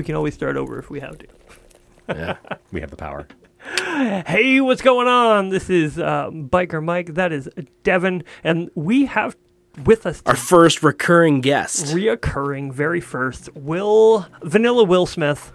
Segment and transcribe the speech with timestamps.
[0.00, 1.26] We can always start over if we have to.
[2.08, 2.36] Yeah.
[2.72, 3.28] We have the power.
[4.26, 5.50] Hey, what's going on?
[5.50, 7.12] This is uh, Biker Mike.
[7.16, 7.50] That is
[7.82, 9.36] Devin, and we have
[9.84, 11.94] with us Our first recurring guest.
[11.94, 15.52] reoccurring very first Will Vanilla Will Smith.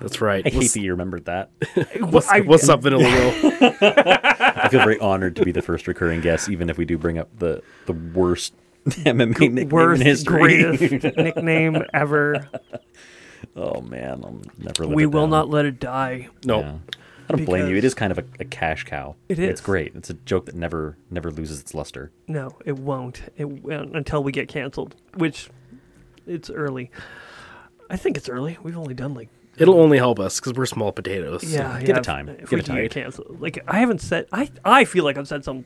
[0.00, 0.46] That's right.
[0.46, 1.50] I hate that you remembered that.
[1.98, 3.02] what's, I- what's up, Vanilla
[3.42, 3.76] Will?
[3.82, 7.18] I feel very honored to be the first recurring guest, even if we do bring
[7.18, 8.54] up the the worst
[8.86, 10.38] MMA nickname Worst, in history.
[10.62, 12.48] greatest nickname ever.
[13.56, 14.86] Oh man, I'll never.
[14.86, 15.30] Live we it will down.
[15.30, 16.28] not let it die.
[16.44, 16.60] No.
[16.60, 16.74] Yeah.
[17.30, 17.72] I don't blame you.
[17.72, 19.14] It Because- is kind of a, a cash cow.
[19.28, 19.94] It It's great.
[19.94, 22.10] It's a joke that never never loses its luster.
[22.28, 23.22] No, it won't.
[23.36, 25.48] It uh, until we get canceled, which
[26.26, 26.90] it's early.
[27.88, 28.58] I think it's early.
[28.62, 31.44] We've only done like It'll only help us because we're small potatoes.
[31.44, 31.78] yeah.
[31.78, 32.28] give yeah, it time.
[32.28, 32.76] If Give we it time.
[32.82, 34.26] get canceled, like I haven't said.
[34.32, 35.64] I I feel like I've said some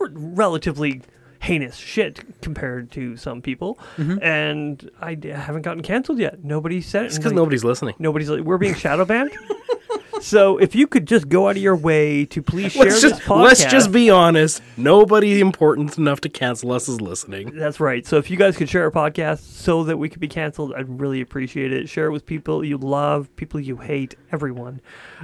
[0.00, 1.02] relatively
[1.40, 4.22] heinous shit compared to some people, Mm-hmm.
[4.22, 6.44] and I d- haven't gotten canceled yet.
[6.44, 7.06] Nobody said it.
[7.06, 7.94] It's because like, nobody's listening.
[7.98, 9.32] Nobody's like, we're being shadow banned.
[10.20, 13.12] so if you could just go out of your way to please share Let's this
[13.12, 13.42] just podcast.
[13.44, 14.60] let's just be honest.
[14.76, 17.52] Nobody important enough to cancel us is listening.
[17.54, 18.06] That's right.
[18.06, 21.00] So if you guys could share our podcast so that we could be canceled, I'd
[21.00, 21.88] really appreciate it.
[21.88, 24.82] Share it with people you love, people you hate, everyone.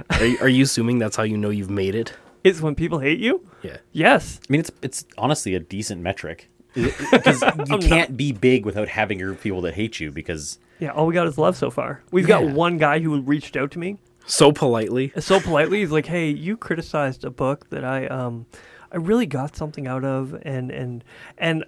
[0.09, 2.13] Are you, are you assuming that's how you know you've made it?
[2.47, 3.45] It's when people hate you?
[3.61, 3.77] Yeah.
[3.91, 4.39] Yes.
[4.47, 9.19] I mean, it's it's honestly a decent metric because you can't be big without having
[9.19, 10.11] your people that hate you.
[10.11, 12.01] Because Yeah, all we got is love so far.
[12.11, 12.53] We've got Yeah.
[12.53, 15.11] one guy who reached out to me So politely.
[15.19, 15.79] so politely.
[15.79, 18.45] He's like, "Hey, you criticized a book that I um
[18.91, 21.03] I really got something out of and and
[21.37, 21.65] and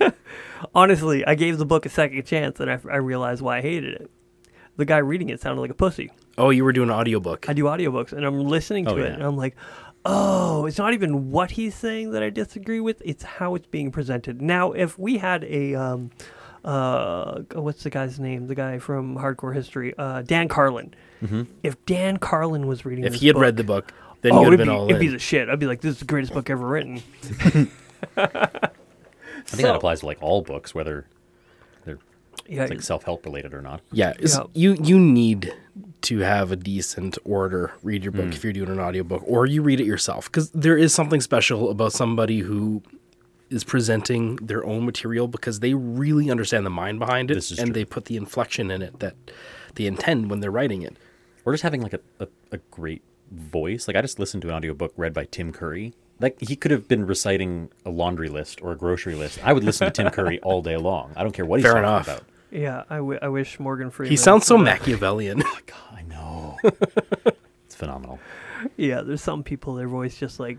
[0.74, 3.94] honestly, I gave the book a second chance and I, I realized why I hated
[3.94, 4.10] it.
[4.76, 6.10] The guy reading it sounded like a pussy.
[6.36, 7.48] Oh, you were doing an audiobook.
[7.48, 9.14] I do audiobooks and I'm listening to Oh, it yeah.
[9.14, 9.56] and I'm like,
[10.10, 13.92] oh, it's not even what he's saying that I disagree with, it's how it's being
[13.92, 14.40] presented.
[14.42, 16.10] Now, if we had a um
[16.64, 18.46] uh what's the guy's name?
[18.48, 20.94] The guy from Hardcore History, uh Dan Carlin.
[21.62, 23.92] If Dan Carlin was reading if this he had book, read the book,
[24.22, 25.48] then oh, you would have it'd been be, all it'd be the shit.
[25.48, 27.02] I'd be like, this is the greatest book ever written.
[28.16, 28.70] I
[29.44, 31.06] think that applies to like all books, whether
[31.84, 31.98] they're
[32.46, 33.80] Yeah, like self help related or not.
[33.92, 34.44] Yeah, Yeah.
[34.54, 35.52] you you need
[36.02, 38.32] to have a decent orator read your book Hmm.
[38.32, 41.70] if you're doing an audiobook or you read it yourself because there is something special
[41.70, 42.82] about somebody who
[43.50, 47.72] is presenting their own material because they really understand the mind behind it and true.
[47.72, 49.14] they put the inflection in it that
[49.74, 50.96] they intend when they're writing it.
[51.44, 53.88] Or just having like a, a, a great voice.
[53.88, 55.94] Like I just listened to an audiobook read by Tim Curry.
[56.20, 59.38] Like he could have been reciting a laundry list or a grocery list.
[59.42, 61.12] I would listen to Tim Curry all day long.
[61.16, 62.06] I don't care what he's Fair talking enough.
[62.08, 62.22] about.
[62.50, 62.82] yeah.
[62.90, 64.10] I, w- I wish Morgan Freeman.
[64.10, 65.38] He sounds so could, uh, Machiavellian.
[65.66, 66.58] God, I know.
[67.64, 68.18] it's phenomenal.
[68.76, 70.58] Yeah, there's some people their voice just like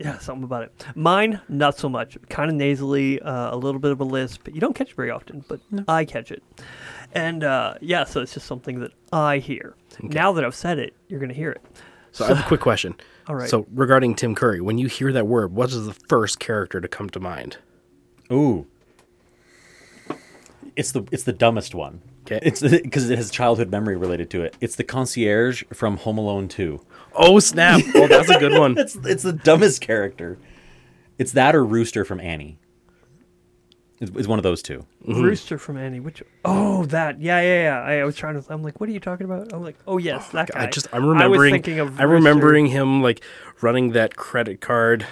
[0.00, 0.86] yeah, something about it.
[0.94, 2.16] Mine not so much.
[2.30, 4.48] Kind of nasally, uh, a little bit of a lisp.
[4.48, 6.42] You don't catch it very often, but I catch it.
[7.12, 9.74] And uh, yeah, so it's just something that I hear.
[10.02, 11.62] Now that I've said it, you're gonna hear it.
[12.12, 12.94] so I have a quick question.
[13.28, 13.48] All right.
[13.48, 16.88] So regarding Tim Curry, when you hear that word, what is the first character to
[16.88, 17.58] come to mind?
[18.32, 18.66] Ooh.
[20.76, 22.00] It's the it's the dumbest one.
[22.30, 22.38] 'Kay.
[22.42, 24.56] It's because it has childhood memory related to it.
[24.60, 26.80] It's the concierge from Home Alone 2.
[27.14, 27.80] Oh snap!
[27.94, 28.70] Oh, that's a good one.
[28.78, 30.38] It's it's the dumbest character.
[31.18, 32.58] It's that or Rooster from Annie.
[34.00, 34.86] It's, it's one of those two.
[35.06, 35.22] Mm-hmm.
[35.22, 36.00] Rooster from Annie.
[36.00, 37.80] Which oh that yeah yeah yeah.
[37.82, 38.52] I, I was trying to.
[38.52, 39.52] I'm like, what are you talking about?
[39.52, 40.62] I'm like, oh yes, oh, that guy.
[40.62, 41.52] I just I'm I was remembering.
[41.52, 42.00] thinking of.
[42.00, 42.28] I'm Rooster.
[42.28, 43.22] remembering him like
[43.60, 45.06] running that credit card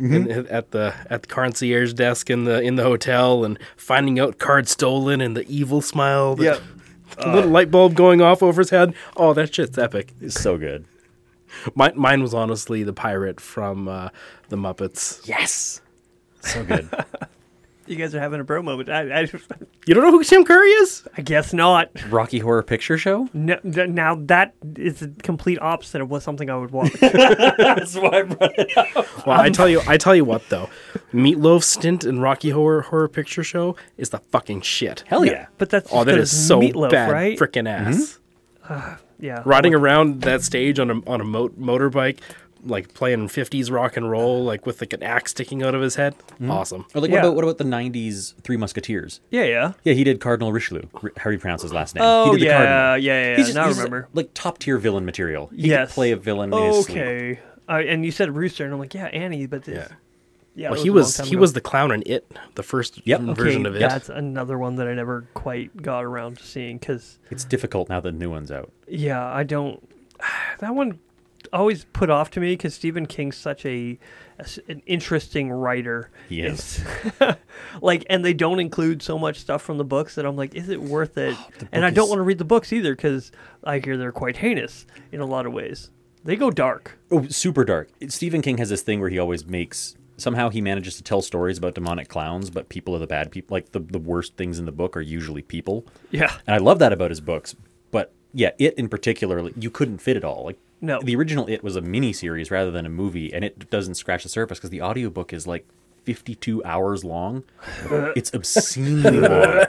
[0.00, 0.30] Mm-hmm.
[0.30, 4.38] in, at the at the concierge desk in the in the hotel and finding out
[4.38, 6.36] card stolen and the evil smile.
[7.16, 8.94] The little light bulb going off over his head.
[9.16, 10.12] Oh, that shit's epic.
[10.20, 10.86] It's so good.
[11.74, 14.10] Mine, mine was honestly the pirate from uh,
[14.48, 15.26] the Muppets.
[15.26, 15.80] Yes.
[16.40, 16.88] So good.
[17.90, 18.88] You guys are having a bro moment.
[18.88, 19.20] I, I,
[19.86, 21.06] You don't know who Tim Curry is?
[21.16, 21.90] I guess not.
[22.10, 23.28] Rocky Horror Picture Show?
[23.32, 26.92] No, th- now that is the complete opposite of what something I would watch.
[27.00, 29.26] That's why I brought it up.
[29.26, 30.68] Well, I tell you, I tell you what though,
[31.12, 35.02] Meatloaf stint in Rocky Horror Horror Picture Show is the fucking shit.
[35.08, 35.46] Hell yeah.
[35.58, 37.38] but that's Oh, just that 'cause is so meatloaf, bad, right?
[37.38, 38.18] frickin' ass.
[38.66, 38.72] Mm-hmm.
[38.72, 42.20] Uh, yeah, Riding around that stage on a on a mo- motorbike,
[42.64, 45.94] like playing fifties rock and roll, like with like an axe sticking out of his
[45.96, 46.14] head.
[46.48, 46.86] Awesome.
[46.94, 47.16] Or like Yeah.
[47.16, 49.20] what about what about the '90s Three Musketeers?
[49.30, 49.72] Yeah, yeah.
[49.84, 50.82] Yeah, he did Cardinal Richelieu.
[51.16, 52.02] How do you pronounce his last name?
[52.04, 52.76] Oh he did the yeah, Cardinal.
[52.78, 53.36] yeah, yeah, yeah.
[53.36, 54.08] He's just, now I he's remember.
[54.14, 55.46] like top tier villain material.
[55.48, 56.58] He yes, could play a villain in.
[56.58, 59.96] Okay, uh, and you said Rooster, and I'm like, yeah, Annie, but this, Yeah.
[60.54, 60.68] yeah.
[60.70, 61.40] Well, that he was he ago.
[61.40, 63.20] was the clown in it, the first Yep.
[63.20, 63.32] okay.
[63.34, 63.78] version of it.
[63.80, 68.00] That's another one that I never quite got around to seeing because It's difficult now
[68.00, 68.70] that the new one's out.
[68.88, 69.82] yeah, I don't.
[70.58, 70.98] That one,
[71.52, 73.98] always put off to me because Stephen King's such a,
[74.68, 76.10] an interesting writer.
[76.28, 76.82] Yes.
[77.82, 80.68] like, and they don't include so much stuff from the books that I'm like, is
[80.68, 81.36] it worth it?
[81.38, 83.32] Oh, and I don't is- want to read the books either because
[83.64, 85.90] I hear they're quite heinous in a lot of ways.
[86.24, 86.98] They go dark.
[87.10, 87.88] Oh, super dark.
[88.08, 91.56] Stephen King has this thing where he always makes somehow he manages to tell stories
[91.56, 93.54] about demonic clowns, but people are the bad people.
[93.54, 96.36] Like the the worst things in the book are usually people, Yeah.
[96.46, 97.56] and I love that about his books.
[98.32, 100.44] But yeah, it in particular, you couldn't fit it all.
[100.44, 101.00] Like No.
[101.02, 104.22] the original it was a mini series rather than a movie, and it doesn't scratch
[104.22, 105.66] the surface because the audiobook is like.
[106.04, 107.44] 52 hours long.
[108.16, 109.66] It's obscenely long.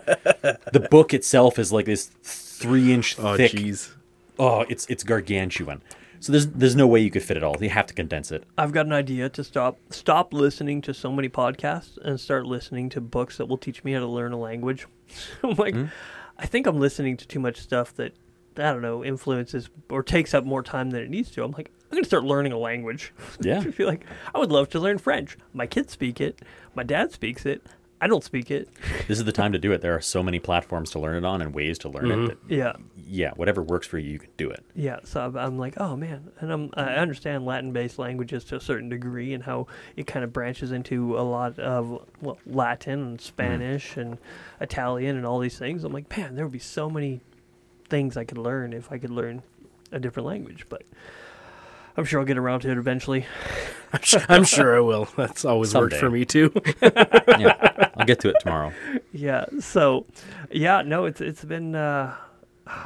[0.72, 3.92] The book itself is like this three inch Oh, thick jeez.
[4.40, 5.81] Oh, it's it's gargantuan.
[6.22, 7.58] So there's there's no way you could fit it all.
[7.60, 8.46] You have to condense it.
[8.58, 12.90] I've got an idea to stop stop listening to so many podcasts and start listening
[12.92, 14.88] to books that will teach me how to learn a language.
[15.44, 15.86] I'm like, hmm?
[16.40, 18.13] I think I'm listening to too much stuff that
[18.57, 21.44] I don't know influences or takes up more time than it needs to.
[21.44, 23.13] I'm like, I'm gonna start learning a language.
[23.42, 23.59] Yeah.
[23.59, 24.06] I feel like
[24.36, 25.38] I would love to learn French.
[25.53, 26.42] My kids speak it.
[26.75, 27.65] My dad speaks it.
[28.00, 28.68] I don't speak it.
[29.07, 29.81] This is the time to do it.
[29.81, 32.15] There are so many platforms to learn it on and ways to learn it.
[32.15, 32.25] Mm-hmm.
[32.27, 32.74] That, Yeah.
[32.95, 34.63] yeah, whatever works for you, you can do it.
[34.74, 38.62] Yeah, so I'm, I'm like, oh man, and I'm I understand Latin-based languages to a
[38.62, 39.68] certain degree and how
[39.98, 43.21] it kind of branches into a lot of well, Latin and mm.
[43.21, 44.18] Spanish and
[44.62, 45.83] Italian and all these things.
[45.83, 47.21] I'm like, man, there would be so many
[47.92, 49.44] things I could learn if I could learn
[49.92, 50.66] a different language.
[50.70, 50.82] But
[51.96, 53.26] I'm sure I'll get around to it eventually.
[53.94, 55.08] I'm sure, I'm sure I will.
[55.18, 56.52] That's always worked for me too.
[56.82, 58.72] Yeah, I'll get to it tomorrow.
[59.12, 60.06] Yeah, so
[60.52, 62.16] yeah, no, it's it's been uh,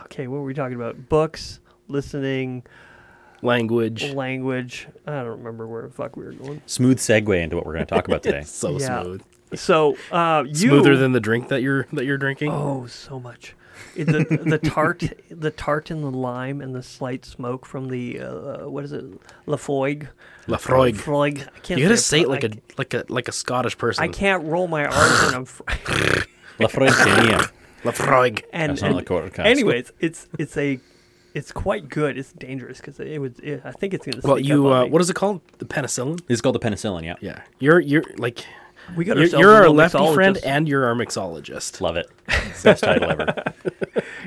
[0.06, 0.28] okay.
[0.28, 1.08] What were we talking about?
[1.10, 2.63] Books, listening,
[3.42, 4.13] Language.
[4.13, 4.88] language.
[5.06, 6.62] I don't remember where the fuck we were going.
[6.66, 8.42] Smooth segue into what we're going to talk about today.
[8.46, 9.04] So Yeah.
[9.04, 9.22] smooth.
[9.54, 12.51] So uh, you Smoother than the drink that you're that you're drinking.
[12.51, 13.56] oh so much.
[13.95, 18.19] It- the the tart the tart and the lime and the slight smoke from the
[18.19, 19.06] uh, what is it
[19.47, 20.07] Laphroaig
[20.47, 20.95] Laphroaig.
[20.95, 21.47] Laphroaig.
[21.56, 23.31] I can't You gotta say say it it like I, a like a like a
[23.31, 24.03] Scottish person.
[24.03, 25.63] I can't roll my R's and I'm fr-
[26.59, 28.44] La Laphroaig.
[28.53, 30.80] and, That's not and like what anyways it's it's a
[31.33, 32.18] it's quite good.
[32.18, 33.38] It's dangerous because it was.
[33.39, 34.21] It, I think it's gonna.
[34.24, 34.89] Well, you up on uh, me.
[34.91, 35.41] what is it called?
[35.57, 36.25] The penicillin.
[36.27, 37.15] This is called the penicillin, yeah.
[37.19, 38.45] Yeah, you're you're like
[38.96, 41.82] we got you're, ourselves you're our lefty friend and you're our mixologist.
[41.82, 42.10] Love it.
[42.64, 43.34] Best title ever.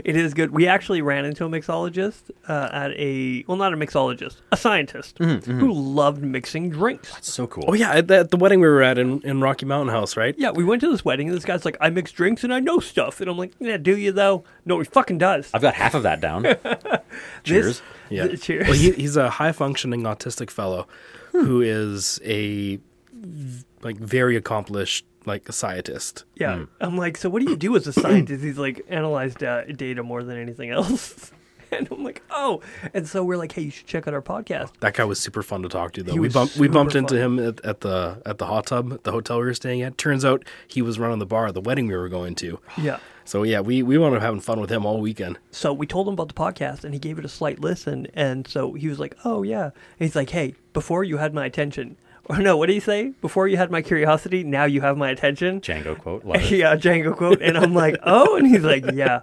[0.04, 0.52] It is good.
[0.52, 5.18] We actually ran into a mixologist uh, at a well, not a mixologist, a scientist
[5.18, 7.12] Mm-hmm, who loved mixing drinks.
[7.20, 7.64] So cool.
[7.66, 10.16] Oh yeah, at the, at the wedding we were at in, in Rocky Mountain House,
[10.16, 10.36] right?
[10.38, 12.60] Yeah, we went to this wedding, and this guy's like, "I mix drinks and I
[12.60, 15.50] know stuff," and I'm like, "Yeah, do you though?" No, he fucking does.
[15.52, 16.44] I've got half of that down.
[17.44, 17.66] Cheers.
[17.66, 18.26] This, Yeah.
[18.28, 18.66] th- cheers.
[18.68, 20.86] Well, he, he's a high functioning autistic fellow
[21.32, 22.78] who is a
[23.12, 26.24] v- like very accomplished like a scientist.
[26.36, 26.64] yeah, hmm.
[26.80, 28.42] I'm like, so what do you do as a scientist?
[28.42, 31.32] He's like, analyze da- data more than anything else.
[31.70, 32.62] And I'm like, oh,
[32.94, 34.72] and so we're like, hey, you should check out our podcast.
[34.80, 36.12] That guy was super fun to talk to though.
[36.12, 38.68] He we was bumped we bumped super into him at, at the at the hot
[38.68, 39.98] tub at the hotel we were staying at.
[39.98, 42.58] Turns out he was running the bar at the wedding we were going to.
[42.78, 43.00] Yeah.
[43.26, 45.38] So yeah, we we wound up having fun with him all weekend.
[45.50, 48.06] So we told him about the podcast, and he gave it a slight listen.
[48.14, 51.44] And so he was like, "Oh yeah." And he's like, "Hey, before you had my
[51.44, 51.98] attention,
[52.30, 53.14] or oh, no, what do you say?
[53.20, 56.24] Before you had my curiosity, now you have my attention." Django quote.
[56.50, 57.40] Yeah, Django quote.
[57.40, 59.20] And I'm like, "Oh," and he's like, "Yeah."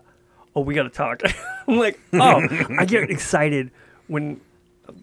[0.55, 1.21] Oh, we got to talk.
[1.67, 2.41] I'm like, "Oh,"
[2.77, 3.71] I get excited
[4.07, 4.41] when.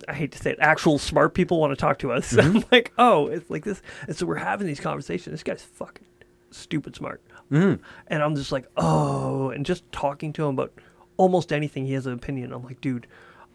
[0.06, 2.32] I hate to say it, actual smart people want to talk to us.
[2.34, 2.68] I'm mm-hmm.
[2.70, 3.82] like, oh, it's like this.
[4.06, 5.32] And so we're having these conversations.
[5.32, 6.06] This guy's fucking
[6.52, 7.20] stupid smart.
[7.50, 7.82] Mm-hmm.
[8.06, 10.72] And I'm just like, oh, and just talking to him about
[11.16, 12.52] almost anything, he has an opinion.
[12.52, 13.08] I'm like, dude,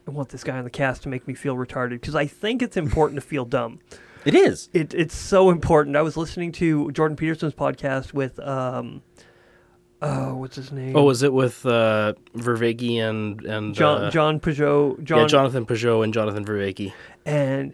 [0.08, 2.62] I want this guy on the cast to make me feel retarded because I think
[2.62, 3.80] it's important to feel dumb.
[4.28, 4.70] It is.
[4.74, 5.96] It, it's so important.
[5.96, 9.02] I was listening to Jordan Peterson's podcast with, um,
[10.02, 10.96] oh, what's his name?
[10.96, 15.02] Oh, was it with uh, Vervaeke and and John uh, John Pageau.
[15.04, 16.92] John, yeah, Jonathan Pageau and Jonathan Vervaeke.
[17.26, 17.74] and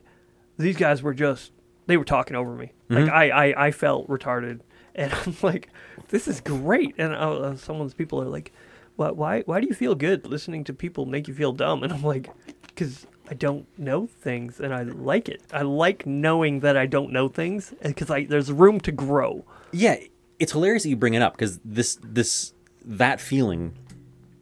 [0.57, 1.51] these guys were just
[1.87, 3.09] they were talking over me like Mm-hmm.
[3.13, 4.59] I, I i felt retarded
[4.95, 5.69] and i'm like
[6.09, 8.51] this is great and uh, uh, someone's people are like
[8.95, 11.91] why, why why do you feel good listening to people make you feel dumb and
[11.91, 12.29] i'm like
[12.67, 15.41] because i don't know things and i like it.
[15.51, 19.43] I like knowing that i don't know things eh, because i there's room to grow.
[19.71, 19.97] Yeah,
[20.37, 22.53] it's hilarious that you bring it up because this this
[22.85, 23.73] that feeling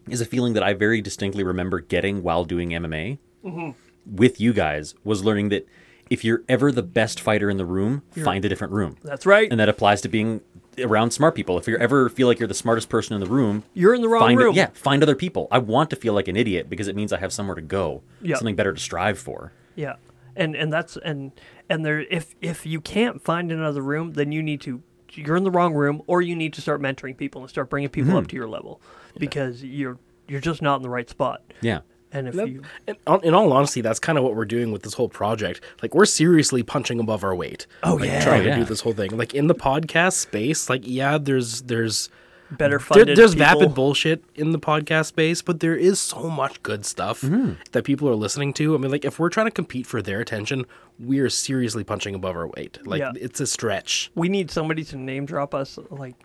[0.09, 3.71] is a feeling that I very distinctly remember getting while doing MMA mm-hmm.
[4.05, 4.93] with you guys.
[5.05, 5.65] Was learning that
[6.09, 9.49] if you're ever the best fighter in the room, find a different room, that's right.
[9.49, 10.41] And that applies to being
[10.79, 11.57] around smart people.
[11.57, 14.09] If you ever feel like you're the smartest person in the room, you're in the
[14.09, 15.47] wrong find room yeah, find other people.
[15.51, 18.03] I want to feel like an idiot because it means I have somewhere to go,
[18.21, 18.35] Yeah.
[18.37, 19.51] something better to strive for.
[19.75, 19.95] Yeah,
[20.35, 21.31] and and that's and
[21.69, 24.81] and there if if you can't find another room, then you need to
[25.13, 27.89] you're in the wrong room, or you need to start mentoring people and start bringing
[27.89, 28.17] people Mm-hmm.
[28.19, 28.81] up to your level
[29.17, 29.97] because you're
[30.27, 31.41] you're just not in the right spot.
[31.61, 31.79] Yeah.
[32.13, 34.83] And if That- you in, in all honesty, that's kind of what we're doing with
[34.83, 35.61] this whole project.
[35.81, 37.67] Like, we're seriously punching above our weight.
[37.83, 38.23] Oh, like, yeah.
[38.23, 39.11] trying Oh, to do this whole thing.
[39.17, 42.09] Like in the podcast space, like yeah, there's there's
[42.51, 46.29] better there, funded there's people, vapid bullshit in the podcast space, but there is so
[46.29, 47.53] much good stuff Mm-hmm.
[47.71, 48.75] that people are listening to.
[48.75, 50.65] I mean, like if we're trying to compete for their attention,
[50.99, 52.77] we are seriously punching above our weight.
[52.85, 53.13] Like Yeah.
[53.15, 54.11] it's a stretch.
[54.15, 56.15] we need somebody to name drop us like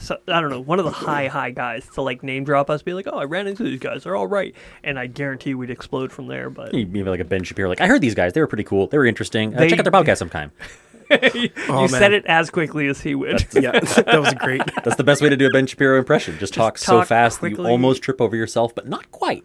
[0.00, 2.82] so, I don't know, one of the high high guys to like name drop us,
[2.82, 5.70] be like, "Oh, I ran into these guys; they're all right," and I guarantee we'd
[5.70, 6.50] explode from there.
[6.50, 7.68] But You- Maybe like a Ben Shapiro.
[7.68, 8.86] Like I heard these guys; they were pretty cool.
[8.88, 9.54] They were interesting.
[9.54, 10.50] Uh, They- check out their podcast sometime.
[11.34, 13.44] you Oh, said it as quickly as he would.
[13.52, 14.62] Yeah, that was great.
[14.84, 16.38] That's the best way to do a Ben Shapiro impression.
[16.38, 19.44] Just, talk, so talk fast that you almost trip over yourself, but not quite.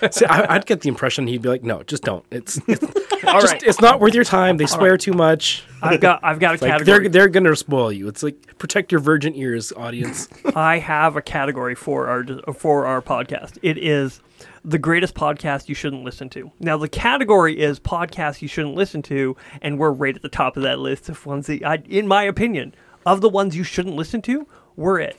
[0.10, 2.24] See, I, I'd get the impression he'd be like, "No, just don't.
[2.30, 2.82] It's it's,
[3.24, 4.56] all just, right, it's not worth your time.
[4.56, 5.64] They swear too much.
[5.82, 7.00] I've got I've got a Like category.
[7.00, 8.08] they're they're gonna spoil you.
[8.08, 10.28] It's like protect your virgin ears, audience.
[10.54, 12.24] I have a category for our
[12.54, 13.58] for our podcast.
[13.62, 14.20] It is
[14.64, 16.50] the greatest podcast you shouldn't listen to.
[16.60, 20.56] Now the category is podcasts you shouldn't listen to, and we're right at the top
[20.56, 22.74] of that list of ones that, I, in my opinion,
[23.06, 25.16] of the ones you shouldn't listen to, we're it.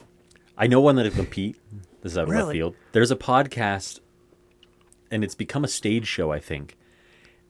[0.58, 1.58] I know one that'll compete.
[2.02, 2.54] This is out of left Really?
[2.56, 2.76] field.
[2.92, 4.00] There's a podcast,
[5.12, 6.78] and it's become a stage show, I think.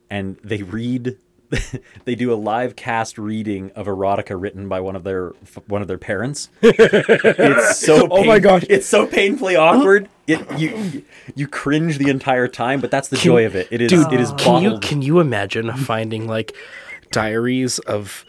[0.09, 1.17] And they read,
[2.05, 5.29] they do a live cast reading of erotica written by one of their
[5.67, 6.49] one of their parents.
[6.61, 8.63] it's so Oh my gosh.
[8.69, 10.09] it's so painfully awkward.
[10.27, 11.03] It you
[11.35, 13.67] you cringe the entire time, but that's the joy of it.
[13.71, 16.55] It is Dude, it is can you can you imagine finding like
[17.11, 18.25] diaries of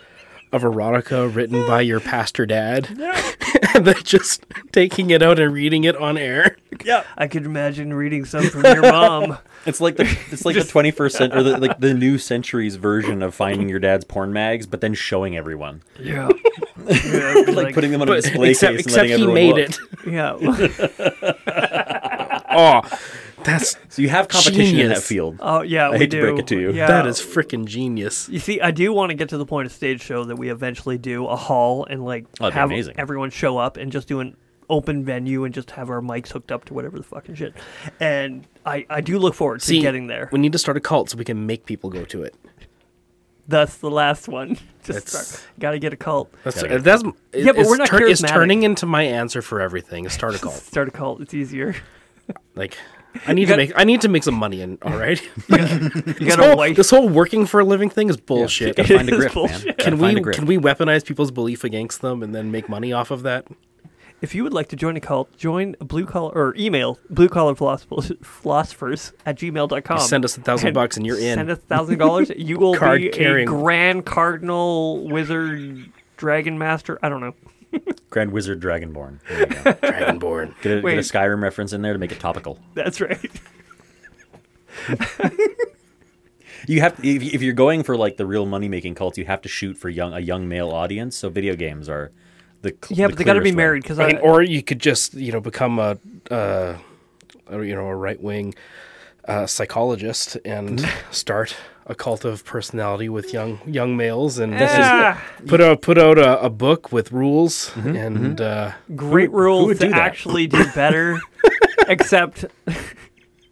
[0.52, 2.88] of erotica written by your pastor dad,
[3.74, 6.56] and then just taking it out and reading it on air?
[6.84, 9.38] Yeah, I could imagine reading some from your mom.
[9.66, 13.22] It's like the it's like the 21st century or the, like the new century's version
[13.22, 16.30] of finding your dad's porn mags, but then showing everyone, Yeah,
[16.88, 19.54] yeah like, putting them on a display except case and except letting he everyone made
[19.56, 19.68] look.
[19.68, 21.38] it.
[21.44, 22.42] yeah.
[22.52, 22.82] Oh,
[23.44, 25.36] that's So you have competition in that field.
[25.40, 26.72] Oh yeah, I we hate to break it to you.
[26.72, 26.86] Yeah.
[26.86, 28.28] that is freaking genius.
[28.28, 30.50] You see, I do want to get to the point of stage show that we
[30.50, 32.94] eventually do a hall and like Oh, have amazing.
[32.98, 34.36] everyone show up and just do an
[34.68, 37.54] open venue and just have our mics hooked up to whatever the fucking shit.
[37.98, 40.28] And I, I do look forward to See, getting there.
[40.30, 42.34] We need to start a cult so we can make people go to it.
[43.48, 44.58] That's the last one.
[44.84, 46.32] Just start, gotta get a cult.
[46.44, 47.02] That's Gotta that's
[47.34, 48.28] Yeah, but we're not turn- It's charismatic.
[48.28, 50.08] turning into my answer for everything.
[50.08, 50.54] Start a cult.
[50.54, 51.20] Start a cult.
[51.20, 51.74] It's easier.
[52.54, 52.78] Like,
[53.26, 54.60] I need to got- make I need to make some money.
[54.62, 58.08] In all right, You this, got a whole, this whole working for a living thing
[58.08, 58.76] is bullshit.
[58.76, 59.34] Gotta find a grip, man.
[59.34, 59.66] bullshit.
[59.78, 60.36] Gotta Can find we a grip.
[60.36, 63.46] can we weaponize people's belief against them and then make money off of that?
[64.22, 67.54] If you would like to join a cult, join blue collar or email blue collar
[67.54, 69.98] philosophers, philosophers at gmail.com.
[70.00, 71.36] Send us a thousand bucks and you're in.
[71.36, 72.30] Send us a thousand dollars.
[72.36, 73.48] You will Card be carrying.
[73.48, 76.98] a grand cardinal wizard dragon master.
[77.02, 77.34] I don't know.
[78.10, 79.20] Grand Wizard Dragonborn.
[79.28, 79.54] There you go.
[79.72, 80.60] Dragonborn.
[80.62, 82.58] Get a, get a Skyrim reference in there to make it topical.
[82.74, 83.30] That's right.
[86.66, 89.42] You have if, if you're going for like the real money making cults, you have
[89.42, 91.16] to shoot for young a young male audience.
[91.16, 92.12] So video games are
[92.62, 94.42] the cl- Yeah, the but they got to be married because I I, mean, or
[94.42, 95.98] you could just you know become a,
[96.30, 96.76] uh,
[97.50, 98.54] you know a right wing
[99.26, 101.56] uh, psychologist and start
[101.90, 106.40] a cult of personality with young young males and Ah, put out put out a,
[106.40, 109.98] a book with rules and Uh, great who would rules to that?
[109.98, 111.18] actually do better,
[111.88, 112.44] except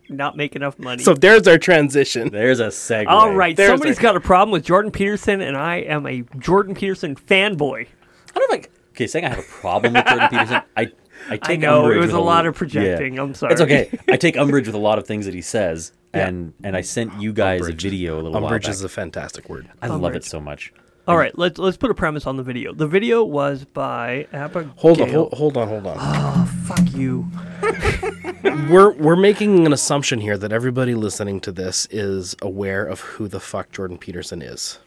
[0.09, 1.03] not make enough money.
[1.03, 2.31] so there's our transition.
[2.31, 3.07] There's a segue.
[3.09, 6.23] all right, There's somebody's a- got a problem with Jordan Peterson, and I am a
[6.39, 7.87] Jordan Peterson fanboy.
[8.35, 10.63] I don't know if I, okay, saying I have a problem with Jordan Peterson.
[10.77, 10.93] I
[11.29, 13.15] I take I know it was a lot of projecting.
[13.17, 13.23] yeah.
[13.23, 13.53] I'm sorry.
[13.53, 13.91] It's okay.
[14.09, 16.29] I take umbrage with a lot of things that he says, Yeah.
[16.29, 17.85] and and I sent you guys Umbrage.
[17.85, 18.71] a video a little while Umbrage back.
[18.75, 19.69] is a fantastic word.
[19.83, 20.17] I love Umbrage.
[20.17, 20.73] it so much.
[21.07, 22.75] All right, let's let's put a premise on the video.
[22.75, 24.73] The video was by Abigail.
[24.77, 25.97] Hold on, hold, hold on, hold on.
[25.99, 27.27] Oh, fuck you.
[28.71, 33.27] we're we're making an assumption here that everybody listening to this is aware of who
[33.29, 34.79] the fuck Jordan Peterson is.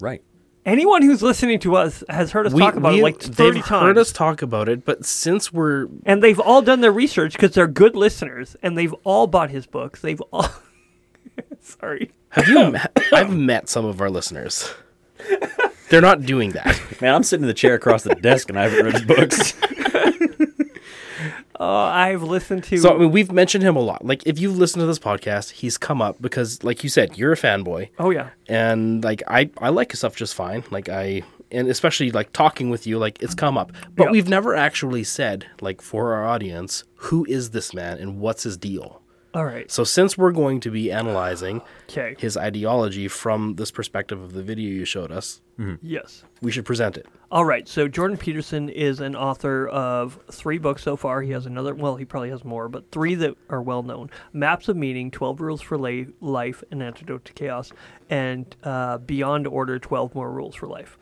[0.00, 0.22] Right.
[0.66, 3.82] Anyone who's listening to us has heard us talk about it like 30 they've times.
[3.82, 7.52] heard us talk about it, but since we're and they've all done their research because
[7.52, 10.00] they're good listeners and they've all bought his books.
[10.00, 10.48] They've all.
[11.60, 12.10] Sorry.
[12.30, 14.72] have you met, I've met some of our listeners.
[15.90, 16.78] They're not doing that.
[17.00, 19.54] Man, I'm sitting in the chair across the desk and I haven't read his books.
[21.58, 22.76] Uh, I've listened to.
[22.76, 24.04] So I mean, we've mentioned him a lot.
[24.04, 27.32] Like if you've listened to this podcast, he's come up because, like you said, you're
[27.32, 28.30] a fanboy, oh, yeah.
[28.48, 30.62] and like I I like his stuff just fine.
[30.70, 33.72] Like I and especially like talking with you, like it's come up.
[33.96, 34.10] But Yeah.
[34.10, 38.56] we've never actually said like for our audience, who is this man and what's his
[38.56, 39.00] deal?
[39.34, 39.70] All right.
[39.70, 42.16] So since we're going to be analyzing Okay.
[42.18, 45.42] his ideology from this perspective of the video you showed us,
[45.82, 46.22] Yes.
[46.40, 47.06] we should present it.
[47.30, 47.68] All right.
[47.68, 51.20] So Jordan Peterson is an author of three books so far.
[51.20, 51.74] He has another.
[51.74, 55.40] Well, he probably has more, but three that are well known: Maps of Meaning, Twelve
[55.40, 57.72] Rules for La- Life, An Antidote to Chaos,
[58.08, 60.96] and uh, Beyond Order: Twelve More Rules for Life.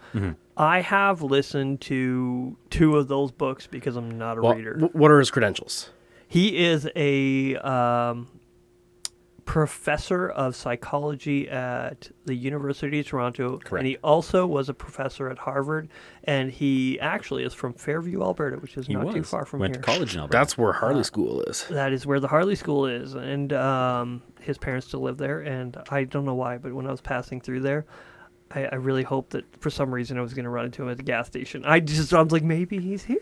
[0.56, 4.78] I have listened to two of those books because I'm not a Well, reader.
[4.78, 5.90] wh- what are his credentials?
[6.28, 8.28] He is a um,
[9.44, 13.80] professor of psychology at the University of Toronto, Correct.
[13.80, 15.88] and he also was a professor at Harvard.
[16.24, 19.14] And he actually is from Fairview, Alberta, which is He not was.
[19.14, 19.78] too far from Went here.
[19.78, 20.36] Went to college in Alberta.
[20.38, 21.64] That's where Uh, Harley School is.
[21.68, 25.40] That is where the Harley School is, and um, his parents still live there.
[25.40, 27.86] And I don't know why, but when I was passing through there.
[28.48, 30.88] I, I really hoped that for some reason I was going to run into him
[30.88, 31.64] at the gas station.
[31.64, 33.18] I just I was like, maybe he's here.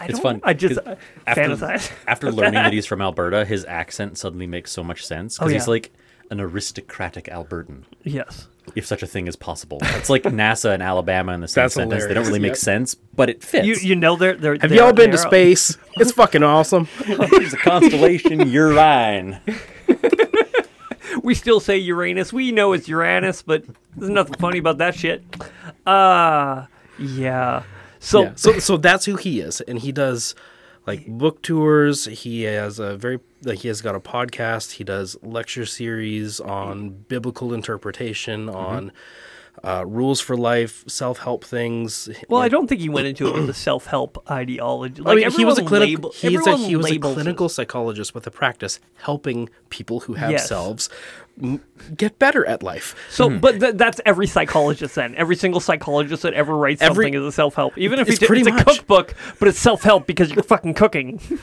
[0.00, 0.40] I It's don't fun.
[0.42, 1.92] I just uh, after, fantasize.
[2.08, 5.52] after learning that he's from Alberta, his accent suddenly makes so much sense Oh, because
[5.62, 5.92] he's like
[6.30, 8.46] an aristocratic Albertan, Yes.
[8.76, 9.78] if such a thing is possible.
[9.82, 12.06] It's like NASA and Alabama in the same That's sentence.
[12.06, 12.56] They don't really make yep.
[12.56, 13.66] sense, but it fits.
[13.66, 14.56] You you know they're they're.
[14.60, 15.76] Have they're- y'all been to space?
[15.96, 16.84] It's fucking awesome.
[17.04, 19.40] Here's a constellation, Urine.
[21.24, 22.32] We still say Uranus.
[22.32, 23.64] We know it's Uranus, but
[23.96, 25.22] there's nothing funny about that shit.
[25.84, 26.66] Uh
[26.98, 27.64] yeah.
[28.00, 28.32] So yeah.
[28.34, 30.34] So so that's who he is, and he does
[30.86, 32.06] like book tours.
[32.06, 34.72] He has a very like he has got a podcast.
[34.72, 38.56] He does lecture series on biblical interpretation, Mm-hmm.
[38.56, 38.92] on
[39.62, 42.08] uh, rules for life, self help things.
[42.30, 45.02] well, I don't think he went into it with a self-help ideology.
[45.04, 45.90] I Like mean, he was a clinical.
[45.90, 47.14] label- a, he was a labels it.
[47.16, 50.48] clinical psychologist with a practice helping people who have Yes.
[50.48, 50.88] selves
[51.96, 52.94] get better at life.
[53.10, 53.38] So, Hmm.
[53.38, 55.14] but th- that's every psychologist then.
[55.16, 57.78] Every single psychologist that ever writes Every- something is a self-help.
[57.78, 61.20] Even if It's it's, pretty it's a cookbook, but it's self-help because you're fucking cooking.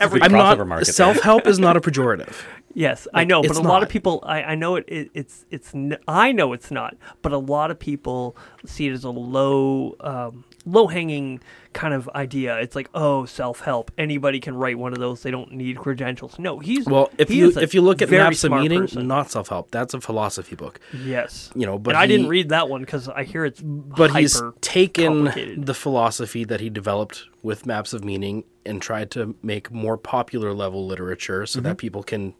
[0.00, 0.92] Every I'm crossover not market there.
[0.94, 2.44] self help is not a pejorative.
[2.72, 5.44] Yes, I know, but it's a lot of people, I, I know it, it, it's,
[5.50, 9.10] it's, n- I know it's not, but a lot of people see it as a
[9.10, 11.40] low, um, low hanging
[11.72, 12.58] kind of idea.
[12.58, 13.90] It's like, oh, self help.
[13.98, 15.22] Anybody can write one of those.
[15.22, 16.38] They don't need credentials.
[16.38, 19.06] No, he's Well, if he you if you look at Maps of Meaning, person.
[19.06, 19.70] not self help.
[19.70, 20.80] That's a philosophy book.
[21.04, 24.14] yes, You know, but and I didn't read that one because I hear it's But
[24.16, 29.70] he's taken the philosophy that he developed with Maps of Meaning and tried to make
[29.70, 31.68] more popular level literature so Mm-hmm.
[31.68, 32.34] that people can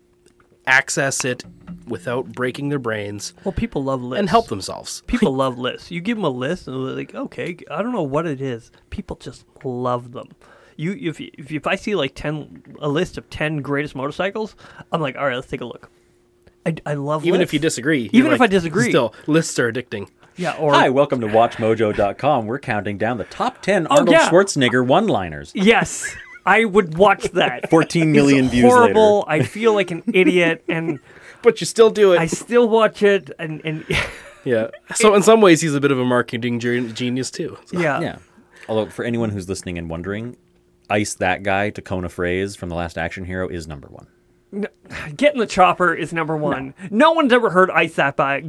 [0.68, 1.44] access it
[1.86, 5.02] without breaking their brains Well, people love lists and help themselves.
[5.06, 5.90] People love lists.
[5.90, 8.70] You give them a list, and they're like, okay, I don't know what it is.
[8.90, 10.28] People just love them.
[10.76, 13.94] You, if you, if, you, if I see like ten, a list of ten greatest
[13.96, 14.54] motorcycles,
[14.92, 15.90] I'm like, all right, let's take a look.
[16.66, 17.52] I, I love Even if lists.
[17.54, 18.90] you disagree, you're Even if like, I disagree.
[18.90, 20.08] still lists are addicting.
[20.36, 22.46] yeah, or Hi, welcome to WatchMojo.com.
[22.46, 24.28] We're counting down the top 10 Oh, Arnold yeah.
[24.28, 25.50] Schwarzenegger one liners.
[25.54, 26.14] yes,
[26.48, 27.68] I would watch that.
[27.70, 29.24] 14 million It's views horrible.
[29.28, 30.98] I feel like an idiot, and
[31.42, 32.18] But you still do it.
[32.18, 33.84] I still watch it, and and
[34.44, 34.68] yeah.
[34.94, 37.58] So in some ways, he's a bit of a marketing genius too.
[37.66, 38.00] So- yeah.
[38.00, 38.18] Yeah.
[38.68, 40.36] Although, for anyone who's listening and wondering,
[40.90, 44.06] Ice That Guy to Kona Phrase from The Last Action Hero is number one.
[45.16, 46.74] Get in the chopper is number one.
[46.90, 48.42] No, one's ever heard ice that guy,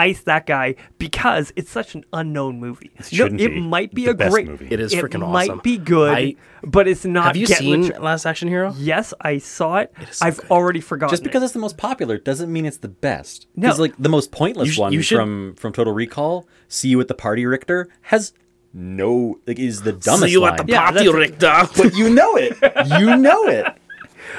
[0.00, 2.90] ice that guy because it's such an unknown movie.
[2.98, 3.60] It, shouldn't it be.
[3.60, 4.68] might be The a best great movie.
[4.70, 5.22] It is freaking awesome.
[5.22, 7.24] it might be good, I- but it's not.
[7.26, 8.72] Have you Get seen Cho- Last Action Hero?
[8.78, 9.92] yes, I saw it.
[10.10, 10.50] so I've good.
[10.50, 11.12] already forgotten.
[11.12, 11.46] Just because it.
[11.46, 13.46] it's the most popular doesn't mean it's the best.
[13.56, 13.68] No.
[13.68, 16.88] Because like the most pointless You sh- one you should- from from Total Recall, "See
[16.88, 18.32] You at the Party, Richter," has
[18.72, 20.52] no like is the dumbest See you line.
[20.60, 21.68] at the party, that's- Richter.
[21.82, 22.56] but you know it.
[23.00, 23.66] You know it.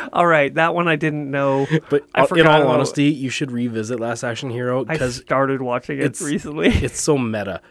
[0.13, 1.67] all right, that one I didn't know.
[1.89, 4.89] But I uh, in forgot all about- honesty, you should revisit Last Action Hero because
[4.89, 6.67] I because started watching it it's- recently.
[6.69, 7.61] it's so meta.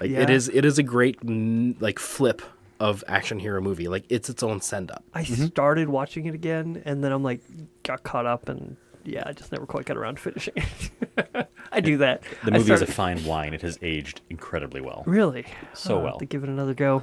[0.00, 0.30] Like it Yeah.
[0.30, 2.42] is, it is a great mm, like flip
[2.78, 3.88] of action hero movie.
[3.88, 5.04] Like it's its own send up.
[5.12, 7.42] I started watching it again, and then I'm like,
[7.82, 11.48] got caught up, and yeah, I just never quite got around to finishing it.
[11.72, 12.22] I do that.
[12.44, 13.52] The I movie is a started- fine wine.
[13.52, 15.02] It has aged incredibly well.
[15.06, 15.44] Really?
[15.74, 16.18] So I'll have well.
[16.20, 17.02] To give it another go.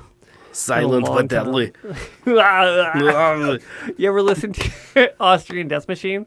[0.57, 1.71] Silent long but deadly.
[2.25, 2.39] you
[4.09, 6.25] ever listen to Austrian Death Machine?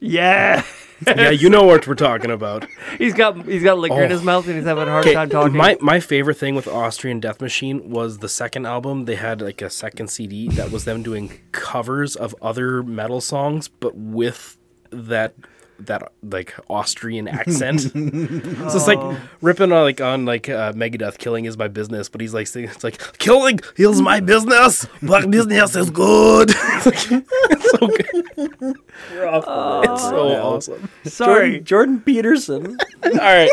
[0.00, 0.62] Yeah.
[1.06, 2.66] yeah, you know what we're talking about.
[2.98, 4.24] he's got he's got liquor in his Oh.
[4.24, 5.56] mouth and he's having a hard time talking.
[5.56, 9.06] my my favorite thing with Austrian Death Machine was the second album.
[9.06, 13.68] They had like a second CD that was them doing covers of other metal songs,
[13.68, 14.58] but with
[14.90, 15.34] that
[15.80, 17.80] that like Austrian accent.
[17.80, 19.16] so it's like Oh.
[19.40, 22.68] ripping on like on like uh, Megadeth, "Killing is my business," but he's like saying
[22.68, 27.10] it's like "Killing is my business, but business is good." it's, like,
[27.50, 28.76] it's so good.
[29.10, 30.88] it's so awesome.
[31.04, 32.78] Sorry, Jordan Peterson.
[33.04, 33.50] All right.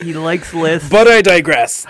[0.00, 1.86] he likes lists, But I digress.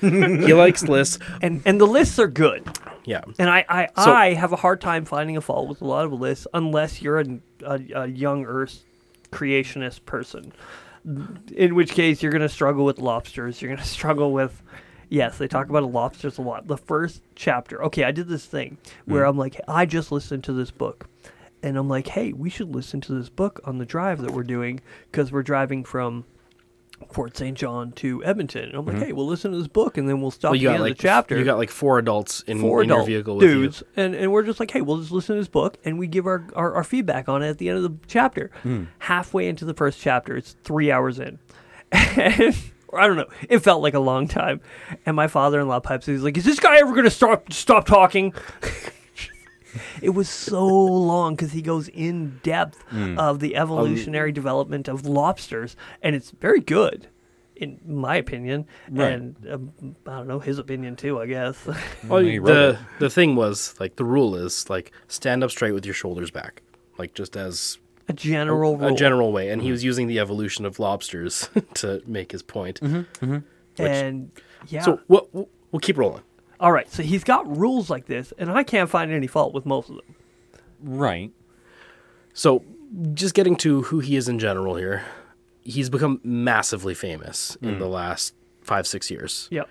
[0.00, 1.18] he likes lists.
[1.42, 2.66] and and the lists are good.
[3.06, 3.22] Yeah.
[3.38, 6.04] And I, I, So- I have a hard time finding a fault with a lot
[6.04, 8.84] of lists unless you're a, a, a young Earth
[9.30, 10.52] creationist person.
[11.54, 13.62] In which case, you're going to struggle with lobsters.
[13.62, 14.62] You're going to struggle with.
[15.08, 16.66] Yes, they talk about lobsters a lot.
[16.66, 17.80] The first chapter.
[17.84, 19.28] Okay, I did this thing where mm.
[19.28, 21.08] I'm like, I just listened to this book.
[21.62, 24.42] And I'm like, hey, we should listen to this book on the drive that we're
[24.42, 26.24] doing because we're driving from
[27.12, 27.56] Fort St.
[27.56, 28.64] John to Edmonton.
[28.64, 29.04] And I'm like, mm-hmm.
[29.06, 30.82] hey, we'll listen to this book and then we'll stop Well, at the got end
[30.82, 33.48] like of the chapter You got like four adults in, four in your vehicle with
[33.48, 36.06] dudes, and, and we're just like, hey, we'll just listen to this book and we
[36.06, 38.50] give our, our, our feedback on it at the end of the chapter.
[38.62, 38.84] Hmm.
[39.00, 41.38] Halfway into the first chapter, it's three hours in.
[41.92, 42.56] And,
[42.88, 43.28] or I don't know.
[43.48, 44.60] It felt like a long time.
[45.04, 46.06] And my father in law pipes.
[46.06, 48.32] He's like, is this guy ever going to stop, stop talking?
[50.02, 52.82] it was so long because he goes in depth
[53.18, 55.76] of the evolutionary development of lobsters.
[56.02, 57.08] And it's very good.
[57.56, 59.12] In my opinion, Right.
[59.12, 59.72] and um,
[60.06, 61.18] I don't know his opinion too.
[61.18, 61.56] I guess.
[62.06, 62.78] Well, the it.
[62.98, 66.60] the thing was like the rule is like stand up straight with your shoulders back,
[66.98, 68.94] like just as a general a rule.
[68.94, 69.48] general way.
[69.48, 72.78] And he was using the evolution of lobsters to make his point.
[73.78, 74.30] and
[74.68, 74.82] yeah.
[74.82, 76.22] So we'll, we'll we'll keep rolling.
[76.60, 76.90] All right.
[76.90, 79.96] So he's got rules like this, and I can't find any fault with most of
[79.96, 80.14] them.
[80.82, 81.32] Right.
[82.32, 82.64] So
[83.14, 85.04] just getting to who he is in general here,
[85.62, 87.78] he's become massively famous in hmm.
[87.78, 89.64] the last five six years, Yeah.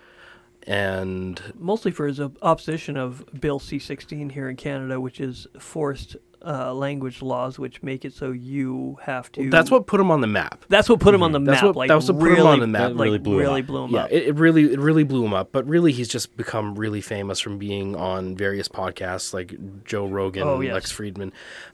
[0.66, 6.16] and Mostly for his opposition of Bill C-16 here in Canada, which is forced
[6.46, 9.50] uh, language laws, which make it so you have to.
[9.50, 10.64] that's what put him on the map.
[10.68, 11.64] That's what put him on the That's map.
[11.64, 12.92] what- like that was what put him really, on the map.
[12.92, 13.66] Like, Really really blew him up.
[13.66, 14.12] blew him Yeah, up.
[14.12, 15.50] it, it really it really blew him up.
[15.52, 19.54] But really, he's just become really famous from being on various podcasts like
[19.84, 20.72] Joe Rogan, Oh, yes.
[20.74, 21.32] Lex Fridman,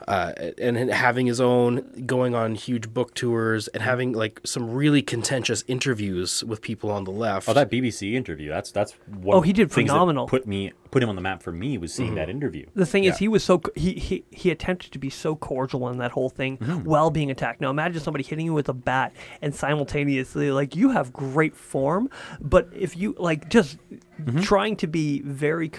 [0.09, 4.71] uh, and and having his own, going on huge book tours, and having like some
[4.73, 7.49] really contentious interviews with people on the left.
[7.49, 8.49] Oh, that BBC interview.
[8.49, 9.37] That's that's one.
[9.37, 10.27] Oh, of he did the that phenomenal.
[10.27, 12.17] Put me put him on the map for me was seeing Mm-hmm.
[12.17, 12.67] that interview.
[12.75, 13.13] The thing Yeah.
[13.13, 16.29] is, he was so he, he he attempted to be so cordial in that whole
[16.31, 16.85] thing Mm-hmm.
[16.85, 17.61] while being attacked.
[17.61, 22.09] Now imagine somebody hitting you with a bat and simultaneously like you have great form,
[22.40, 23.79] but if you like just
[24.22, 24.40] Mm-hmm.
[24.42, 25.72] trying to be very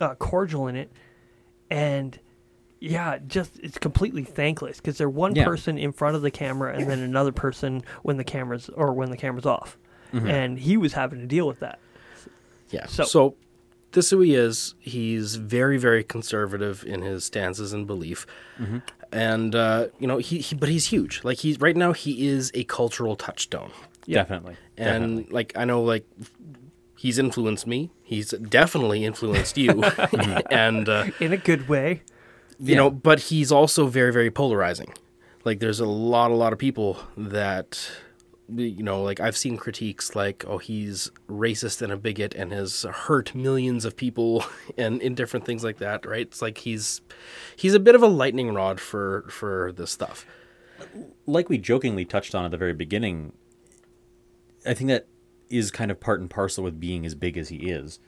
[0.00, 0.90] uh, cordial in it,
[1.70, 2.18] and
[2.80, 5.44] yeah, just it's completely thankless because they're one Yeah.
[5.44, 9.10] person in front of the camera and then another person when the cameras or when
[9.10, 9.76] the camera's off,
[10.12, 10.26] Mm-hmm.
[10.28, 11.78] and he was having to deal with that.
[12.70, 12.86] Yeah.
[12.86, 13.34] So- So,
[13.92, 14.74] this is who he is.
[14.80, 18.26] He's very, very conservative in his stances and belief,
[18.58, 18.78] Mm-hmm.
[19.12, 20.54] and uh, you know he, he.
[20.54, 21.22] But he's huge.
[21.24, 23.70] Like he's right now, he is a cultural touchstone.
[24.08, 24.56] Definitely.
[24.76, 25.26] And Definitely.
[25.32, 26.06] like I know, like
[26.96, 27.90] he's influenced me.
[28.02, 29.82] He's definitely influenced you,
[30.50, 32.02] and uh, In a good way.
[32.58, 32.90] you know.
[32.90, 34.92] But he's also very, very polarizing.
[35.44, 37.90] Like there's a lot, a lot of people that
[38.54, 42.82] you know, like I've seen critiques like, "Oh, he's racist and a bigot and has
[42.82, 44.44] hurt millions of people,"
[44.76, 46.04] and in different things like that.
[46.06, 46.22] Right?
[46.26, 47.00] It's like he's
[47.56, 50.26] he's a bit of a lightning rod for for this stuff.
[51.26, 53.32] like we jokingly touched on at the very beginning,
[54.66, 55.06] I think that
[55.48, 57.98] is kind of part and parcel with being as big as he is.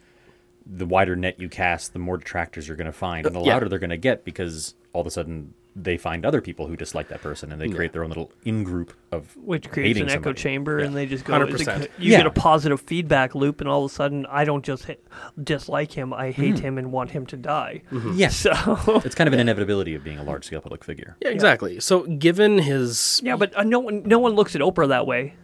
[0.66, 3.52] The wider net you cast, the more detractors you're going to find, and the Yeah.
[3.54, 6.76] louder they're going to get because all of a sudden they find other people who
[6.76, 10.02] dislike that person and they create their own little in group of which creates hating
[10.04, 10.40] an echo somebody.
[10.40, 11.32] chamber, and they just go.
[11.34, 11.64] 100%.
[11.82, 12.18] the- You Yeah.
[12.18, 15.04] get a positive feedback loop, and all of a sudden, I don't just hit,
[15.42, 16.64] dislike him; I hate Mm-hmm.
[16.64, 17.82] him and want him to die.
[18.14, 18.36] Yes.
[18.36, 18.52] So
[19.04, 21.16] It's kind of an inevitability of being a large scale public figure.
[21.20, 21.80] Yeah, exactly.
[21.80, 25.34] So given his yeah, but uh, no one, no one looks at Oprah that way.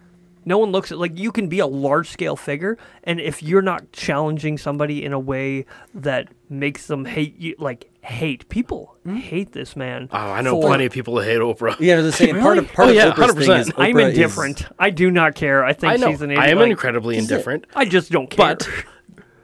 [0.44, 3.62] No one looks at like you can be a large scale figure, and if you're
[3.62, 9.16] not challenging somebody in a way that makes them hate you, like hate people, hmm?
[9.16, 10.08] hate this man.
[10.12, 11.76] oh, I know for- plenty of people that hate Oprah.
[11.78, 13.60] Yeah, I was saying part of part Oh, of yeah, Oprah's thing 100%.
[13.60, 14.66] is I'm Oprah is- indifferent.
[14.78, 15.62] I do not care.
[15.64, 16.10] I think I know.
[16.10, 16.40] she's an idiot.
[16.40, 16.56] I idiot.
[16.56, 18.56] am like, incredibly indifferent, I just don't care.
[18.56, 18.68] but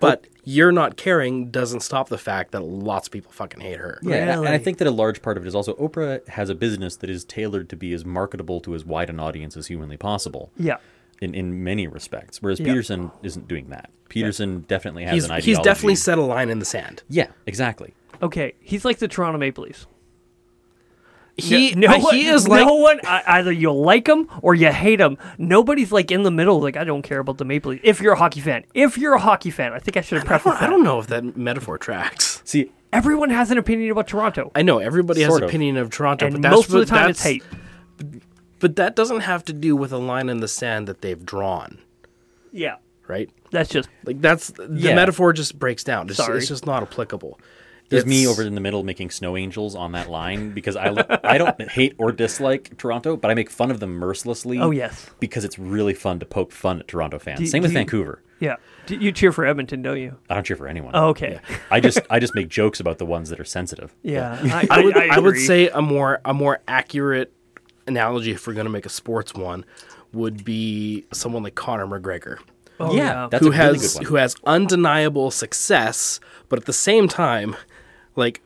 [0.01, 3.99] but you're not caring doesn't stop the fact that lots of people fucking hate her.
[4.03, 6.27] Yeah, and I- and I think that a large part of it is also Oprah
[6.29, 9.57] has a business that is tailored to be as marketable to as wide an audience
[9.57, 10.51] as humanly possible.
[10.57, 10.77] yeah.
[11.23, 12.67] In, in many respects, whereas Yeah.
[12.67, 13.89] Peterson isn't doing that.
[14.11, 15.51] Peterson definitely has He's an ideology.
[15.51, 17.03] he's definitely set a line in the sand.
[17.09, 17.95] yeah, exactly.
[18.23, 19.87] Okay, he's like the Toronto Maple Leafs.
[21.38, 22.99] He no, one, he is like no one.
[23.05, 25.18] Either you like him or you hate him.
[25.37, 26.61] Nobody's like in the middle.
[26.61, 27.83] Like I don't care about the Maple Leafs.
[27.85, 30.25] If you're a hockey fan, if you're a hockey fan, I think I should have
[30.27, 32.40] I prefaced don't, I don't know if that metaphor tracks.
[32.44, 36.25] See, Everyone has an opinion about Toronto, I know everybody has an opinion of Toronto,
[36.25, 37.42] and but that's most of the time it's hate.
[38.59, 41.79] But that doesn't have to do with a line in the sand that they've drawn,
[42.53, 43.29] Yeah, right?
[43.51, 44.94] that's just Like that's the Yeah.
[44.94, 46.09] metaphor just breaks down.
[46.09, 46.38] It's, Sorry.
[46.38, 47.38] it's just not applicable.
[47.88, 50.88] There's me over in the middle making snow angels on that line because I
[51.25, 54.59] I don't hate or dislike Toronto, but I make fun of them mercilessly.
[54.59, 55.09] Oh, yes.
[55.20, 57.38] because it's really fun to poke fun at Toronto fans.
[57.40, 58.22] Do- Same with you- Vancouver.
[58.40, 58.57] Yeah.
[58.87, 60.16] D- You cheer for Edmonton, don't you?
[60.29, 60.90] I don't cheer for anyone.
[60.94, 61.40] Oh, okay.
[61.70, 63.94] I just I just make jokes about the ones that are sensitive.
[64.03, 64.38] Yeah.
[64.70, 67.33] I would I, would say a more a more accurate
[67.87, 69.64] analogy if we're going to make a sports one
[70.12, 72.38] would be someone like Conor McGregor.
[72.79, 74.05] Oh, yeah, that's who a really good one.
[74.05, 76.20] who has undeniable success,
[76.51, 77.57] but at the same time,
[78.16, 78.42] like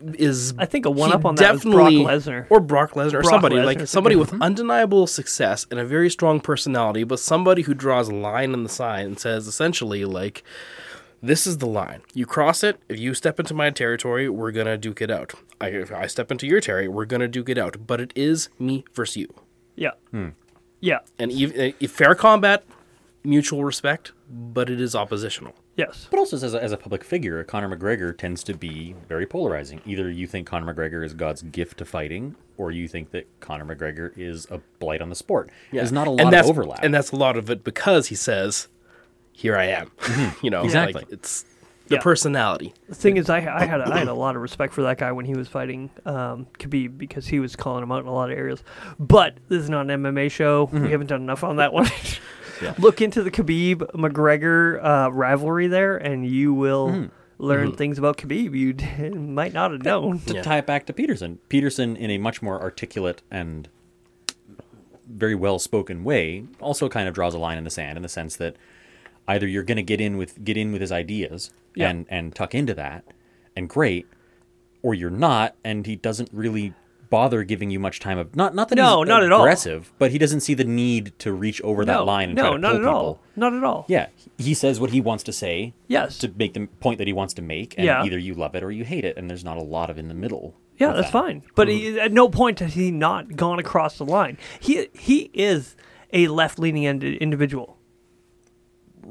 [0.00, 2.46] is I think a one-up on that was Brock definitely- Lesnar.
[2.50, 5.80] or Brock Lesnar or somebody Lesnar like is a somebody good with undeniable success and
[5.80, 9.46] a very strong personality, but somebody who draws a line in the sand and says
[9.46, 10.42] essentially like.
[11.20, 12.02] This is the line.
[12.14, 12.78] You cross it.
[12.88, 15.34] If you step into my territory, we're gonna duke it out.
[15.60, 17.88] I, if I step into your territory, we're gonna duke it out.
[17.88, 19.34] But it is me versus you.
[19.74, 19.94] Yeah.
[20.12, 20.28] Hmm.
[20.80, 21.00] Yeah.
[21.18, 22.62] And even uh, fair combat,
[23.24, 25.56] mutual respect, but it is oppositional.
[25.78, 26.08] Yes.
[26.10, 29.80] But also as a, as a public figure, Conor McGregor tends to be very polarizing.
[29.86, 33.64] Either you think Conor McGregor is God's gift to fighting, or you think that Conor
[33.76, 35.50] McGregor is a blight on the sport.
[35.70, 35.80] Yeah.
[35.82, 36.80] There's not a lot and of that's, overlap.
[36.82, 38.66] and that's a lot of it because he says,
[39.32, 39.92] "Here I am."
[40.42, 41.02] you know, Exactly.
[41.02, 41.44] Like it's
[41.86, 42.00] the Yeah.
[42.02, 42.74] personality.
[42.88, 44.98] The thing is, I, I had a, I had a lot of respect for that
[44.98, 48.12] guy when he was fighting um, Khabib because he was calling him out in a
[48.12, 48.64] lot of areas.
[48.98, 50.66] But this is not an MMA show.
[50.66, 50.82] Mm-hmm.
[50.82, 51.88] We haven't done enough on that one.
[52.78, 57.06] Look into the Khabib McGregor uh, rivalry there, and you will Mm-hmm.
[57.44, 60.18] learn things about Khabib you d- might not have known.
[60.20, 60.42] to Yeah.
[60.42, 63.68] tie it back to Peterson, Peterson, in a much more articulate and
[65.08, 68.08] very well spoken way, also kind of draws a line in the sand in the
[68.08, 68.56] sense that
[69.26, 71.88] either you're going to get in with get in with his ideas Yeah.
[71.90, 73.04] and and tuck into that,
[73.56, 74.06] and great,
[74.82, 76.74] or you're not, and he doesn't really
[77.10, 79.40] bother giving you much time of not not that No, he's not at all.
[79.42, 82.52] aggressive, but he doesn't see the need to reach over that line and no, try
[82.52, 82.94] to not at people.
[82.94, 83.20] all.
[83.36, 83.84] Not at all.
[83.88, 86.18] Yeah, he says what he wants to say Yes.
[86.18, 88.02] to make the point that he wants to make, and Yeah.
[88.04, 90.08] either you love it or you hate it, and there's not a lot of in
[90.08, 90.54] the middle.
[90.78, 91.12] Yeah, that's that.
[91.12, 91.42] fine.
[91.54, 94.38] But he, at no point has he not gone across the line.
[94.60, 95.76] He he is
[96.12, 97.76] a left leaning individual.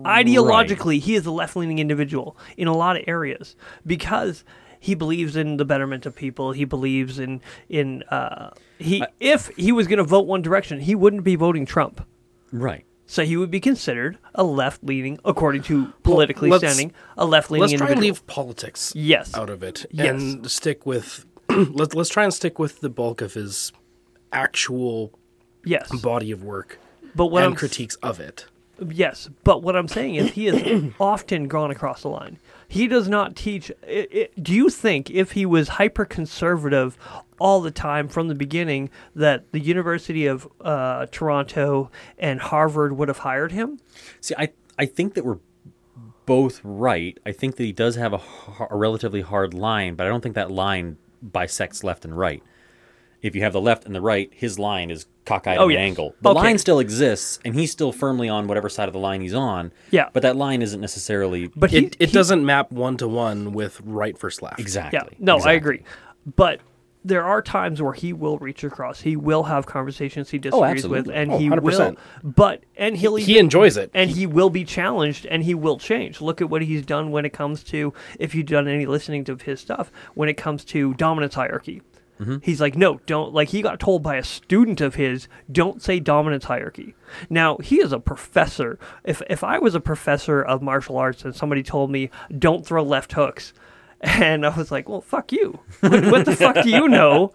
[0.04, 3.56] Ideologically, he is a left leaning individual in a lot of areas
[3.86, 4.44] because
[4.80, 6.52] he believes in the betterment of people.
[6.52, 10.96] He believes in in uh, he if he was going to vote one direction, he
[10.96, 12.06] wouldn't be voting Trump.
[12.52, 12.86] Right.
[13.10, 17.50] So he would be considered a left leaning, according to politically let's- standing, a left
[17.50, 18.08] leaning Let's try individual.
[18.10, 19.34] and leave politics Yes.
[19.36, 20.08] out of it Yes.
[20.10, 23.72] and stick with let's let's try and stick with the bulk of his
[24.34, 25.18] actual
[25.64, 26.80] yes, body of work
[27.16, 28.46] but what and I'm critiques of it.
[28.80, 32.38] Yes, but what I'm saying is he has often gone across the line.
[32.68, 33.72] He does not teach.
[33.88, 36.98] i i do you think if he was hyper conservative
[37.40, 43.08] all the time from the beginning, that the University of uh, Toronto and Harvard would
[43.08, 43.80] have hired him?
[44.22, 45.40] See, I I think that we're
[46.26, 47.18] both right.
[47.26, 48.22] I think that he does have a,
[48.70, 52.44] a relatively hard line, but I don't think that line bisects left and right.
[53.22, 55.82] If you have the left and the right, his line is cockeyed Oh, at an
[55.82, 56.14] angle.
[56.22, 56.40] The Okay.
[56.40, 59.72] line still exists, and he's still firmly on whatever side of the line he's on.
[59.92, 60.10] Yeah.
[60.14, 63.54] But that line isn't necessarily But he, It, it he- doesn't map one to one
[63.54, 64.60] with right versus left.
[64.60, 65.00] exactly.
[65.14, 65.82] Yeah, no, I agree.
[66.36, 66.62] But
[67.04, 69.02] there are times where he will reach across.
[69.02, 71.96] He will have conversations he oh, disagrees with, and Oh, he will.
[72.24, 73.90] But and he'll He even- enjoys it.
[73.94, 76.22] and he will be challenged, and he will change.
[76.22, 79.38] Look at what he's done when it comes to if you've done any listening to
[79.44, 81.82] his stuff when it comes to dominance hierarchy.
[82.20, 82.38] Mm-hmm.
[82.42, 83.34] He's like, no, don't.
[83.34, 86.96] Like, he got told by a student of his, don't say dominance hierarchy.
[87.30, 88.80] Now, he is a professor.
[89.04, 92.84] If, if I was a professor of martial arts and somebody told me, don't throw
[92.84, 93.54] left hooks,
[94.02, 95.60] and I was like, well, fuck you.
[95.82, 97.34] What, what the fuck do you know?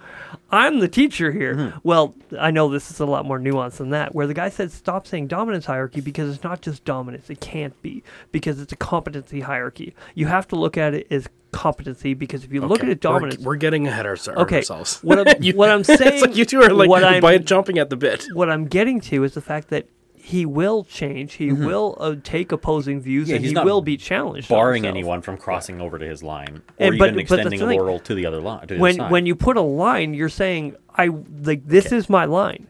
[0.50, 1.54] I'm the teacher here.
[1.54, 1.78] Mm-hmm.
[1.82, 4.70] Well, I know this is a lot more nuanced than that, where the guy said,
[4.70, 7.30] stop saying dominance hierarchy because it's not just dominance.
[7.30, 9.94] It can't be because it's a competency hierarchy.
[10.14, 13.38] You have to look at it as competency because if you look at it dominance,
[13.38, 14.98] We're, we're getting ahead of our- Okay, ourselves.
[15.02, 17.78] what I'm- what I'm saying- it's like you two are like what I'm- by jumping
[17.78, 18.26] at the bit.
[18.34, 19.86] what I'm getting to is the fact that
[20.24, 21.32] he will change.
[21.34, 23.30] He will uh, take opposing views, Mm-hmm.
[23.30, 24.48] Yeah, and he's he not will be challenged.
[24.48, 24.96] Barring himself.
[24.96, 27.74] anyone from crossing over to his line, or And- but- even but extending the a
[27.76, 28.66] laurel to the other line.
[28.68, 31.08] To the when other when you put a line, you're saying I
[31.42, 32.68] like this is my line.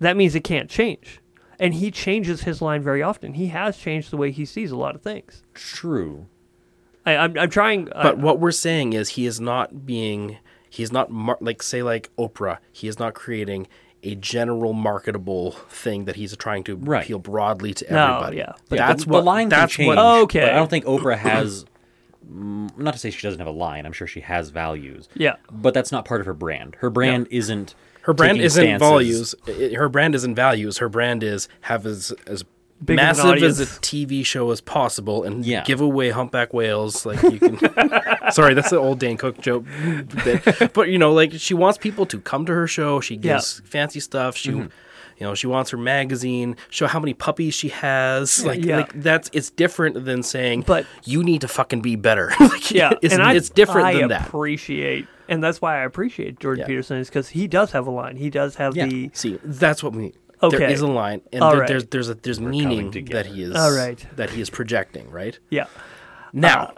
[0.00, 1.20] That means it can't change.
[1.58, 3.32] And he changes his line very often.
[3.32, 5.42] He has changed the way he sees a lot of things.
[5.54, 6.26] true,
[7.06, 7.90] I, I'm, I'm trying.
[7.92, 10.36] uh, But what we're saying is he is not being
[10.68, 12.58] he is not mar- like say like Oprah.
[12.70, 13.66] He is not creating
[14.06, 17.02] a general marketable thing that he's trying to Right.
[17.04, 18.36] appeal broadly to No, everybody.
[18.38, 18.52] yeah.
[18.68, 19.88] But that's the, what the line can that's change.
[19.88, 20.40] what Oh, Okay.
[20.40, 21.64] but I don't think Oprah has.
[22.30, 23.86] mm, not to say she doesn't have a line.
[23.86, 25.08] I'm sure she has values.
[25.14, 25.36] yeah.
[25.50, 26.76] But that's not part of her brand.
[26.80, 27.74] Her brand isn't.
[28.02, 29.34] her brand isn't stances- values.
[29.74, 30.78] Her brand isn't values.
[30.78, 32.44] Her brand is have as as
[32.84, 33.66] big massive as a.
[33.66, 35.64] TV show as possible and Yeah.
[35.64, 37.58] give away humpback whales like you can
[38.32, 39.64] sorry that's the old Dan Cook joke
[40.24, 40.72] bit.
[40.74, 43.34] but you know like she wants people to come to her show she Yeah.
[43.34, 44.60] gives fancy stuff she Mm-hmm.
[45.18, 48.76] you know she wants her magazine show how many puppies she has like Yeah.
[48.78, 52.92] like that's it's different than saying But- you need to fucking be better like, yeah,
[53.00, 56.60] it's, and I, it's different I than that appreciate, and that's why I appreciate Jordan
[56.60, 56.66] Yeah.
[56.66, 58.16] Peterson is because he does have a line.
[58.16, 58.86] He does have Yeah.
[58.86, 60.02] the See, that's what we.
[60.02, 60.12] There
[60.42, 60.72] Okay.
[60.72, 61.68] is a line, and there, right.
[61.68, 64.04] there's there's a there's meaning that he is All right.
[64.16, 65.10] that he is projecting.
[65.10, 65.66] Right yeah.
[66.32, 66.74] now,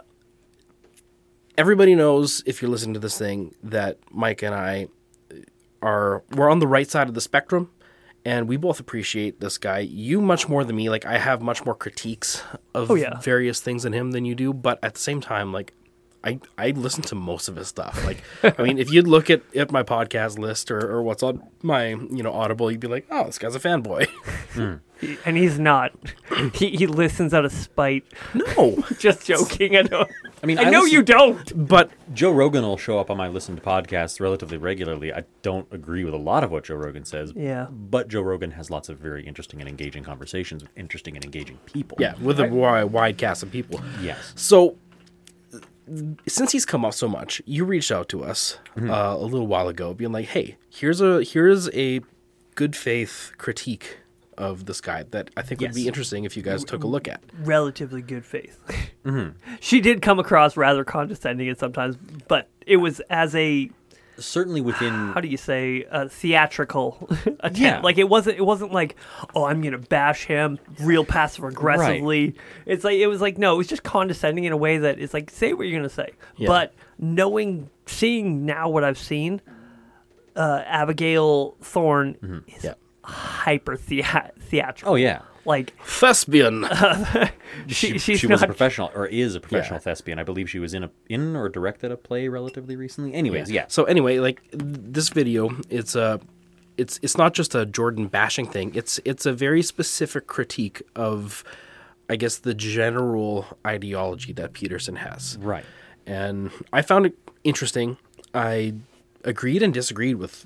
[1.57, 4.87] everybody knows if you're listening to this thing that Mike and I
[5.81, 7.69] are we're on the right side of the spectrum,
[8.25, 9.79] and we both appreciate this guy.
[9.79, 10.89] You much more than me.
[10.89, 12.41] Like I have much more critiques
[12.73, 13.19] of Oh, yeah.
[13.19, 15.73] various things in him than you do, but at the same time, like.
[16.23, 18.03] I, I listen to most of his stuff.
[18.05, 18.21] Like,
[18.57, 21.87] I mean, if you'd look at, at my podcast list or, or what's on my,
[21.89, 24.07] you know, Audible, you'd be like, oh, this guy's a fanboy.
[24.53, 24.75] Hmm.
[24.99, 25.93] He- and he's not.
[26.55, 28.03] he he listens out of spite.
[28.33, 29.77] No, Just joking.
[29.77, 30.05] I know.
[30.43, 31.67] I mean, I, I know listen- you don't.
[31.69, 35.13] but Joe Rogan will show up on my listen to podcasts relatively regularly.
[35.13, 37.31] I don't agree with a lot of what Joe Rogan says.
[37.33, 37.67] Yeah.
[37.71, 41.59] But Joe Rogan has lots of very interesting and engaging conversations with interesting and engaging
[41.65, 41.97] people.
[42.01, 43.79] yeah, with a wide, wide cast of people.
[44.01, 44.33] Yes.
[44.35, 44.75] So,
[46.27, 49.67] since he's come up so much, you reached out to us uh, a little while
[49.67, 52.01] ago, being like, "Hey, here's a here's a
[52.55, 53.97] good faith critique
[54.37, 57.07] of this guy that I think would be interesting if you guys took a look
[57.07, 58.59] at." Relatively good faith.
[59.59, 61.95] She did come across rather condescending at sometimes,
[62.27, 63.71] but it was as a
[64.19, 67.07] Certainly within how do you say a theatrical
[67.39, 67.57] attempt.
[67.59, 67.79] Yeah.
[67.81, 68.95] Like it wasn't it wasn't like
[69.35, 72.35] oh I'm gonna bash him real passive aggressively.
[72.65, 75.13] It's like it was like no it was just condescending in a way that it's
[75.13, 76.11] like say what you're gonna say.
[76.37, 76.47] Yeah.
[76.47, 79.41] But knowing seeing now what I've seen,
[80.35, 82.73] uh, Abigail Thorn is Yeah.
[83.03, 84.93] hyper thea- theatrical.
[84.93, 85.21] Oh yeah.
[85.49, 86.65] Like Thespian.
[87.67, 89.83] she, She, she's she was a professional or is a professional Yeah.
[89.83, 90.19] thespian.
[90.19, 93.13] I believe she was in a in or directed a play relatively recently.
[93.15, 93.65] Anyways, yeah.
[93.67, 96.19] So anyway, like this video, it's a,
[96.77, 98.73] it's it's not just a Jordan bashing thing.
[98.75, 101.43] It's it's a very specific critique of,
[102.09, 105.37] I guess, the general ideology that Peterson has.
[105.41, 105.65] Right.
[106.05, 107.97] and I found it interesting.
[108.35, 108.75] I
[109.23, 110.45] agreed and disagreed with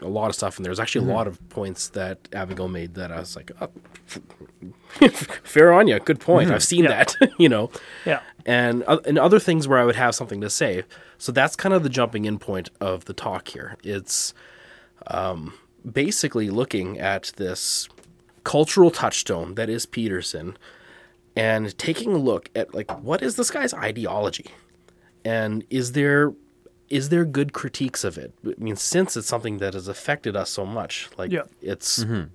[0.00, 2.94] a lot of stuff, and there was actually a lot of points that Abigail made
[2.94, 3.68] that I was like, oh,
[5.42, 6.50] "Fair on you, good point.
[6.50, 7.04] I've seen Yeah.
[7.04, 7.70] that," you know.
[8.04, 10.82] yeah And uh, and other things where I would have something to say.
[11.18, 13.76] So that's kind of the jumping in point of the talk here.
[13.82, 14.34] It's
[15.08, 15.54] um,
[15.90, 17.88] basically looking at this
[18.44, 20.56] cultural touchstone that is Peterson
[21.34, 24.46] and taking a look at like what is this guy's ideology
[25.24, 26.32] and is there
[26.88, 28.32] is there good critiques of it?
[28.44, 31.42] I mean since it's something that has affected us so much like Yeah.
[31.60, 32.34] it's mm-hmm.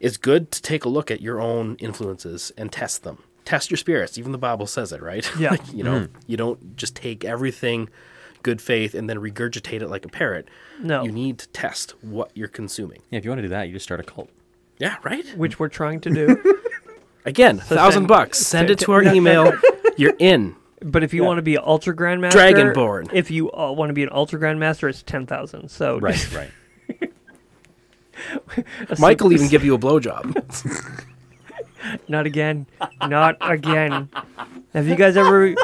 [0.00, 3.22] it's good to take a look at your own influences and test them.
[3.44, 4.18] Test your spirits.
[4.18, 5.30] Even the bible says it right?
[5.38, 5.50] Yeah.
[5.52, 6.18] like, you know mm-hmm.
[6.26, 7.88] you don't just take everything
[8.42, 10.48] good faith and then regurgitate it like a parrot.
[10.80, 11.04] No.
[11.04, 13.02] you need to test what you're consuming.
[13.10, 14.30] Yeah, if you want to do that, you just start a cult.
[14.78, 15.26] yeah right?
[15.36, 16.58] Which we're trying to do.
[17.24, 18.38] again thousand send- bucks.
[18.38, 19.52] Send it to our email.
[19.96, 23.10] You're in But if you want to be an ultra grandmaster, Dragonborn.
[23.12, 25.70] If you uh, want to be an ultra grandmaster, it's ten thousand.
[25.70, 26.50] So Right, right.
[28.90, 31.04] a Michael super- even give you a blowjob.
[32.08, 32.66] Not again.
[33.06, 34.08] Not again.
[34.72, 35.54] Have you guys ever?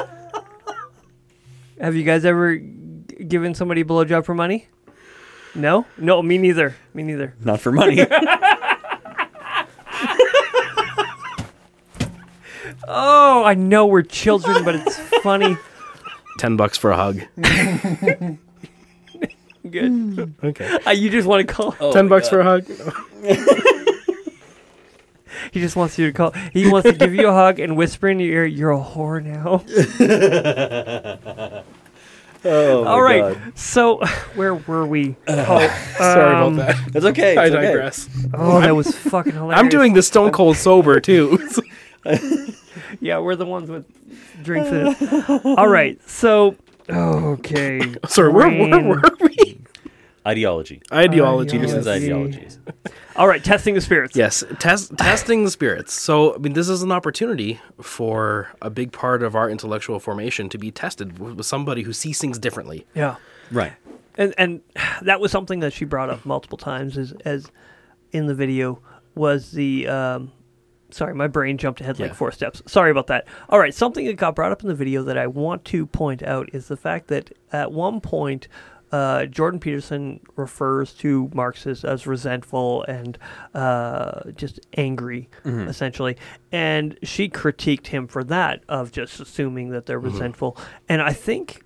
[1.79, 4.67] Have you guys ever given somebody a blowjob for money?
[5.55, 6.75] No, no, me neither.
[6.93, 7.35] Me neither.
[7.43, 8.05] Not for money.
[12.91, 15.55] Oh, I know we're children, but it's funny.
[16.39, 17.21] Ten bucks for a hug.
[19.69, 20.33] Good.
[20.43, 20.79] Okay.
[20.87, 21.93] Uh, you just want to call.
[21.93, 22.65] Ten bucks for a hug.
[25.51, 26.31] He just wants you to call.
[26.53, 29.23] He wants to give you a hug and whisper in your ear, "You're a whore
[29.23, 29.63] now."
[32.45, 33.37] oh, my All right.
[33.57, 34.03] So,
[34.35, 35.15] where were we?
[35.27, 36.93] Oh, Sorry um, about that.
[36.93, 37.37] That's okay.
[37.37, 37.65] I it's okay.
[37.67, 38.09] digress.
[38.33, 39.59] Oh, that was fucking hilarious.
[39.59, 41.39] I'm doing the stone cold sober too.
[43.01, 43.85] Yeah, we're the ones with
[44.43, 45.45] drinks in it.
[45.45, 46.01] All right.
[46.09, 46.55] So,
[46.89, 47.95] okay.
[48.07, 48.87] Sorry, where, where Brain.
[48.87, 49.59] were we?
[50.25, 50.81] Ideology.
[50.91, 51.57] Ideology.
[51.57, 52.37] Peterson's Ideology.
[52.37, 52.59] ideologies.
[53.15, 53.43] All right.
[53.43, 54.15] Testing the spirits.
[54.15, 55.93] Yes, test, testing the spirits.
[55.93, 60.49] So, I mean, this is an opportunity for a big part of our intellectual formation
[60.49, 62.85] to be tested with with somebody who sees things differently.
[62.95, 63.15] Yeah.
[63.51, 63.73] Right.
[64.17, 64.61] And and
[65.01, 67.47] that was something that she brought up multiple times as as
[68.11, 68.79] in the video
[69.15, 70.31] was the um
[70.91, 72.15] sorry, my brain jumped ahead like Yeah.
[72.15, 72.61] four steps.
[72.65, 73.27] Sorry about that.
[73.49, 76.23] All right, something that got brought up in the video that I want to point
[76.23, 78.47] out is the fact that at one point
[78.91, 83.19] uh, Jordan Peterson refers to Marxists as resentful and
[83.53, 86.17] uh, just angry, essentially.
[86.51, 90.57] And she critiqued him for that, of just assuming that they're resentful.
[90.87, 91.63] And I think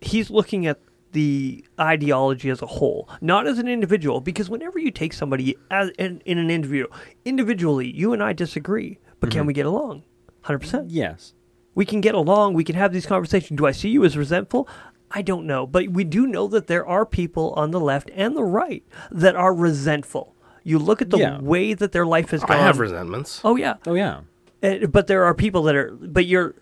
[0.00, 0.80] he's looking at
[1.12, 4.20] the ideology as a whole, not as an individual.
[4.20, 6.86] Because whenever you take somebody as in, in an interview,
[7.24, 10.04] individually, you and I disagree, but can we get along?
[10.42, 10.90] Hundred percent.
[10.90, 11.34] Yes.
[11.74, 12.54] We can get along.
[12.54, 13.58] We can have these conversations.
[13.58, 14.68] Do I see you as resentful?
[15.12, 18.36] I don't know, but we do know that there are people on the left and
[18.36, 20.34] the right that are resentful.
[20.62, 21.40] You look at the Yeah.
[21.40, 22.56] way that their life has gone.
[22.56, 23.40] I have resentments.
[23.44, 24.20] oh yeah, Oh yeah.
[24.62, 25.90] uh, but there are people that are.
[25.92, 26.54] But you're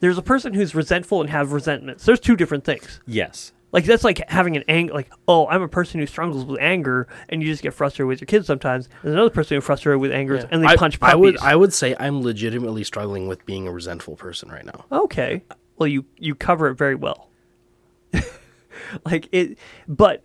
[0.00, 2.04] there's a person who's resentful and have resentments.
[2.04, 3.00] There's two different things.
[3.06, 3.52] Yes.
[3.70, 4.94] Like that's like having an anger.
[4.94, 8.20] Like oh, I'm a person who struggles with anger, and you just get frustrated with
[8.20, 8.88] your kids sometimes.
[9.02, 11.20] There's another person who's frustrated with anger, and they I, punch I puppies.
[11.20, 14.86] would I would say I'm legitimately struggling with being a resentful person right now.
[14.90, 15.42] okay,
[15.76, 17.28] well you you cover it very well.
[19.04, 20.24] like it, but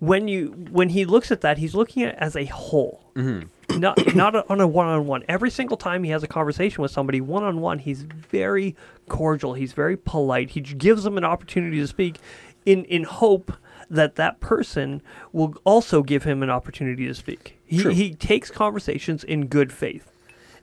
[0.00, 3.46] when you when he looks at that, he's looking at it as a whole, mm-hmm.
[3.78, 5.22] not not on a one on one.
[5.28, 8.76] Every single time he has a conversation with somebody one on one, he's very
[9.08, 9.54] cordial.
[9.54, 10.50] He's very polite.
[10.50, 12.18] He gives them an opportunity to speak,
[12.66, 13.52] in in hope
[13.88, 15.02] that that person
[15.32, 17.58] will also give him an opportunity to speak.
[17.64, 17.92] He True.
[17.92, 20.10] he takes conversations in good faith,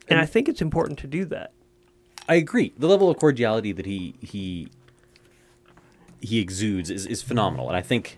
[0.08, 1.52] and I think it's important to do that.
[2.30, 2.74] I agree.
[2.78, 4.70] The level of cordiality that he he
[6.22, 8.18] he exudes is, is phenomenal, and I think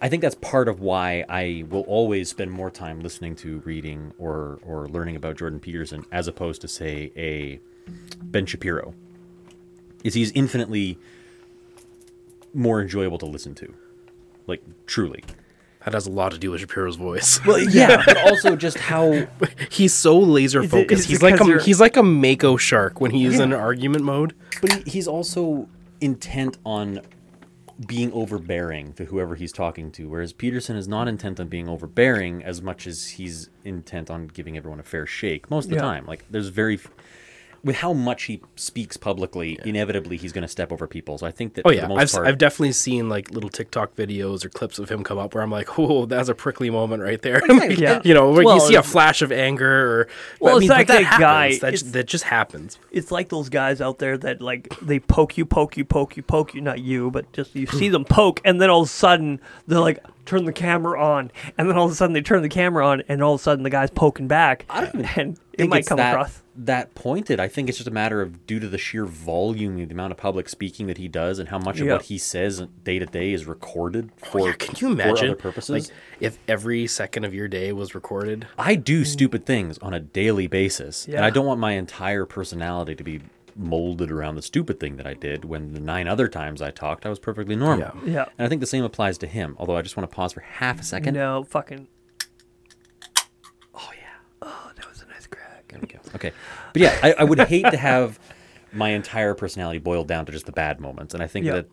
[0.00, 4.12] I think that's part of why I will always spend more time listening to, reading,
[4.18, 7.60] or or learning about Jordan Peterson as opposed to say a
[8.22, 8.94] Ben Shapiro.
[10.02, 10.98] Is he's infinitely
[12.54, 13.74] more enjoyable to listen to,
[14.46, 15.24] like truly.
[15.84, 17.44] That has a lot to do with Shapiro's voice.
[17.44, 19.26] Well, yeah, but also just how
[19.70, 21.08] he's so laser Is it- is focused.
[21.08, 24.34] He's like a he's like a Mako shark when he's in argument mode.
[24.60, 25.68] But he, he's also
[26.00, 27.00] intent on
[27.86, 32.44] being overbearing to whoever he's talking to, whereas Peterson is not intent on being overbearing
[32.44, 35.82] as much as he's intent on giving everyone a fair shake most of the Yeah.
[35.82, 36.06] time.
[36.06, 36.88] Like there's very, f-
[37.64, 41.16] with how much he speaks publicly, inevitably he's going to step over people.
[41.18, 43.30] So I think that Oh for yeah, the most I've, part, I've definitely seen like
[43.30, 46.34] little TikTok videos or clips of him come up where I'm like, oh, that's a
[46.34, 47.40] prickly moment right there.
[47.48, 48.00] Like, Yeah.
[48.04, 50.08] You know, where Well, you see a flash of anger or
[50.40, 52.78] Well, I it's mean, but like that that guy- That, it's- that just happens.
[52.90, 56.22] it's like those guys out there that like they poke you, poke you, poke you,
[56.22, 56.60] poke you.
[56.60, 59.78] Not you, but just you see them poke, and then all of a sudden they're
[59.80, 62.84] like turn the camera on, and then all of a sudden they turn the camera
[62.86, 65.58] on, and all of a sudden the guy's poking back, I don't even and it
[65.58, 66.41] think might it's come that, across.
[66.54, 67.40] That pointed.
[67.40, 70.18] I think it's just a matter of due to the sheer volume, the amount of
[70.18, 73.32] public speaking that he does, and how much of what he says day to day
[73.32, 75.70] is recorded oh, for, Oh, yeah, can you imagine other purposes.
[75.70, 78.46] like if every second of your day was recorded?
[78.58, 82.94] I do stupid things on a daily basis, and I don't want my entire personality
[82.94, 83.20] to be
[83.54, 87.04] molded around the stupid thing that I did when the nine other times I talked,
[87.04, 87.90] I was perfectly normal.
[88.04, 88.12] Yeah.
[88.12, 88.24] Yeah.
[88.38, 90.40] And I think the same applies to him, although I just want to pause for
[90.40, 91.14] half a second.
[91.14, 91.86] No, fucking.
[93.74, 94.08] Oh, yeah.
[94.40, 95.61] Oh, that was a nice crack.
[95.72, 95.98] There we go.
[96.14, 96.32] Okay.
[96.72, 98.18] But yeah, I, I would hate to have
[98.72, 101.12] my entire personality boiled down to just the bad moments.
[101.14, 101.52] And I think Yeah.
[101.56, 101.66] that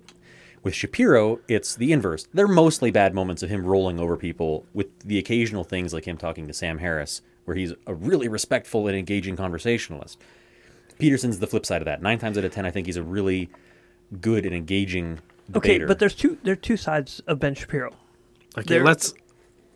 [0.64, 2.28] with Shapiro, it's the inverse.
[2.34, 6.18] They're mostly bad moments of him rolling over people with the occasional things like him
[6.18, 10.20] talking to Sam Harris, where he's a really respectful and engaging conversationalist.
[10.97, 12.02] Peterson's the flip side of that.
[12.02, 13.50] Nine times out of ten, I think he's a really
[14.22, 15.20] good and engaging
[15.56, 17.95] Okay, but there's two there are two sides of Ben Shapiro.
[18.58, 19.14] Okay, There- let's.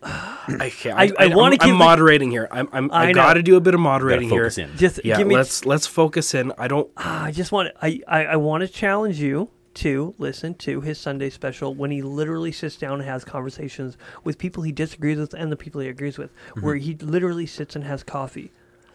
[0.04, 0.98] I can't.
[0.98, 2.48] I- I wanna I'm, I'm give the- moderating here.
[2.50, 2.68] I'm.
[2.72, 4.44] I'm I I, got to do a bit of Gotta moderating here.
[4.44, 4.76] in.
[4.76, 5.34] Just Yeah, give me.
[5.34, 6.52] let's let's focus in.
[6.58, 6.90] I don't.
[6.96, 10.98] Ah, I just want I, I, I want to challenge you to listen to his
[11.00, 15.34] Sunday special when he literally sits down and has conversations with people he disagrees with
[15.34, 16.64] and the people he agrees with, mm-hmm.
[16.64, 18.52] where he literally sits and has coffee.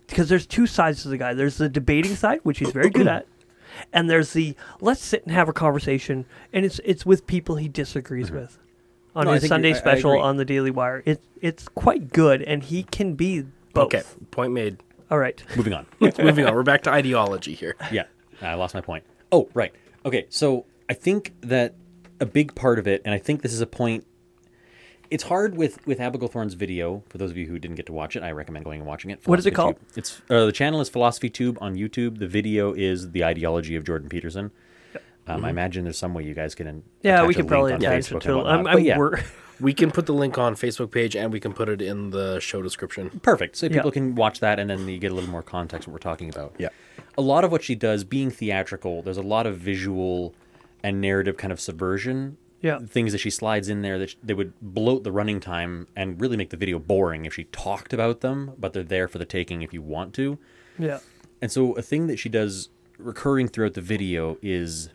[0.07, 1.34] Because there's two sides to the guy.
[1.34, 3.28] There's the debating side, which he's very good at,
[3.93, 7.68] and there's the let's sit and have a conversation, and it's it's with people he
[7.68, 8.38] disagrees mm-hmm.
[8.38, 8.57] with.
[9.16, 10.22] On No, his Sunday you're- I- I special agree.
[10.22, 13.93] on the Daily Wire, it it's quite good, and he can be both.
[13.93, 14.78] Okay, point made.
[15.10, 15.41] All right.
[15.57, 15.86] Moving on.
[15.99, 16.53] Moving on.
[16.53, 17.76] We're back to ideology here.
[17.91, 18.03] yeah,
[18.41, 19.03] I lost my point.
[19.32, 19.74] Oh, right.
[20.05, 21.76] Okay, so I think that
[22.20, 24.05] a big part of it, and I think this is a point.
[25.10, 27.03] It's hard with with Abigail Thorn's video.
[27.10, 29.10] For those of you who didn't get to watch it, I recommend going and watching
[29.10, 29.20] it.
[29.26, 29.76] What is it called?
[29.78, 29.88] Tube.
[29.97, 32.20] It's uh, the channel is Philosophy Tube on YouTube.
[32.20, 34.51] The video is the ideology of Jordan Peterson.
[35.30, 36.68] Um, I imagine there's some way you guys can.
[36.68, 36.80] Mm-hmm.
[37.04, 38.36] Yeah, we a could probably attach it to and it.
[38.36, 38.60] whatnot.
[38.60, 39.20] I'm, I'm yeah, wor-
[39.62, 42.40] We can put the link on Facebook page and we can put it in the
[42.40, 43.20] show description.
[43.22, 43.58] Perfect.
[43.58, 43.74] So Yeah.
[43.74, 46.30] people can watch that and then you get a little more context what we're talking
[46.30, 46.56] about.
[46.58, 46.70] Yeah.
[47.18, 50.34] A lot of what she does being theatrical, there's a lot of visual
[50.82, 52.38] and narrative kind of subversion.
[52.62, 52.80] Yeah.
[52.80, 56.20] Things that she slides in there that sh- they would bloat the running time and
[56.22, 59.26] really make the video boring if she talked about them, but they're there for the
[59.26, 60.38] taking if you want to.
[60.78, 61.00] yeah.
[61.42, 64.90] And so a thing that she does recurring throughout the video is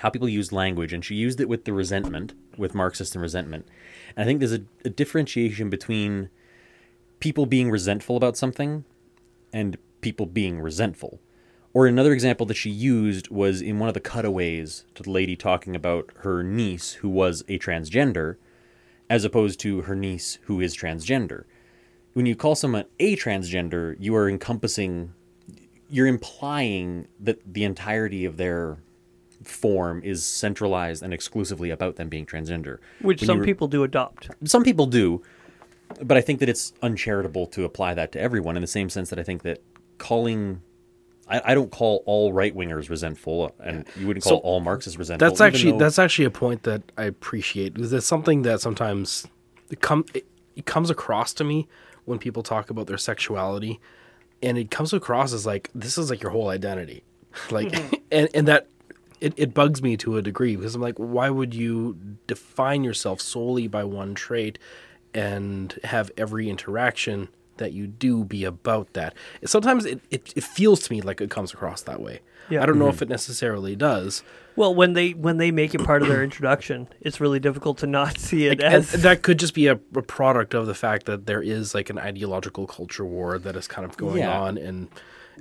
[0.00, 3.66] how people use language, and she used it with the resentment, with Marxist and resentment.
[4.16, 6.30] And I think there's a, a differentiation between
[7.18, 8.84] people being resentful about something
[9.52, 11.20] and people being resentful.
[11.74, 15.36] Or another example that she used was in one of the cutaways to the lady
[15.36, 18.36] talking about her niece who was a transgender,
[19.10, 21.44] as opposed to her niece who is transgender.
[22.14, 25.12] When you call someone a transgender, you are encompassing,
[25.90, 28.78] you're implying that the entirety of their
[29.42, 32.78] form is centralized and exclusively about them being transgender.
[33.00, 34.30] Which When some you- people do adopt.
[34.44, 35.22] some people do,
[36.02, 39.10] but I think that it's uncharitable to apply that to everyone in the same sense
[39.10, 39.62] that I think that
[39.98, 40.62] calling.
[41.28, 44.98] I, I don't call all right wingers resentful, and you wouldn't call So, all Marxists
[44.98, 45.28] resentful.
[45.28, 49.26] That's actually though- that's actually a point that I appreciate because it's something that sometimes
[49.70, 50.26] it come it,
[50.56, 51.68] it comes across to me
[52.04, 53.80] when people talk about their sexuality,
[54.42, 57.04] and it comes across as like this is like your whole identity,
[57.50, 57.94] like mm-hmm.
[58.10, 58.66] and and that
[59.20, 61.96] it, it bugs me to a degree because I'm like why would you
[62.26, 64.58] define yourself solely by one trait
[65.14, 69.14] and have every interaction that you do be about that
[69.44, 72.62] sometimes it, it, it feels to me like it comes across that way Yeah.
[72.62, 73.04] i don't know if mm-hmm.
[73.04, 74.22] it necessarily does
[74.56, 77.86] Well, when they when they make it part of their introduction, it's really difficult to
[77.86, 81.04] not see it and as that could just be a, a product of the fact
[81.06, 84.40] that there is like an ideological culture war that is kind of going Yeah.
[84.40, 84.88] on and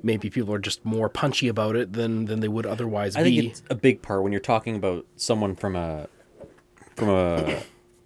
[0.04, 3.22] maybe people are just more punchy about it than than they would otherwise be.
[3.22, 6.08] I be think it's a big part when you're talking about someone from a
[6.96, 7.62] from a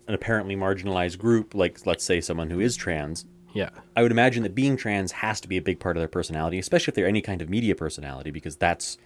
[0.07, 3.25] an apparently marginalized group, like let's say someone who is trans.
[3.53, 6.07] yeah I would imagine that being trans has to be a big part of their
[6.07, 8.97] personality, especially if they're any kind of media personality, because that's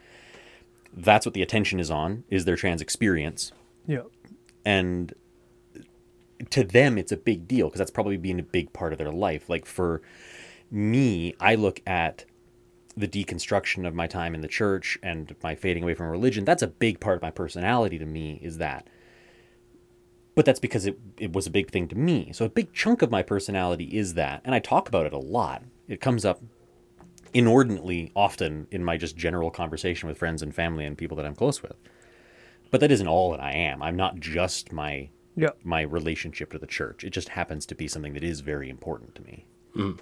[0.95, 3.51] that's what the attention is on is their trans experience.
[3.85, 4.01] yeah.
[4.65, 5.13] and
[6.49, 9.11] to them it's a big deal because that's probably been a big part of their
[9.11, 10.01] life like for
[10.69, 12.25] me i look at
[12.97, 16.63] the deconstruction of my time in the church and my fading away from religion that's
[16.63, 18.87] a big part of my personality to me is that.
[20.35, 22.31] But that's because it, it was a big thing to me.
[22.33, 24.41] So a big chunk of my personality is that.
[24.45, 25.63] And i talk about it a lot.
[25.87, 26.41] It comes up
[27.33, 31.35] inordinately often in my just general conversation with friends and family and people that i'm
[31.35, 31.75] close with.
[32.71, 33.81] But that isn't all that i am.
[33.83, 35.51] I'm not just my Yeah.
[35.63, 37.03] my relationship to the church.
[37.03, 39.45] It just happens to be something that is very important to me.
[39.75, 39.99] Mm.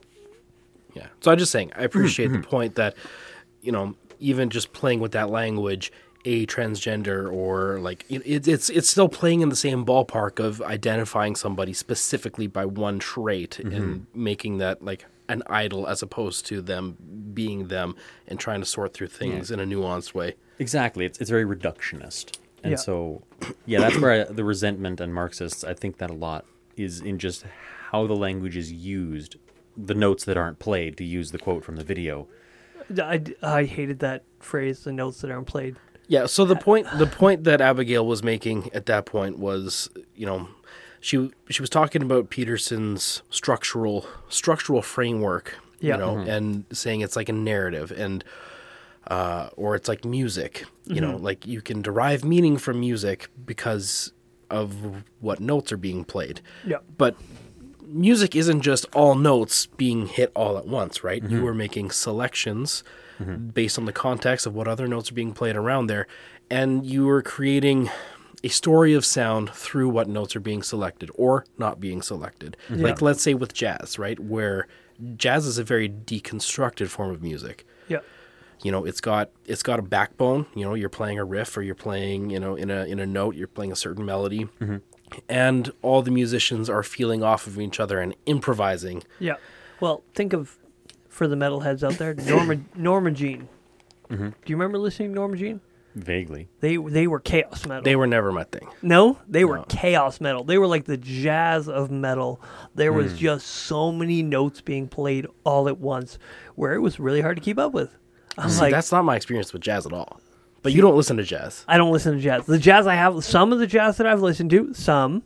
[0.96, 1.08] Yeah.
[1.22, 2.50] So I'm just saying, I appreciate the mm-hmm.
[2.50, 2.96] point that,
[3.62, 5.92] you know, even just playing with that language,
[6.26, 10.60] a transgender or like it, it, it's it's still playing in the same ballpark of
[10.64, 14.24] identifying somebody specifically by one trait and mm-hmm.
[14.24, 16.98] making that like an idol as opposed to them
[17.34, 17.96] being them
[18.28, 20.34] and trying to sort through things in a nuanced way.
[20.58, 21.06] Exactly.
[21.06, 22.38] It's it's very reductionist.
[22.64, 22.78] And Yeah.
[22.78, 23.22] so
[23.66, 27.20] yeah, that's where I, the resentment and Marxists, I think that a lot is in
[27.20, 27.46] just
[27.92, 29.36] how the language is used,
[29.78, 32.28] the notes that aren't played to use the quote from the video.
[33.02, 35.76] I, I hated that phrase, the notes that aren't played.
[36.08, 40.26] Yeah, so the point the point that Abigail was making at that point was, you
[40.28, 40.50] know,
[41.00, 45.96] she she was talking about Peterson's structural structural framework, Yeah.
[45.96, 48.24] you know, and saying it's like a narrative and
[49.08, 54.12] uh, or it's like music, you know, like you can derive meaning from music because
[54.52, 56.40] of what notes are being played.
[56.66, 56.78] Yeah.
[56.98, 57.16] But
[57.96, 61.24] music isn't just all notes being hit all at once, right?
[61.24, 61.48] You mm-hmm.
[61.48, 62.84] are making selections
[63.20, 63.48] mm-hmm.
[63.48, 66.06] based on the context of what other notes are being played around there,
[66.50, 67.90] and you are creating
[68.44, 72.58] a story of sound through what notes are being selected or not being selected.
[72.70, 72.84] Mm-hmm.
[72.84, 74.20] Like let's say with jazz, right?
[74.20, 74.68] Where
[75.16, 78.00] jazz is a very deconstructed form of music Yeah.
[78.64, 81.62] you know it's got it's got a backbone you know you're playing a riff or
[81.62, 84.48] you're playing you know in a in a note you're playing a certain melody
[85.30, 89.36] and all the musicians are feeling off of each other and improvising Yeah.
[89.80, 90.58] Well, think of
[91.10, 93.48] for the metalheads out there, Norma Norma Jean.
[94.10, 94.30] Mm-hmm.
[94.30, 95.62] Do you remember listening to Norma Jean?
[95.96, 96.50] Vaguely.
[96.60, 97.84] They they were chaos metal.
[97.84, 100.44] they were never my thing no, they were chaos metal.
[100.44, 102.42] They were like the jazz of metal.
[102.74, 103.18] There was mm.
[103.18, 106.20] just so many notes being played all at once,
[106.56, 107.96] where it was really hard to keep up with.
[108.38, 110.20] I'm See, like, that's not my experience with jazz at all
[110.66, 112.46] but you don't listen to jazz I don't listen to jazz.
[112.46, 115.22] The jazz I have, some of the jazz that I've listened to, some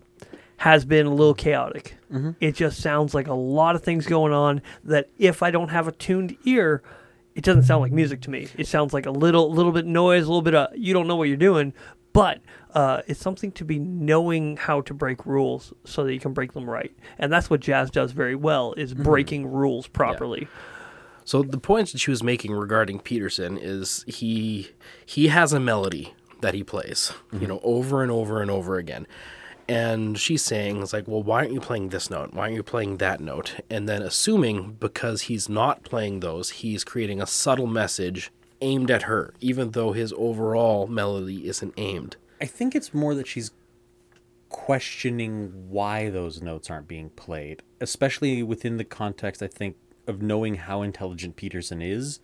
[0.58, 1.96] has been a little chaotic.
[2.42, 5.88] It just sounds like a lot of things going on that if I don't have
[5.88, 6.84] a tuned ear,
[7.36, 8.50] it doesn't sound like music to me.
[8.58, 11.16] It sounds like a little, little bit noise, a little bit of you don't know
[11.16, 11.74] what you're doing.
[12.12, 12.42] But
[12.74, 16.52] uh, it's something to be knowing how to break rules so that you can break
[16.52, 20.48] them right, and that's what jazz does very well is breaking rules properly.
[21.30, 24.72] So the point that she was making regarding Peterson is he
[25.06, 29.06] he has a melody that he plays, you know, over and over and over again.
[29.68, 32.34] And she's saying, it's like, well, why aren't you playing this note?
[32.34, 33.58] Why aren't you playing that note?
[33.70, 39.04] And then assuming because he's not playing those, he's creating a subtle message aimed at
[39.04, 42.16] her, even though his overall melody isn't aimed.
[42.42, 43.52] I think it's more that she's
[44.50, 49.76] questioning why those notes aren't being played, especially within the context, I think,
[50.10, 52.20] of knowing how intelligent Peterson is,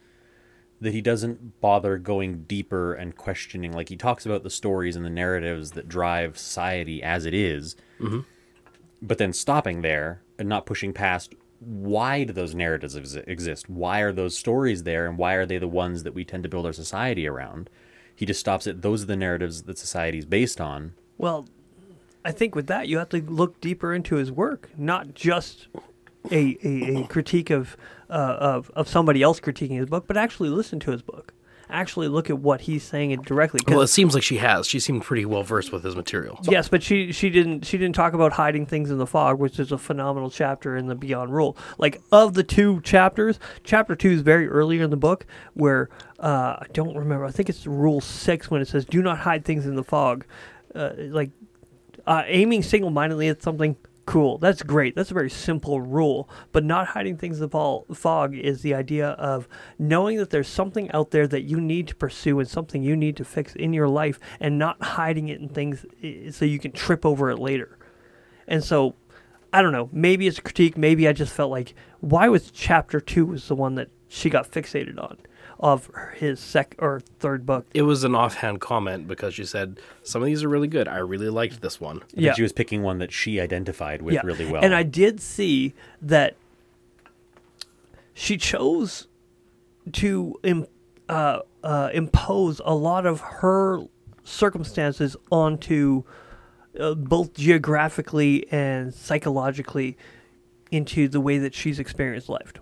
[0.81, 3.71] that he doesn't bother going deeper and questioning.
[3.71, 7.75] Like, he talks about the stories and the narratives that drive society as it is,
[7.99, 8.19] mm-hmm.
[9.01, 13.69] but then stopping there and not pushing past why do those narratives exist?
[13.69, 15.07] Why are those stories there?
[15.07, 17.69] And why are they the ones that we tend to build our society around?
[18.15, 20.93] He just stops at those are the narratives that society is based on.
[21.17, 21.47] Well,
[22.23, 25.67] I think with that you have to look deeper into his work, not just
[26.31, 27.77] a, a, a critique of,
[28.09, 31.33] uh, of of somebody else critiquing his book, but actually listen to his book.
[31.67, 33.59] Actually look at what he's saying it directly.
[33.67, 34.67] Well, it seems like she has.
[34.67, 36.39] She seemed pretty well versed with his material.
[36.43, 39.59] Yes, but she she didn't she didn't talk about hiding things in the fog, which
[39.59, 41.57] is a phenomenal chapter in the Beyond Rule.
[41.79, 46.57] Like of the two chapters, chapter two is very earlier in the book where uh,
[46.59, 47.25] I don't remember.
[47.25, 50.23] I think it's Rule six when it says "Do not hide things in the fog."
[50.75, 51.31] Uh, like
[52.05, 53.75] uh, aiming single mindedly at something
[54.05, 54.37] cool.
[54.37, 54.95] That's great.
[54.95, 56.29] That's a very simple rule.
[56.51, 59.47] But not hiding things in the fog is the idea of
[59.77, 63.17] knowing that there's something out there that you need to pursue and something you need
[63.17, 66.71] to fix in your life and not hiding it in things eh, so you can
[66.71, 67.77] trip over it later.
[68.47, 68.95] And so,
[69.51, 69.89] I don't know.
[69.91, 70.77] Maybe it's a critique.
[70.77, 74.51] Maybe I just felt like, why was chapter two was the one that she got
[74.51, 75.17] fixated on
[75.59, 77.65] of his sec or third book?
[77.73, 80.87] It was an offhand comment because she said some of these are really good.
[80.87, 82.03] I really liked this one.
[82.17, 84.63] I think she was picking one that she identified with really well.
[84.63, 86.35] And I did see that
[88.13, 89.07] she chose
[89.93, 90.67] to Im-
[91.07, 93.81] uh, uh, impose a lot of her
[94.23, 96.03] circumstances onto
[96.79, 99.97] uh, both geographically and psychologically
[100.71, 102.53] into the way that she's experienced life.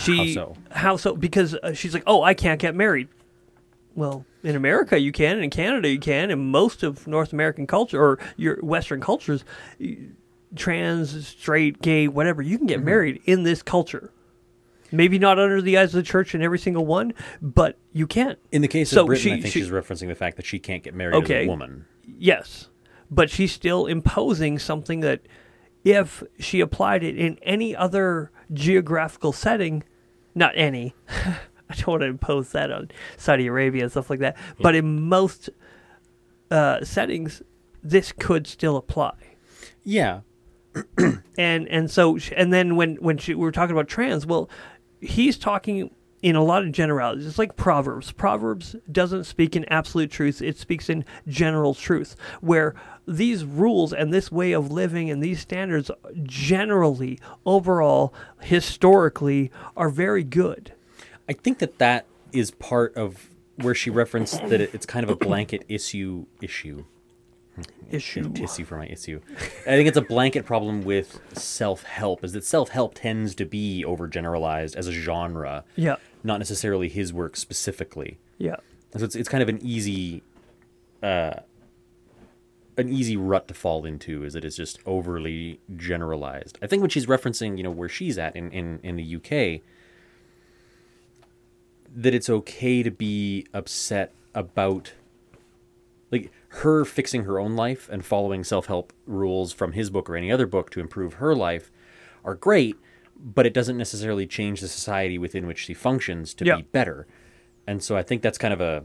[0.00, 0.56] She, so?
[0.70, 1.14] How so?
[1.16, 3.08] Because uh, she's like, oh, I can't get married.
[3.94, 7.66] Well, in America you can, and in Canada you can, and most of North American
[7.66, 9.44] culture or your Western cultures,
[10.54, 14.12] trans, straight, gay, whatever, you can get married in this culture.
[14.90, 17.12] Maybe not under the eyes of the church in every single one,
[17.42, 18.36] but you can.
[18.52, 20.46] in the case So of Britain, I she- think she- she's referencing the fact that
[20.46, 21.84] she can't get married as a woman.
[22.06, 22.68] Yes,
[23.10, 25.20] but she's still imposing something that,
[25.84, 29.84] if she applied it in any other geographical setting,
[30.34, 30.94] not any,
[31.70, 35.02] I don't want to impose that on Saudi Arabia and stuff like that, but in
[35.02, 35.50] most
[36.50, 37.42] uh, settings,
[37.82, 39.14] this could still apply.
[39.84, 40.20] Yeah,
[41.38, 44.48] and and so and then when when she, we were talking about trans well
[45.00, 45.90] he's talking
[46.22, 47.26] in a lot of generalities.
[47.26, 48.12] It's like proverbs.
[48.12, 50.42] Proverbs doesn't speak in absolute truth.
[50.42, 52.74] It speaks in general truth where
[53.08, 55.90] these rules and this way of living and these standards
[56.22, 60.72] generally overall historically are very good
[61.28, 65.16] I think that that is part of where she referenced that it's kind of a
[65.16, 66.84] blanket issue issue
[67.90, 69.20] issue issue for my issue.
[69.62, 72.22] I think it's a blanket problem with self help.
[72.22, 77.12] Is that self help tends to be overgeneralized as a genre, yeah not necessarily his
[77.12, 78.18] work specifically.
[78.38, 78.56] yeah
[78.96, 80.22] So it's it's kind of an easy,
[81.02, 81.34] uh,
[82.78, 84.24] an easy rut to fall into.
[84.24, 86.58] Is that it's just overly generalized.
[86.62, 89.62] I think when she's referencing, you know, where she's at in in in the UK,
[91.94, 94.92] that it's okay to be upset about
[96.10, 100.30] like her fixing her own life and following self-help rules from his book or any
[100.30, 101.70] other book to improve her life
[102.24, 102.76] are great
[103.20, 106.56] but it doesn't necessarily change the society within which she functions to Yeah.
[106.56, 107.06] be better
[107.66, 108.84] and so i think that's kind of a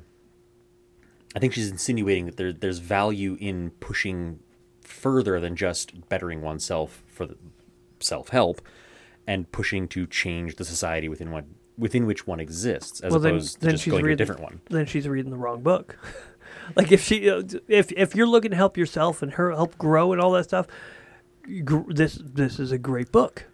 [1.36, 4.40] i think she's insinuating that there, there's value in pushing
[4.82, 7.28] further than just bettering oneself for
[8.00, 8.62] self-help
[9.26, 13.32] and pushing to change the society within one within which one exists as well then,
[13.36, 14.62] opposed to just she's going to a different one.
[14.70, 15.98] then she's reading the wrong book.
[16.76, 20.14] Like if she uh, if if you're looking to help yourself and her help grow
[20.14, 20.68] and all that stuff
[21.88, 23.46] this this is a great book.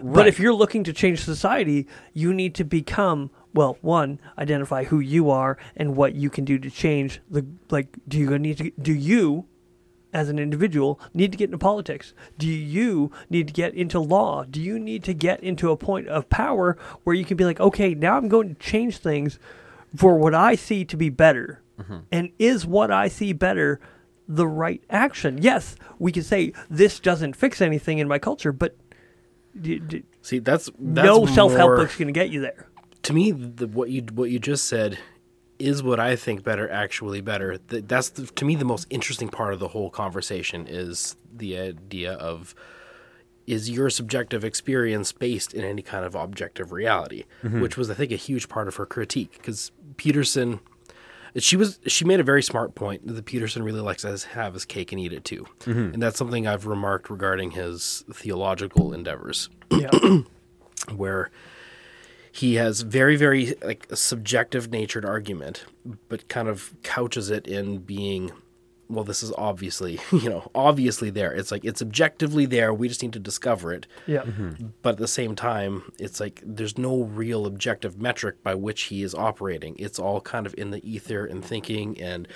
[0.00, 5.00] But if you're looking to change society you need to become well one identify who
[5.00, 8.70] you are and what you can do to change the like do you need to
[8.80, 9.46] do you
[10.12, 12.14] as an individual need to get into politics?
[12.38, 14.44] Do you need to get into law?
[14.44, 17.60] Do you need to get into a point of power where you can be like,
[17.60, 19.38] okay, now I'm going to change things
[19.94, 21.62] for what I see to be better?
[21.78, 21.98] Mm-hmm.
[22.10, 23.80] And is what I see better
[24.26, 25.42] the right action?
[25.42, 28.76] Yes, we can say this doesn't fix anything in my culture, but
[29.60, 32.68] d- d- See, that's, that's no self help book's going to get you there.
[33.02, 34.98] To me the, what you what you just said
[35.58, 37.58] is what I think better actually better.
[37.58, 41.58] Th- That's the, to me the most interesting part of the whole conversation is the
[41.58, 42.54] idea of
[43.46, 47.60] is your subjective experience based in any kind of objective reality, mm-hmm.
[47.60, 50.60] which was I think a huge part of her critique because Peterson,
[51.36, 54.64] she was she made a very smart point that Peterson really likes to have his
[54.64, 55.94] cake and eat it too, mm-hmm.
[55.94, 59.90] and that's something I've remarked regarding his theological endeavors, Yeah.
[60.94, 61.30] where
[62.32, 65.64] he has very very like a subjective natured argument,
[66.08, 68.32] but kind of couches it in being.
[68.90, 71.30] Well, this is obviously, you know, obviously there.
[71.34, 72.72] It's like it's objectively there.
[72.72, 74.22] We just need to discover it Yeah.
[74.22, 74.68] Mm-hmm.
[74.80, 79.02] but at the same time it's like there's no real objective metric by which he
[79.02, 82.26] is operating it's all kind of in the ether and thinking and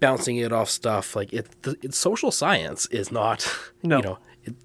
[0.00, 3.46] bouncing it off stuff like it the, it's social science is not
[3.82, 3.96] No.
[3.98, 4.18] you know it,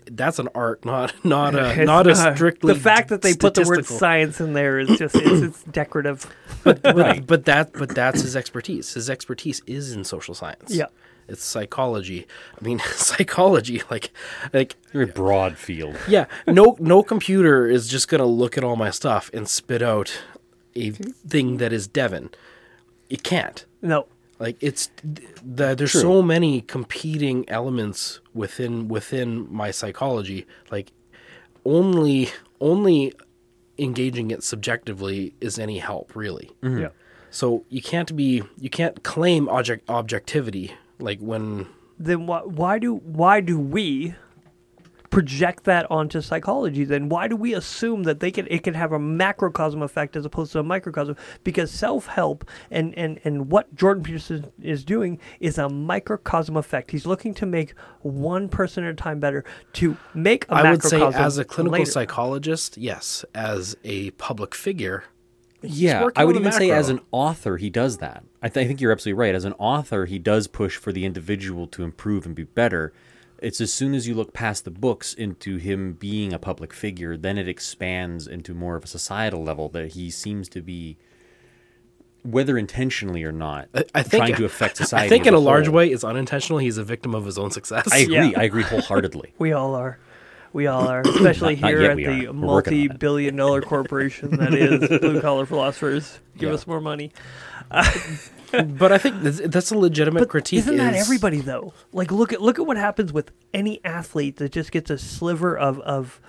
[0.06, 3.34] that's an art not not a It's not a not- strictly the fact that they
[3.36, 6.26] put the word science in there is just it's, it's decorative.
[6.64, 6.82] but,
[7.28, 10.86] but that but that's his expertise his expertise is in social science Yeah.
[11.28, 12.26] it's psychology
[12.60, 14.12] i mean psychology like
[14.54, 15.98] like Very broad field.
[16.08, 20.22] Yeah, no no computer is just gonna look at all my stuff and spit out
[20.76, 22.30] a thing that is Devon.
[23.10, 23.64] It can't.
[23.82, 24.08] No.
[24.40, 30.46] Like it's the, there's so many competing elements within within my psychology.
[30.72, 30.92] Like
[31.66, 32.30] only
[32.60, 33.14] only
[33.78, 36.52] engaging it subjectively is any help really.
[36.62, 36.82] Mm-hmm.
[36.82, 36.90] Yeah.
[37.30, 41.68] So you can't be you can't claim object objectivity like when
[41.98, 44.16] Then why why do why do we
[45.14, 48.91] project that onto psychology then why do we assume that they can it can have
[48.91, 54.03] a macrocosm effect as opposed to a microcosm because self-help and and and what jordan
[54.03, 58.95] peterson is doing is a microcosm effect he's looking to make one person at a
[58.95, 61.91] time better to make a I would say macrocosm as a clinical later.
[61.91, 63.24] psychologist, yes.
[63.36, 65.03] As a public figure,
[65.61, 68.24] Yeah, I would on the even say as an author, he does that.
[68.41, 69.36] I, th- I think you're absolutely right.
[69.36, 72.93] As an author, he does push for the individual to improve and be better.
[73.44, 77.18] It's as soon as you look past the books into him being a public figure,
[77.18, 80.98] then it expands into more of a societal level that he seems to be,
[82.24, 85.06] whether intentionally or not, I think trying to affect society.
[85.06, 86.60] I think in a large way, it's unintentional.
[86.60, 87.88] He's a victim of his own success.
[87.91, 88.16] I agree.
[88.16, 88.32] Yeah.
[88.39, 89.34] I agree wholeheartedly.
[89.39, 90.00] we all are
[90.54, 92.10] we all are especially Not- not here yet at the are.
[92.34, 92.88] We're working on it.
[92.88, 96.54] multi-billion dollar corporation that is blue collar philosophers give Yeah.
[96.56, 97.12] us more money
[98.78, 100.60] but I think that's, that's a legitimate But critique.
[100.60, 101.74] isn't that is- everybody though?
[101.91, 105.58] Like look at look at what happens with any athlete that just gets a sliver
[105.58, 106.20] of of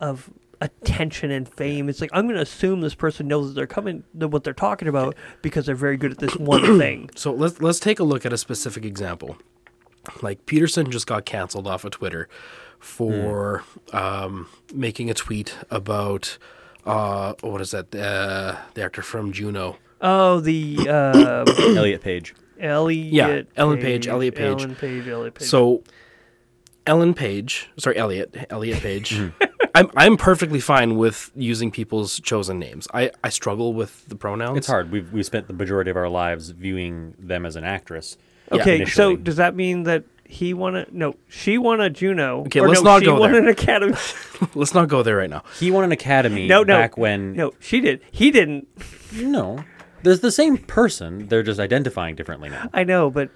[0.00, 0.30] of
[0.60, 1.88] attention and fame.
[1.88, 4.88] It's like I'm going to assume this person knows that they're coming what they're talking
[4.88, 7.10] about because they're very good at this one thing.
[7.16, 9.36] So let's let's take a look at a specific example.
[10.22, 12.28] Like Peterson just got canceled off of Twitter
[12.78, 13.62] for
[13.92, 16.36] um, making a tweet about
[16.86, 17.94] uh, what is that?
[17.94, 19.78] Uh, the actor from Juno.
[20.04, 21.44] Oh, the uh,
[21.76, 22.34] Elliot Page.
[22.60, 24.62] Elliot Yeah, Ellen Page, Elliot Page.
[24.62, 25.48] Ellen Page, Elliot Page.
[25.48, 25.82] So
[26.86, 29.18] Ellen Page, sorry, Elliot, Elliot Page.
[29.74, 32.86] I'm I'm perfectly fine with using people's chosen names.
[32.94, 34.58] I, I struggle with the pronouns.
[34.58, 34.92] It's hard.
[34.92, 38.16] We've we spent the majority of our lives viewing them as an actress.
[38.52, 39.16] okay, so initially.
[39.16, 41.16] does that mean that he won a no?
[41.28, 42.42] She won a Juno.
[42.42, 43.42] Okay, or let's no, not she go won there.
[43.42, 43.96] an Academy.
[44.54, 45.42] Let's not go there right now.
[45.58, 48.00] He won an Academy no, no, back when no, she did.
[48.10, 48.68] He didn't.
[49.12, 49.64] No.
[50.04, 51.26] There's the same person.
[51.28, 52.68] They're just identifying differently now.
[52.72, 53.30] I know, but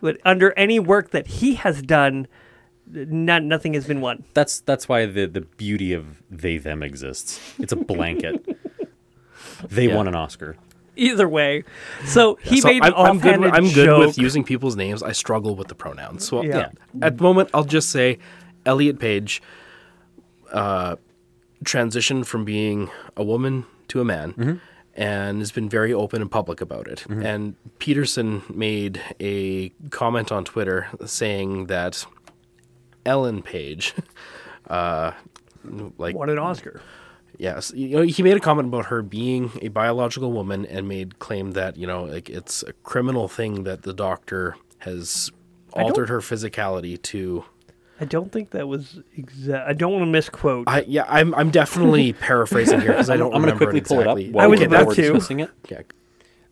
[0.00, 2.26] but under any work that he has done,
[2.90, 4.24] not nothing has been won.
[4.34, 7.40] That's that's why the the beauty of they them exists.
[7.58, 8.44] It's a blanket.
[9.68, 9.96] they Yeah.
[9.96, 10.56] won an Oscar.
[10.94, 11.64] Either way,
[12.04, 13.40] so he So made I'm, an I'm good.
[13.40, 14.06] With, I'm good joke.
[14.06, 15.02] with using people's names.
[15.02, 16.26] I struggle with the pronouns.
[16.28, 16.70] So Yeah.
[16.92, 17.06] yeah.
[17.06, 18.18] at the moment, I'll just say
[18.66, 19.40] Elliot Page
[20.52, 20.96] uh,
[21.64, 24.32] transitioned from being a woman to a man.
[24.34, 24.56] Mm-hmm.
[24.94, 27.06] And has been very open and public about it.
[27.24, 32.04] And Peterson made a comment on Twitter saying that
[33.06, 33.94] Ellen Page,
[34.68, 35.12] uh,
[35.96, 36.82] like won an Oscar.
[37.38, 41.18] Yes, you know, he made a comment about her being a biological woman and made
[41.18, 45.30] claim that you know, like it's a criminal thing that the doctor has
[45.72, 47.44] altered her physicality to.
[48.00, 49.68] I don't think that was exact.
[49.68, 50.68] I don't want to misquote.
[50.68, 53.34] I yeah, I'm I'm definitely paraphrasing here because I don't.
[53.34, 54.32] I'm going to remember quickly it pull it up exactly.
[54.32, 55.02] while I was we're, about to.
[55.02, 55.50] discussing it.
[55.68, 55.82] Yeah,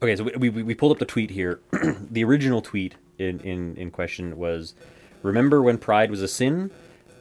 [0.02, 1.60] Okay, so we, we, we pulled up the tweet here.
[2.10, 4.74] the original tweet in, in, in question was
[5.22, 6.70] Remember when pride was a sin?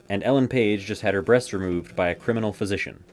[0.08, 3.04] And Ellen Page just had her breasts removed by a criminal physician.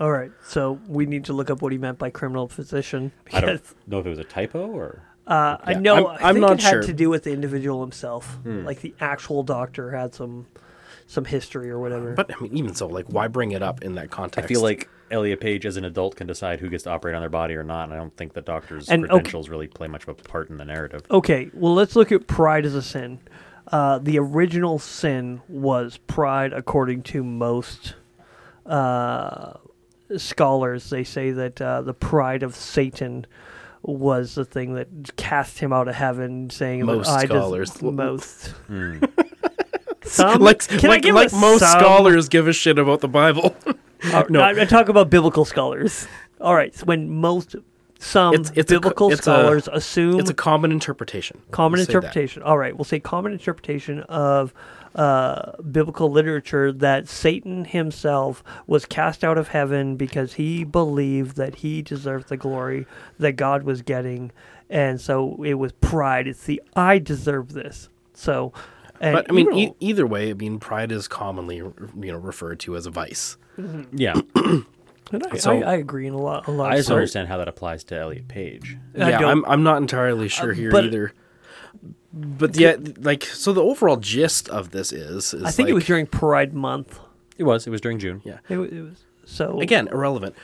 [0.00, 3.12] All right, so we need to look up what he meant by criminal physician.
[3.32, 5.02] I don't know if it was a typo or.
[5.26, 6.08] Uh, I know.
[6.08, 6.82] I'm- I I'm not it had sure.
[6.82, 8.34] to do with the individual himself.
[8.42, 8.64] Hmm.
[8.64, 10.46] Like the actual doctor had some
[11.06, 12.12] some history or whatever.
[12.14, 14.44] but I mean, even so, like, why bring it up in that context?
[14.44, 17.20] I feel like Elliot Page, as an adult, can decide who gets to operate on
[17.20, 19.88] their body or not, and I don't think that doctors' And, okay- credentials really play
[19.88, 21.02] much of a part in the narrative.
[21.10, 23.18] Okay, well, let's look at pride as a sin.
[23.70, 27.94] Uh, the original sin was pride, according to most
[28.66, 29.54] uh,
[30.16, 30.88] scholars.
[30.90, 33.26] They say that uh, the pride of Satan
[33.82, 37.82] was the thing that cast him out of heaven, saying Most that scholars.
[37.82, 38.48] most.
[38.68, 38.98] Hmm.
[40.04, 41.80] Some like can I like, give like a most some?
[41.80, 43.54] scholars give a shit about the Bible.
[43.66, 44.40] Uh, No.
[44.40, 46.08] I, I talk about biblical scholars.
[46.40, 47.54] All right, so when most
[48.00, 51.40] some It's- it's a biblical a- scholars assume it's a common interpretation.
[51.52, 52.42] common We'll interpretation.
[52.42, 54.52] All right, we'll say common interpretation of
[54.94, 61.56] uh, biblical literature that Satan himself was cast out of heaven because he believed that
[61.56, 62.86] he deserved the glory
[63.18, 64.32] that God was getting,
[64.68, 66.26] and so it was pride.
[66.28, 67.88] It's the I deserve this.
[68.14, 68.52] So,
[69.00, 72.60] and But I mean, e- either way, I mean, pride is commonly you know referred
[72.60, 73.36] to as a vice.
[73.92, 76.48] Yeah, and I, so- I, I agree in a lot.
[76.48, 76.70] A lot.
[76.70, 78.76] I of just don't understand how that applies to Elliot Page.
[78.98, 81.12] I yeah, I'm, I'm not entirely sure here but- either.
[82.12, 85.84] But yeah, like so, the overall gist of this is, is I think it was
[85.86, 86.98] during Pride Month.
[87.38, 87.66] It was.
[87.66, 88.20] It was during June.
[88.24, 88.38] yeah.
[88.48, 90.34] It, wa- it was so Again, irrelevant.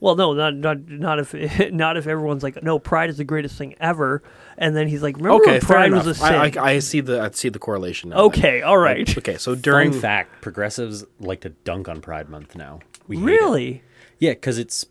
[0.00, 1.34] Well, no, not not not if
[1.72, 4.22] not if everyone's like, no, Pride is the greatest thing ever,
[4.56, 6.06] and then he's like, remember Okay, when fair Pride enough.
[6.06, 6.34] was a sin?
[6.34, 8.10] I, I, I see the I see the correlation.
[8.10, 8.24] Now then.
[8.26, 12.54] okay, all right, Okay, so during Fun fact: progressives like to dunk on Pride Month
[12.56, 12.80] now.
[13.06, 13.26] We hate it.
[13.26, 13.82] really?
[14.18, 14.84] Yeah, because it's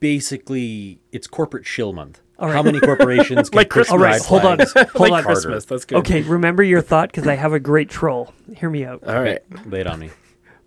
[0.00, 2.20] basically it's corporate shill month.
[2.38, 3.92] All How many corporations can Like Christmas.
[3.92, 5.22] All right, hold on, hold like on.
[5.24, 5.98] Christmas, that's good.
[5.98, 8.32] Okay, remember your thought because I have a great troll.
[8.56, 9.02] Hear me out.
[9.04, 9.40] all right.
[9.68, 10.10] Lay it on me.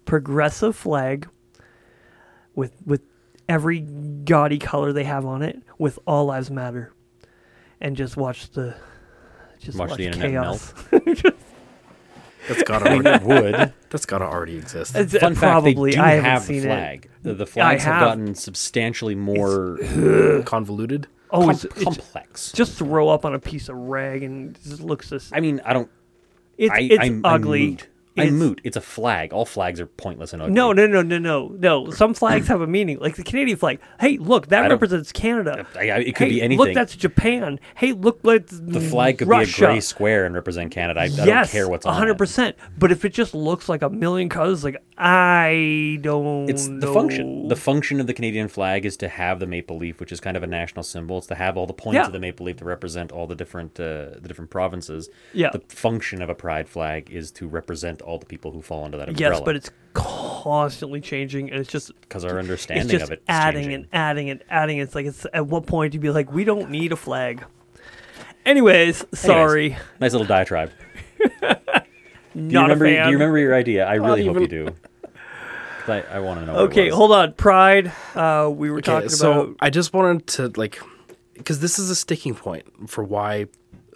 [0.05, 1.29] Progressive flag
[2.55, 3.01] with with
[3.47, 6.91] every gaudy color they have on it, with all lives matter,
[7.79, 8.75] and just watch the
[9.59, 10.73] just Watch watch, the internet chaos.
[12.49, 13.27] That's gotta I mean, already, it
[13.61, 13.73] would.
[13.91, 14.95] that's gotta already exist.
[14.95, 16.71] It's- Fun probably fact: they do I haven't have seen the it.
[16.71, 17.09] flag.
[17.21, 17.93] The, the flags have.
[17.95, 18.07] have.
[18.07, 19.77] gotten substantially more
[20.45, 21.07] Convoluted.
[21.31, 22.51] Oh, com- it's, it's complex.
[22.51, 25.31] just throw up on a piece of rag and it just looks this.
[25.33, 25.89] I mean, I don't.
[26.57, 27.69] It's I, it's I'm, ugly.
[27.69, 27.77] I'm
[28.17, 28.61] I'm moot.
[28.63, 29.31] It's a flag.
[29.33, 30.53] All flags are pointless and ugly.
[30.53, 31.89] No, no, no, no, no, no.
[31.91, 33.79] Some flags have a meaning, like the Canadian flag.
[33.99, 35.65] Hey, look, that I represents Canada.
[35.75, 36.65] I, I, it could hey, be anything.
[36.65, 37.59] look, that's Japan.
[37.75, 39.59] Hey, look, that's the flag could Russia.
[39.61, 40.99] be a gray square and represent Canada.
[40.99, 42.17] I, I don't care what's on hundred it.
[42.17, 42.55] percent.
[42.77, 46.49] But if it just looks like a million colors, like I don't.
[46.49, 46.93] It's the know.
[46.93, 47.47] function.
[47.47, 50.35] The function of the Canadian flag is to have the maple leaf, which is kind
[50.37, 51.17] of a national symbol.
[51.17, 52.05] It's to have all the points Yeah.
[52.07, 55.09] of the maple leaf to represent all the different uh, the different provinces.
[55.33, 55.49] Yeah.
[55.51, 58.97] The function of a pride flag is to represent all the people who fall under
[58.97, 59.35] that umbrella.
[59.35, 63.23] Yes, but it's constantly changing, and it's just because our it's understanding just of it
[63.27, 63.73] adding changing.
[63.75, 64.77] and adding and adding.
[64.79, 67.43] It's like it's at what point you'd be like, we don't need a flag.
[68.45, 70.71] Anyways, sorry, Nice little diatribe.
[71.19, 72.85] Do you not remember?
[72.85, 73.85] a Do you remember your idea?
[73.85, 74.75] I really hope even- you do.
[75.85, 76.53] 'Cause I, I want to know.
[76.53, 76.93] what it Okay, was.
[76.95, 77.33] hold on.
[77.33, 77.91] Pride.
[78.15, 79.55] Uh, we were Okay, talking so about.
[79.61, 80.79] I just wanted to like,
[81.33, 83.47] because this is a sticking point for why,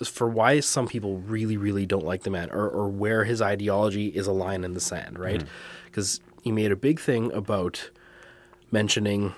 [0.03, 4.07] for why some people really, really don't like the man, or or where his ideology
[4.07, 5.39] is a line in the sand, right?
[5.39, 5.85] Mm-hmm.
[5.85, 7.89] Because he made a big thing about
[8.71, 9.33] mentioning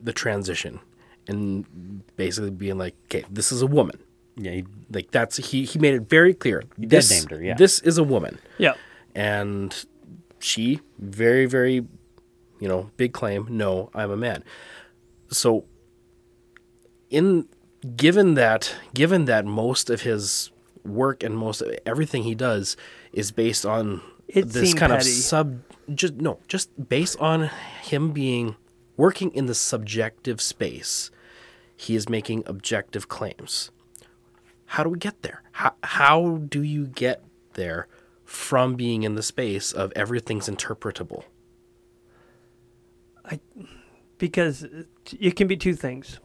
[0.00, 0.80] the transition
[1.26, 3.98] and basically being like, okay, this is a woman.
[4.36, 6.62] Yeah, he, Like that's he he made it very clear.
[6.80, 7.54] dead This, named her, yeah.
[7.54, 8.74] This is a woman Yeah.
[9.14, 9.74] and
[10.40, 11.84] she very very
[12.60, 14.44] you know big claim no i'm a man
[15.32, 15.64] so
[17.10, 17.48] in
[17.96, 20.50] given that given that most of his
[20.84, 22.76] work and most of everything he does
[23.12, 25.08] is based on It this kind petty.
[25.10, 25.62] of sub
[25.94, 27.50] just no just based on
[27.82, 28.56] him being
[28.96, 31.10] working in the subjective space
[31.76, 33.70] he is making objective claims
[34.66, 37.22] how do we get there how, how do you get
[37.54, 37.86] there
[38.24, 41.24] from being in the space of everything's interpretable
[43.24, 43.38] i
[44.18, 44.66] because
[45.18, 46.18] it can be two things.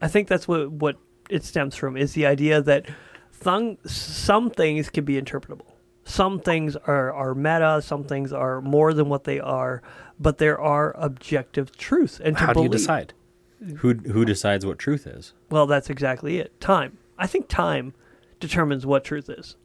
[0.00, 0.96] I think that's what what
[1.28, 2.86] it stems from is the idea that
[3.32, 5.72] thung, some things can be interpretable.
[6.04, 9.82] Some things are, are meta, some things are more than what they are,
[10.20, 12.20] but there are objective truths.
[12.20, 13.12] And to how do you decide
[13.78, 15.32] who who decides what truth is?
[15.50, 16.60] Well, that's exactly it.
[16.60, 16.98] Time.
[17.18, 17.94] I think time
[18.38, 19.56] determines what truth is.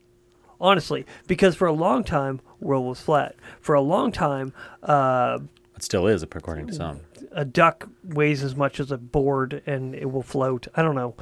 [0.60, 3.36] Honestly, because for a long time, world was flat.
[3.60, 4.54] For a long time,
[4.84, 5.40] uh,
[5.82, 7.00] It still is, according to some.
[7.32, 10.68] a duck weighs as much as a board and it will float.
[10.76, 11.16] I don't know.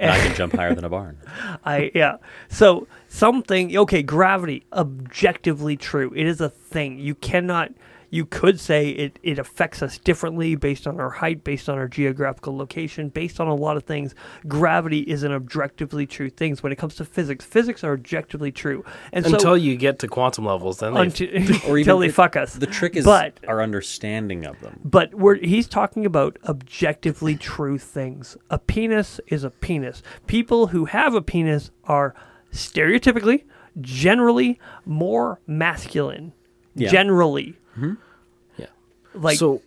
[0.00, 1.16] And I can jump higher than a barn.
[1.64, 2.16] I yeah.
[2.48, 6.12] So something okay, gravity objectively true.
[6.16, 6.98] It is a thing.
[6.98, 7.70] You cannot
[8.12, 11.86] you could say it, it affects us differently based on our height, based on our
[11.86, 14.14] geographical location, based on a lot of things.
[14.48, 16.56] Gravity is an objectively true thing.
[16.56, 18.84] When it comes to physics, physics are objectively true.
[19.12, 22.06] And until so you get to quantum levels then they until, Or until even they
[22.06, 22.54] it- fuck us.
[22.54, 24.80] The trick is But- our understanding of them.
[24.84, 28.36] But we're, he's talking about objectively true things.
[28.50, 30.02] A penis is a penis.
[30.26, 32.14] People who have a penis are
[32.52, 33.44] stereotypically,
[33.80, 36.32] generally, more masculine.
[36.74, 36.88] Yeah.
[36.90, 37.56] Generally.
[37.76, 38.66] Yeah
[39.14, 39.62] Like, so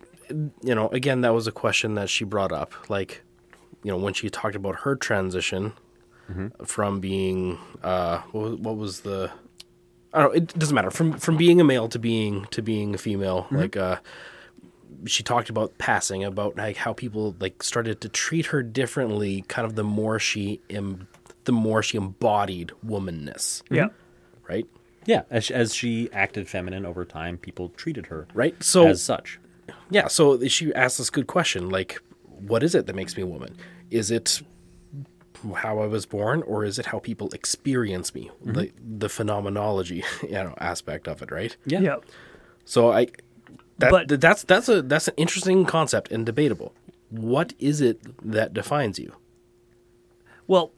[0.61, 3.21] you know again that was a question that she brought up like
[3.83, 5.73] you know, when she talked about her transition
[6.63, 9.29] from being, uh, what, was- what was the,
[10.13, 12.95] I don't know, it doesn't matter from from being a male to being to being
[12.95, 13.45] a female.
[13.51, 13.97] Like, uh,
[15.05, 19.43] she talked about passing, about like how people like started to treat her differently.
[19.49, 21.07] Kind of the more she em-
[21.43, 23.89] the more she embodied womanness, Yeah.
[24.47, 24.65] right?
[25.05, 28.61] Yeah, as, as she acted feminine over time, people treated her Right.
[28.63, 29.39] So as such.
[29.89, 33.27] Yeah, so she asked this good question like, what is it that makes me a
[33.27, 33.55] woman?
[33.89, 34.41] Is it
[35.57, 38.31] how I was born, or is it how people experience me?
[38.45, 38.53] Mm-hmm.
[38.53, 41.55] The, the phenomenology, you know, aspect of it, right?
[41.65, 41.79] Yeah.
[41.81, 41.95] Yeah.
[42.65, 43.07] So I,
[43.79, 46.73] that But- that's that's a that's an interesting concept and debatable.
[47.09, 47.99] What is it
[48.31, 49.15] that defines you
[50.47, 50.71] Well,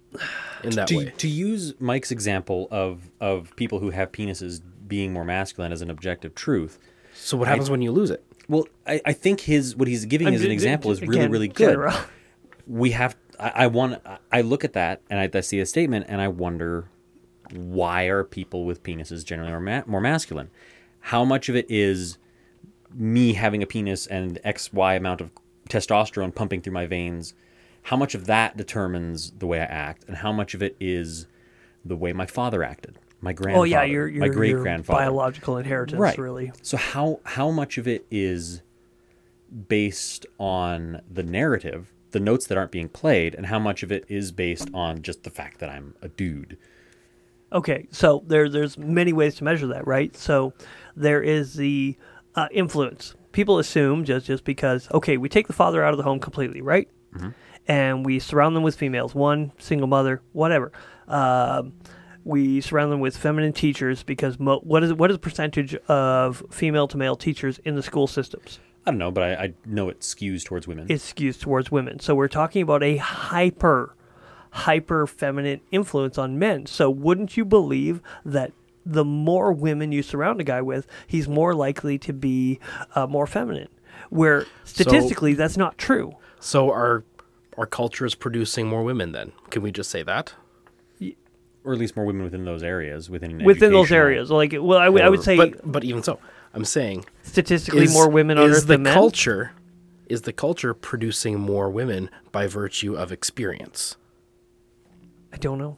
[0.63, 1.13] in that to, way?
[1.17, 5.89] to use Mike's example of of people who have penises being more masculine as an
[5.89, 6.79] objective truth.
[7.13, 8.23] So what happens when you lose it?
[8.47, 11.01] Well, I, I think his what he's giving I'm as an ju- example ju- is
[11.01, 11.93] really again, really good.
[12.67, 14.01] We have I, I want
[14.31, 16.89] I look at that and I, I see a statement and I wonder
[17.53, 20.49] why are people with penises generally more, ma- more masculine?
[20.99, 22.17] How much of it is
[22.93, 25.31] me having a penis and X Y amount of
[25.69, 27.33] testosterone pumping through my veins?
[27.85, 31.27] How much of that determines the way I act, and how much of it is
[31.83, 35.57] the way my father acted, my grandfather, Oh yeah, your your, my great grandfather, biological
[35.57, 36.17] inheritance, right?
[36.17, 36.51] really.
[36.63, 38.63] So how how much of it is
[39.67, 44.03] based on the narrative, the notes that aren't being played, and how much of it
[44.07, 46.57] is based on just the fact that I'm a dude?
[47.53, 50.15] Okay, so there there's many ways to measure that, right?
[50.17, 50.53] So
[50.95, 51.97] there is the
[52.33, 53.13] uh, influence.
[53.31, 56.61] People assume just just because okay, we take the father out of the home completely,
[56.61, 56.89] right?
[57.67, 60.71] And we surround them with females, one single mother, whatever.
[61.07, 61.73] Um,
[62.23, 66.43] we surround them with feminine teachers because mo- what is what is the percentage of
[66.49, 68.59] female to male teachers in the school systems?
[68.85, 70.85] I don't know, but I, I know it skews towards women.
[70.89, 71.99] it skews towards women.
[71.99, 73.95] So we're talking about a hyper,
[74.51, 76.67] hyper feminine influence on men.
[76.67, 78.51] So wouldn't you believe that
[78.85, 82.59] the more women you surround a guy with, he's more likely to be
[82.93, 83.69] uh, more feminine?
[84.11, 86.15] Where statistically, that's not true.
[86.39, 87.03] So our
[87.57, 89.11] our culture is producing more women.
[89.11, 90.33] Then can we just say that?
[91.63, 94.87] or at least more women within those areas, within Within those areas, like, well, I
[94.87, 96.19] would I would say But but even so,
[96.53, 98.93] I'm saying statistically is, more women on is earth the than men.
[98.93, 99.51] culture
[100.07, 103.97] is the culture producing more women by virtue of experience
[105.33, 105.77] I don't know.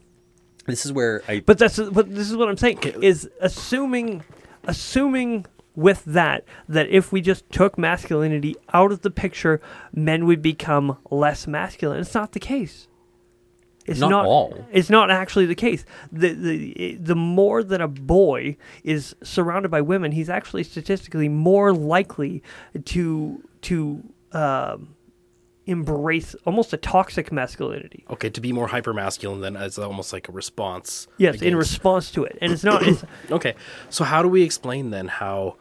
[0.65, 4.23] This is where I But that's but this is what I'm saying is assuming
[4.65, 5.45] assuming
[5.77, 9.61] with that that if we just took masculinity out of the picture,
[9.93, 11.99] men would become less masculine.
[11.99, 12.87] It's not the case.
[13.85, 14.65] It's Not not, all.
[14.73, 15.85] It's not actually the case.
[16.11, 21.71] The the the more that a boy is surrounded by women, he's actually statistically more
[21.71, 22.43] likely
[22.85, 24.03] to to
[24.33, 24.95] um,
[25.67, 28.03] embrace almost a toxic masculinity.
[28.09, 31.07] Okay, to be more hyper masculine then as almost like a response.
[31.17, 32.85] Yes, in response to it, and it's not.
[32.85, 33.55] It's, Okay,
[33.89, 35.55] so how do we explain then how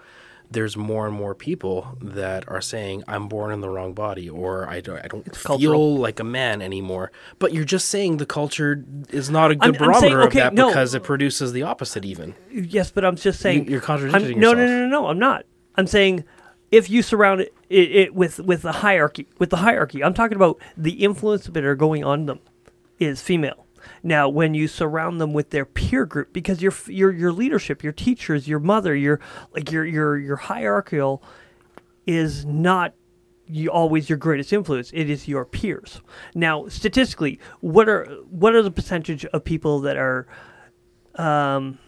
[0.51, 4.69] there's more and more people that are saying I'm born in the wrong body or
[4.69, 5.97] I don't I don't feel cultural.
[5.97, 7.11] like a man anymore?
[7.39, 10.33] But you're just saying the culture is not a I'm- good I'm barometer saying, of
[10.35, 10.69] that no.
[10.69, 12.35] because it produces the opposite even.
[12.51, 14.79] Yes, but I'm just saying you're contradicting I'm, no, no, yourself.
[14.81, 15.07] no, no, no.
[15.09, 15.45] I'm not.
[15.77, 16.25] I'm saying
[16.71, 20.37] if you surround it, it, it with with the hierarchy, with the hierarchy, I'm talking
[20.37, 22.41] about the influence that are going on them
[22.99, 23.66] is female.
[24.03, 27.93] Now, when you surround them with their peer group, because your your your leadership, your
[27.93, 29.21] teachers, your mother, your
[29.53, 31.23] like your your your hierarchical
[32.07, 32.95] is not
[33.49, 34.91] you always your greatest influence.
[34.93, 36.01] It is your peers.
[36.35, 40.27] Now, statistically, what are what are the percentage of people that are
[41.17, 41.79] um,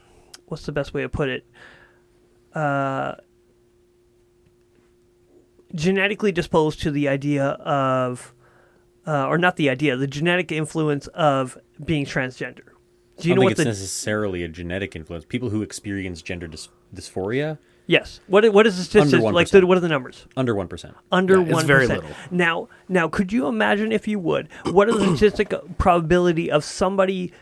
[0.47, 1.47] what's the best way to put it?
[2.55, 3.15] Uh,
[5.75, 8.35] genetically disposed to the idea of,
[9.09, 12.61] uh, or not the idea, the genetic influence of being transgender.
[13.19, 15.25] Do you I know don't what think it's the necessarily a genetic influence.
[15.25, 18.21] People who experience gender dys- dysphoria yes?
[18.27, 19.23] What what is the statistic?
[19.23, 20.27] Like the, what are the numbers?
[20.37, 20.95] under one percent.
[21.11, 22.11] Under Yeah, it's one very little.
[22.31, 24.49] Now, now, could you imagine if you would?
[24.67, 27.33] What is the statistic probability of somebody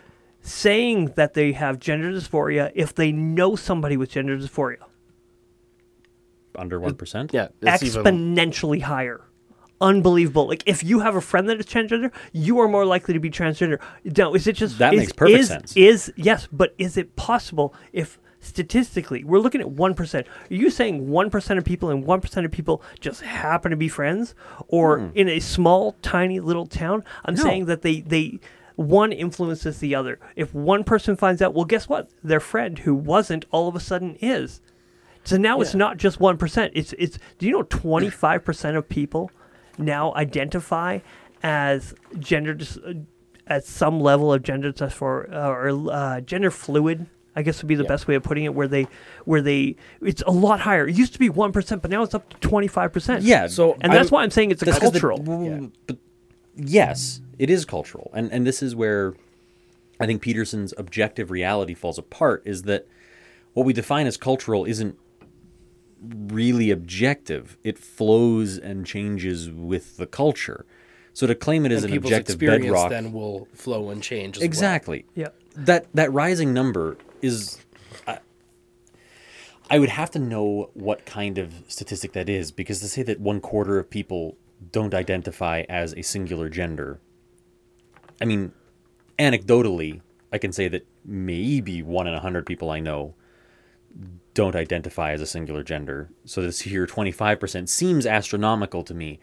[0.40, 4.78] saying that they have gender dysphoria if they know somebody with gender dysphoria?
[6.54, 7.32] Under one percent.
[7.34, 9.20] Yeah, it's even exponentially higher.
[9.80, 10.46] Unbelievable.
[10.46, 13.30] Like if you have a friend that is transgender, you are more likely to be
[13.30, 13.78] transgender.
[14.04, 15.76] Now, is it just That is, makes perfect is, sense.
[15.76, 20.26] Is yes, but is it possible if statistically we're looking at one percent?
[20.50, 23.76] Are you saying one percent of people and one percent of people just happen to
[23.76, 24.34] be friends,
[24.68, 25.08] or hmm.
[25.14, 27.04] in a small, tiny little town?
[27.24, 27.34] I'm.
[27.34, 27.42] No.
[27.42, 28.40] saying that they they
[28.76, 30.18] one influences the other.
[30.36, 32.08] If one person finds out, well, guess what?
[32.24, 34.60] Their friend who wasn't all of a sudden is.
[35.24, 36.72] So now it's not just one percent.
[36.74, 37.18] It's it's.
[37.38, 39.30] Do you know twenty five percent of people
[39.78, 41.00] now identify
[41.42, 42.94] as gender dis- uh,
[43.46, 47.06] at some level of gender dysphoria uh, or uh, gender fluid.
[47.38, 47.88] I guess would be the Yeah.
[47.88, 48.54] best way of putting it.
[48.54, 48.86] Where they,
[49.26, 50.88] where they, it's a lot higher.
[50.88, 53.22] It used to be one percent, but now it's up to twenty five percent.
[53.24, 53.46] Yeah.
[53.46, 55.18] So and I- that's why I'm saying it's a That's 'cause the- cultural.
[55.18, 55.98] w- But
[56.56, 59.14] yes, it is cultural, and and this is where
[60.00, 62.42] I think Peterson's objective reality falls apart.
[62.46, 62.86] Is that
[63.52, 64.96] what we define as cultural isn't
[66.02, 67.56] really objective.
[67.62, 70.66] It flows and changes with the culture.
[71.12, 74.36] So to claim it as and an objective experience bedrock, then will flow and change.
[74.36, 74.46] As well.
[74.46, 75.06] exactly.
[75.14, 75.28] yeah.
[75.54, 77.58] That that rising number is.
[78.06, 78.18] I,
[79.70, 83.18] I would have to know what kind of statistic that is because to say that
[83.18, 84.36] one quarter of people
[84.70, 87.00] don't identify as a singular gender.
[88.20, 88.52] I mean,
[89.18, 93.14] anecdotally, I can say that maybe one in a hundred people I know
[94.36, 96.10] don't identify as a singular gender.
[96.26, 99.18] So this here twenty five percent seems astronomical to me.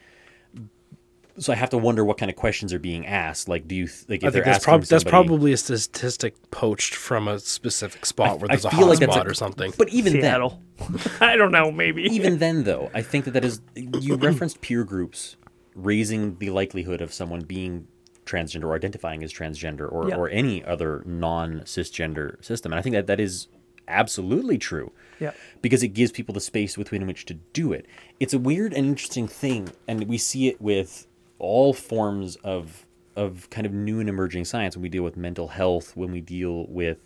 [1.37, 3.47] So I have to wonder what kind of questions are being asked.
[3.47, 6.35] Like, do you th- like if I think that's, asking prob- that's probably a statistic
[6.51, 9.71] poached from a specific spot where there's a feel like that's a- or something.
[9.77, 10.61] But even Seattle.
[11.21, 11.71] I don't know.
[11.71, 12.03] Maybe.
[12.03, 15.35] even then, though, I think that that is you referenced peer groups
[15.75, 17.87] raising the likelihood of someone being
[18.25, 20.15] transgender or identifying as transgender or, Yeah.
[20.17, 23.47] or any other non cisgender system, and I think that that is
[23.87, 24.91] absolutely true.
[25.19, 25.31] Yeah.
[25.61, 27.85] because it gives people the space within which to do it.
[28.19, 31.07] It's a weird and interesting thing, and we see it with
[31.39, 35.49] all forms of of kind of new and emerging science when we deal with mental
[35.49, 36.97] health, when we deal with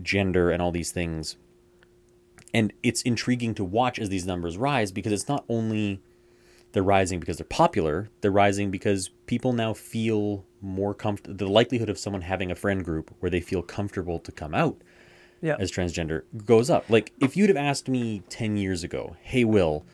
[0.00, 1.36] gender and all these things.
[2.52, 6.00] And it's intriguing to watch as these numbers rise because it's not only
[6.72, 11.36] they're rising because they're popular, they're rising because people now feel more comfortable.
[11.36, 14.80] The likelihood of someone having a friend group where they feel comfortable to come out
[15.44, 15.56] Yeah.
[15.58, 16.88] as transgender goes up.
[16.88, 19.84] Like if you'd have asked me 10 years ago, "Hey Will,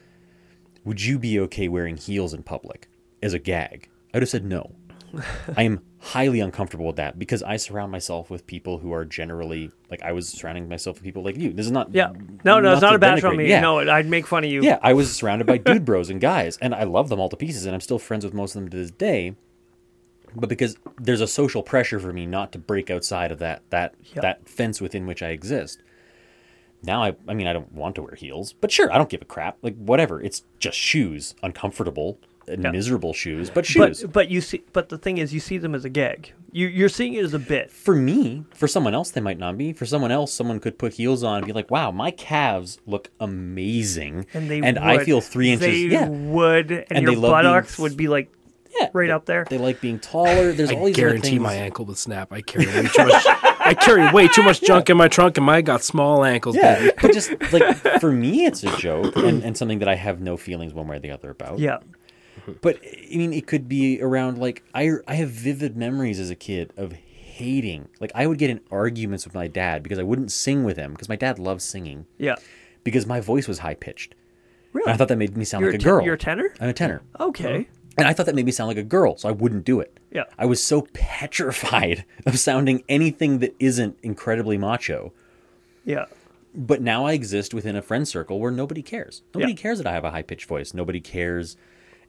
[0.85, 2.89] would you be okay wearing heels in public
[3.23, 4.73] as a gag?" I would have said no.
[5.57, 9.71] I am highly uncomfortable with that because I surround myself with people who are generally
[9.91, 11.53] like I was surrounding myself with people like you.
[11.53, 12.13] This is not yeah.
[12.45, 13.49] No, no, it's not a bash on me.
[13.49, 13.61] Yeah.
[13.61, 14.63] No, I'd make fun of you.
[14.63, 17.37] Yeah, I was surrounded by dude bros and guys, and I love them all to
[17.37, 19.35] pieces, and I'm still friends with most of them to this day.
[20.35, 23.95] But because there's a social pressure for me not to break outside of that that
[24.15, 24.21] Yeah.
[24.23, 25.81] that fence within which I exist.
[26.83, 29.23] Now I I mean I don't want to wear heels, but sure, I don't give
[29.23, 29.59] a crap.
[29.63, 32.19] Like whatever, it's just shoes, uncomfortable
[32.49, 32.71] and Yeah.
[32.73, 34.01] miserable shoes, but shoes.
[34.03, 36.33] But but you see, but the thing is, you see them as a gag.
[36.53, 37.71] You you're seeing it as a bit.
[37.71, 39.73] for me, for someone else, they might not be.
[39.73, 43.11] For someone else, someone could put heels on and be like, "Wow, my calves look
[43.21, 45.05] amazing," And they I would.
[45.05, 45.67] feel three inches.
[45.67, 48.33] They yeah, would, and, And your buttocks would be like
[48.79, 49.45] yeah, right up there.
[49.49, 50.53] They like being taller.
[50.53, 51.41] There's all I these other guarantee things.
[51.43, 52.33] my ankle would snap.
[52.33, 53.25] I carry way too much.
[53.27, 56.57] I carry way too much junk in my trunk, and I got small ankles.
[56.57, 56.93] Yeah, baby.
[57.03, 60.37] but just like for me, it's a joke and, and something that I have no
[60.37, 61.59] feelings one way or the other about.
[61.59, 61.79] Yeah.
[62.63, 66.35] But I mean, it could be around like I I have vivid memories as a
[66.35, 67.89] kid of hating.
[68.01, 70.93] Like I would get in arguments with my dad because I wouldn't sing with him
[70.93, 72.37] because my dad loves singing Yeah.
[72.85, 74.15] because my voice was high pitched.
[74.73, 74.91] Really?
[74.93, 76.05] I thought that made me sound You're like a a girl.
[76.05, 76.55] you're a tenor?
[76.61, 77.03] I'm a tenor.
[77.19, 77.69] Okay.
[78.01, 79.99] And I thought that made me sound like a girl, so I wouldn't do it.
[80.11, 80.25] Yeah.
[80.39, 85.13] I was so petrified of sounding anything that isn't incredibly macho.
[85.85, 86.07] Yeah.
[86.55, 89.23] But now I exist within a friend circle where nobody cares.
[89.35, 89.59] Nobody Yeah.
[89.59, 90.75] cares that I have a high pitched voice.
[90.75, 91.57] Nobody cares.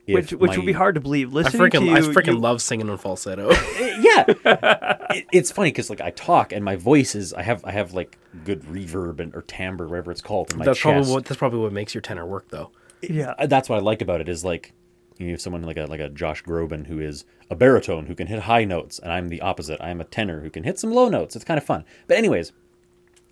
[0.07, 1.35] If Which which would be hard to believe.
[1.35, 3.51] I freaking, to you, I freaking you- love singing in falsetto.
[4.01, 4.25] Yeah,
[5.11, 7.93] it, it's funny because like I talk and my voice is I have I have
[7.93, 10.83] like good reverb and or timbre whatever it's called in my that's chest.
[10.83, 12.71] probably what that's probably what makes your tenor work, though.
[13.01, 13.35] Yeah.
[13.37, 14.73] Uh, that's what I like about it is like
[15.17, 18.27] you have someone like a like a Josh Groban who is a baritone who can
[18.27, 19.81] hit high notes, and I'm the opposite.
[19.81, 21.35] I'm a tenor who can hit some low notes.
[21.35, 21.83] It's kind of fun.
[22.07, 22.51] But anyways,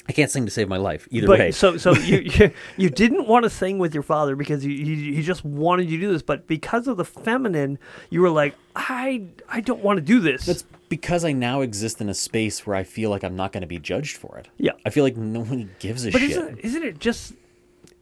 [0.07, 1.51] I can't sing to save my life either But way.
[1.51, 5.13] so so you, you you didn't want to sing with your father because you, you
[5.13, 7.79] he just wanted you to do this, but because of the feminine,
[8.09, 10.45] you were like, I I don't want to do this.
[10.45, 13.61] That's because I now exist in a space where I feel like I'm not going
[13.61, 14.47] to be judged for it.
[14.57, 14.71] Yeah.
[14.85, 16.31] I feel like no one gives a but shit.
[16.31, 17.33] isn't isn't it just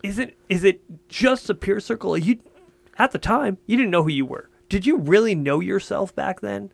[0.03, 0.79] isn't is it
[1.09, 2.17] just a peer circle?
[2.17, 2.39] You
[2.97, 4.49] at the time you didn't know who you were.
[4.69, 6.71] Did you really know yourself back then?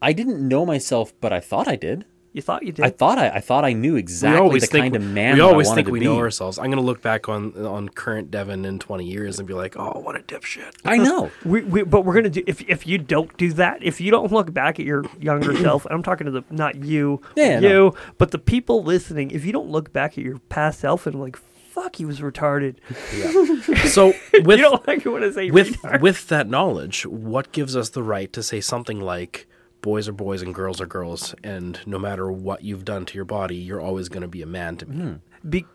[0.00, 2.04] I didn't know myself, but I thought I did.
[2.32, 2.84] You thought you did.
[2.84, 5.46] I thought I, I thought I knew exactly the think kind of man we that
[5.46, 6.58] always I wanted think we know ourselves.
[6.58, 10.00] I'm gonna look back on on current Devon in 20 years and be like, oh,
[10.00, 10.74] what a dipshit.
[10.82, 11.30] I know.
[11.44, 14.32] we, we, but we're gonna do if if you don't do that, if you don't
[14.32, 17.68] look back at your younger self, and I'm talking to the not you, Yeah, you,
[17.68, 17.94] no.
[18.16, 21.38] but the people listening, if you don't look back at your past self and like,
[21.72, 22.76] fuck, he was retarded.
[23.88, 24.12] So
[24.44, 27.90] with you don't like it when I say with with that knowledge, what gives us
[27.90, 29.46] the right to say something like
[29.80, 33.24] boys are boys and girls are girls, and no matter what you've done to your
[33.24, 35.18] body, you're always going to be a man to me.
[35.48, 35.66] Be,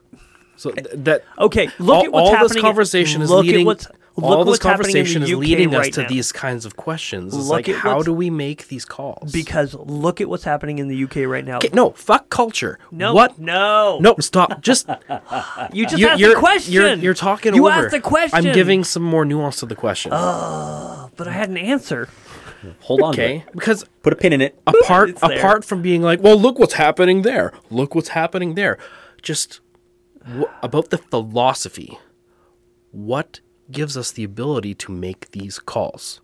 [0.56, 2.54] So th- that okay, look all, at what's all happening.
[2.54, 3.62] this conversation is look leading.
[3.62, 3.88] At what's,
[4.24, 6.08] all this what's happening in the conversation is UK leading us to now.
[6.08, 7.34] these kinds of questions.
[7.36, 9.32] It's Look like, how do we make these calls?
[9.32, 11.58] because look at what's happening in the UK right now.
[11.58, 12.80] Okay, no, fuck culture.
[12.92, 13.38] no, What?
[13.38, 14.62] No, No, stop.
[14.62, 14.88] Just
[15.74, 16.74] You just you, asked you're, the question.
[16.74, 17.86] You're, you're talking You over.
[17.86, 18.48] asked the question.
[18.48, 20.12] I'm giving some more nuance to the question.
[20.16, 22.10] Oh, but I had an answer.
[22.82, 23.14] Hold on.
[23.14, 23.54] okay, it.
[23.54, 24.60] because Put a pin in it.
[24.66, 27.54] apart apart from being like, well, look what's happening there.
[27.70, 28.80] Look what's happening there.
[29.22, 29.60] Just
[30.28, 32.00] wh- about the philosophy.
[32.92, 33.42] What
[33.72, 36.22] gives us the ability to make these calls?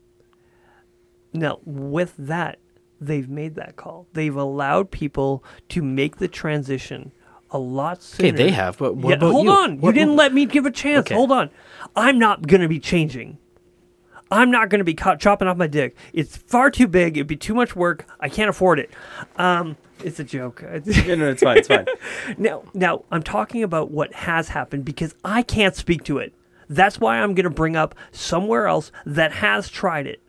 [1.33, 2.59] Now, with that,
[3.01, 4.07] they've made that call.
[4.13, 7.11] They've allowed people to make the transition
[7.51, 8.29] a lot sooner.
[8.29, 9.51] Okay, they have, but what Yeah, about hold you?
[9.51, 9.79] on.
[9.79, 11.05] What- you didn't let me give a chance.
[11.07, 11.15] Okay.
[11.15, 11.49] Hold on.
[11.95, 13.37] I'm not going to be changing.
[14.31, 15.95] I'm not going to be co- chopping off my dick.
[16.13, 17.17] It's far too big.
[17.17, 18.07] It'd be too much work.
[18.19, 18.89] I can't afford it.
[19.37, 20.63] Um, it's a joke.
[20.85, 21.57] Yeah, no, it's fine.
[21.59, 21.85] It's fine.
[22.37, 26.33] now, now I'm talking about what has happened because I can't speak to it.
[26.75, 30.21] That's why I'm going to bring up somewhere else that has tried it.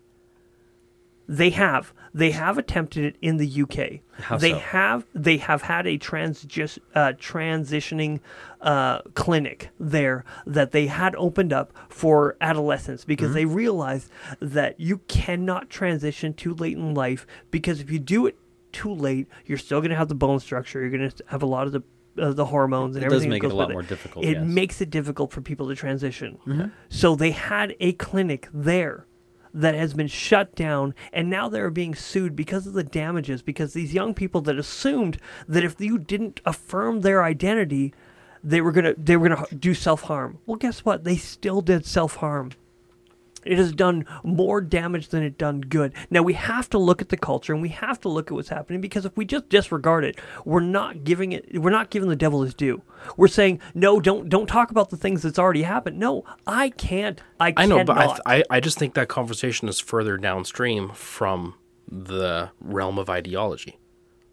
[1.27, 1.95] They have.
[2.13, 4.01] They have attempted it in the UK.
[4.25, 4.59] How they so?
[4.59, 5.07] have.
[5.15, 8.21] They have had a trans uh, transitioning
[8.61, 13.35] uh, clinic there that they had opened up for adolescents because Mm-hmm.
[13.35, 14.11] they realized
[14.41, 18.37] that you cannot transition too late in life because if you do it
[18.73, 20.81] too late, you're still going to have the bone structure.
[20.83, 21.83] You're going to have a lot of the
[22.19, 23.31] uh, the hormones and It does everything.
[23.31, 24.37] that make it a lot more difficult, It yes.
[24.43, 24.55] Mm-hmm.
[24.55, 26.39] makes it difficult for people to transition.
[26.89, 29.07] So they had a clinic there
[29.53, 33.41] that has been shut down, and now they're being sued because of the damages.
[33.41, 37.95] Because these young people that assumed that if you didn't affirm their identity,
[38.43, 40.39] they were gonna they were gonna do self harm.
[40.47, 41.05] Well, guess what?
[41.05, 42.51] They still did self harm.
[43.45, 45.93] It has done more damage than it done good.
[46.11, 48.49] Now we have to look at the culture and we have to look at what's
[48.49, 52.17] happening because if we just disregard it, we're not giving it we're not giving the
[52.17, 52.83] devil his due.
[53.17, 55.99] We're saying, no, don't don't talk about the things that's already happened.
[55.99, 59.69] No, I can't I I know, but I, th- I I just think that conversation
[59.69, 61.55] is further downstream from
[61.87, 63.79] the realm of ideology.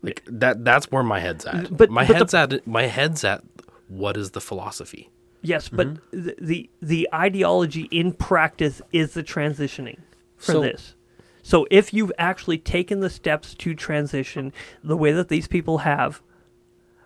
[0.02, 1.76] Like that that's where my head's at.
[1.76, 3.44] But- my but the- head's at my head's at
[3.88, 5.11] what is the philosophy?
[5.42, 6.22] Yes, but Mm-hmm.
[6.26, 10.00] the, the the ideology in practice is the transitioning
[10.38, 10.96] for So- this.
[11.44, 14.54] So if you've actually taken the steps to transition
[14.84, 16.22] the way that these people have,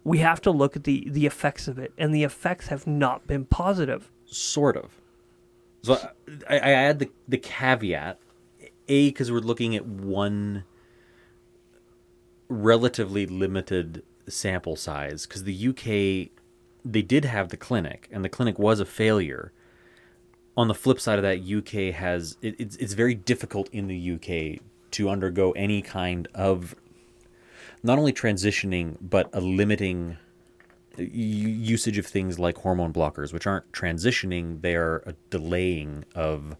[0.03, 3.25] we have to look at the the effects of it, and the effects have not
[3.27, 4.11] been positive.
[4.25, 4.99] sort of.
[5.83, 5.93] So
[6.49, 8.19] I, I add the the caveat,
[8.89, 10.65] a because we're looking at one
[12.49, 16.34] relatively limited sample size because the UK
[16.85, 19.51] they did have the clinic and the clinic was a failure.
[20.55, 24.11] On the flip side of that, UK has it, it's it's very difficult in the
[24.13, 26.75] UK to undergo any kind of
[27.83, 30.17] not only transitioning but a limiting
[30.97, 36.55] usage of things like hormone blockers, which aren't transitioning, they are a delaying of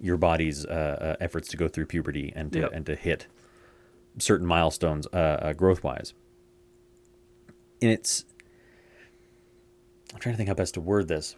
[0.00, 2.70] your body's uh, uh, efforts to go through puberty and to Yep.
[2.72, 3.26] and to hit
[4.18, 6.14] certain milestones uh, uh, growth wise.
[7.80, 8.24] And it's
[10.12, 11.36] I'm trying to think how best to word this.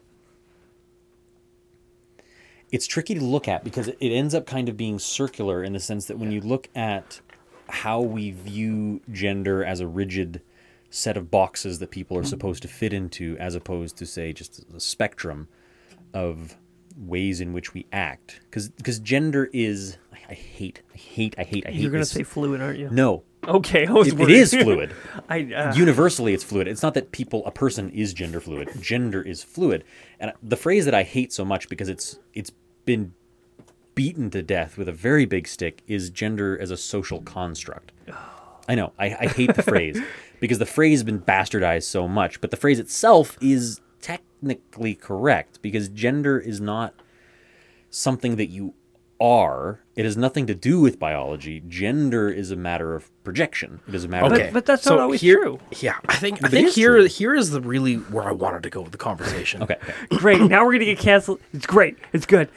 [2.70, 5.80] It's tricky to look at because it ends up kind of being circular in the
[5.80, 7.20] sense that when you look at
[7.68, 10.40] how we view gender as a rigid
[10.88, 14.64] set of boxes that people are supposed to fit into, as opposed to say just
[14.74, 15.48] a spectrum
[16.14, 16.56] of
[16.96, 21.66] ways in which we act, because because gender is I, hate I hate I hate
[21.66, 21.80] I hate.
[21.80, 22.10] You're going to this.
[22.10, 22.88] say fluid, aren't you?
[22.90, 23.22] no.
[23.46, 24.94] Okay, I was It, it is fluid.
[25.28, 26.68] I uh, Universally, it's fluid.
[26.68, 28.70] It's not that people, a person is gender fluid.
[28.80, 29.84] Gender is fluid,
[30.20, 32.52] and the phrase that I hate so much because it's it's
[32.84, 33.14] been
[33.94, 37.92] beaten to death with a very big stick is gender as a social construct.
[38.68, 38.92] I know.
[38.96, 40.00] I, I hate the phrase
[40.40, 45.60] because the phrase has been bastardized so much, but the phrase itself is technically correct
[45.62, 46.94] because gender is not
[47.90, 48.74] something that you
[49.22, 49.80] are.
[49.94, 51.62] It has nothing to do with biology.
[51.68, 53.80] Gender is a matter of projection.
[53.86, 55.60] It is a matter Okay, of but that's not always here, true.
[55.80, 57.04] Yeah, I think I think here true.
[57.06, 59.62] here is the really where I wanted to go with the conversation.
[59.62, 59.76] Okay.
[59.82, 59.94] okay.
[60.16, 60.40] great.
[60.40, 61.40] Now we're going to get canceled.
[61.52, 61.96] It's great.
[62.12, 62.48] It's good.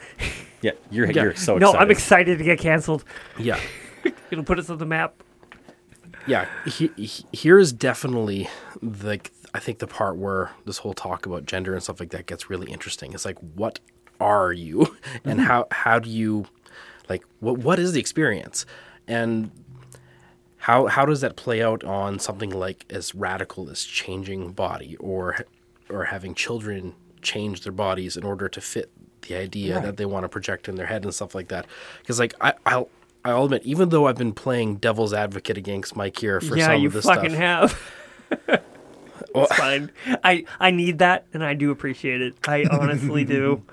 [0.62, 1.82] Yeah, you're you're so no, excited.
[1.82, 3.04] I'm excited to get canceled.
[3.38, 3.60] Yeah.
[4.30, 5.22] It'll put us on the map.
[6.26, 8.48] yeah he, he- here is definitely
[8.82, 12.26] like i think the part where this whole talk about gender and stuff like that
[12.26, 13.78] gets really interesting it's like what
[14.18, 15.46] are you and mm-hmm.
[15.46, 16.46] how how do you
[17.08, 18.66] like what what is the experience
[19.06, 19.50] and
[20.58, 25.36] how how does that play out on something like as radical as changing body or
[25.88, 28.90] or having children change their bodies in order to fit
[29.22, 31.66] the idea that they want to project in their head and stuff like that
[32.00, 32.88] because like i i'll
[33.24, 36.86] I'll admit, even though I've been playing devil's advocate against Mike here for yeah, some
[36.86, 37.16] of this stuff.
[37.16, 38.00] fucking stuff,
[38.30, 38.62] have.
[39.34, 39.90] it's fine.
[40.22, 42.34] I I need that, and I do appreciate it.
[42.46, 43.62] I honestly do.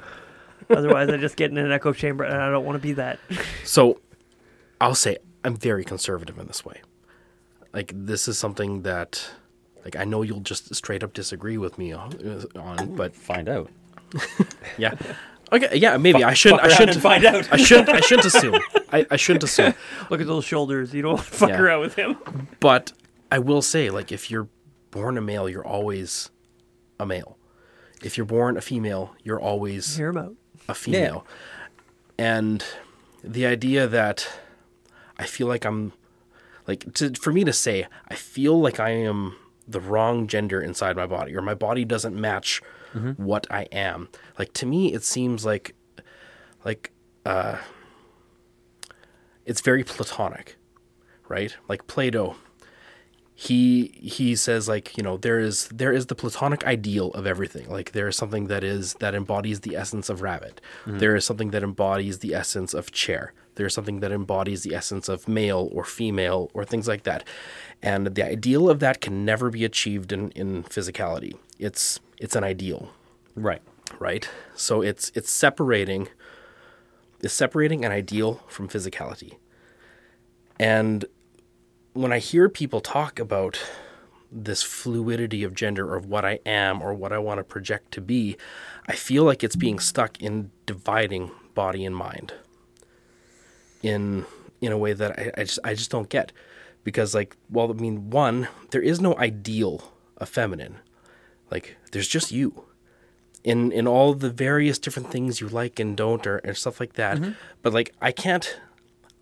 [0.70, 3.20] Otherwise, I just get in an echo chamber, and I don't want to be that.
[3.64, 4.00] So
[4.82, 6.82] I'll say I'm very conservative in this way.
[7.74, 9.30] Like this is something that
[9.84, 12.14] like I know you'll just straight up disagree with me on,
[12.56, 13.70] uh, on but Find out.
[14.78, 14.94] yeah.
[15.52, 17.52] Okay, yeah, maybe I shouldn't I shouldn't find out.
[17.52, 18.60] I shouldn't I shouldn't assume.
[18.92, 19.74] I, I shouldn't assume.
[20.10, 20.94] Look at those shoulders.
[20.94, 21.60] You don't fuck Yeah.
[21.62, 22.18] around with him.
[22.60, 22.92] But
[23.32, 24.48] I will say, like, if you're
[24.92, 26.30] born a male, you're always
[27.00, 27.38] a male.
[28.04, 30.36] If you're born a female, you're always Hear him out.
[30.68, 31.26] A female.
[32.18, 32.64] And
[33.24, 34.28] the idea that
[35.18, 35.94] I feel like I'm
[36.68, 39.36] like to, for me to say I feel like I am
[39.68, 42.62] the wrong gender inside my body or my body doesn't match
[43.18, 44.10] what I am.
[44.38, 45.74] Like to me it seems like
[46.64, 46.92] like
[47.26, 47.58] uh
[49.46, 50.58] it's very platonic,
[51.28, 51.56] right?
[51.68, 52.36] Like Plato
[53.36, 57.70] he he says like you know there is there is the platonic ideal of everything.
[57.70, 60.62] Like there is something that is that embodies the essence of rabbit.
[60.86, 61.00] Mm-hmm.
[61.00, 63.34] There is something that embodies the essence of chair.
[63.56, 67.24] There's something that embodies the essence of male or female or things like that.
[67.82, 71.36] And the ideal of that can never be achieved in in physicality.
[71.58, 72.92] It's it's an ideal.
[73.36, 73.62] Right.
[74.00, 74.30] right?
[74.56, 76.08] So it's it's separating
[77.22, 79.38] it's separating an ideal from physicality.
[80.60, 81.06] And
[81.94, 83.60] when i hear people talk about
[84.32, 87.92] this fluidity of gender or of what i am or what i want to project
[87.92, 88.36] to be
[88.88, 92.34] i feel like it's being stuck in dividing body and mind
[93.84, 94.26] in
[94.62, 96.32] in a way that I, I just I just don't get.
[96.84, 100.78] Because like well I mean one there is no ideal of feminine.
[101.52, 102.66] Like there's just you.
[103.44, 106.94] In in all the various different things you like and don't or, and stuff like
[106.94, 107.18] that.
[107.18, 107.32] Mm-hmm.
[107.62, 108.60] But like I can't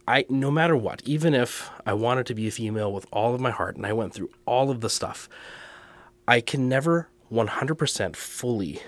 [0.08, 3.42] I no matter what even if I wanted to be a female with all of
[3.42, 5.30] my heart and I went through all of the stuff
[6.28, 8.80] I can never 100% fully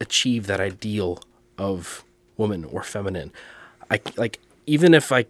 [0.00, 1.22] achieve that ideal
[1.58, 2.04] of
[2.36, 3.32] woman or feminine.
[3.90, 5.26] I like even if I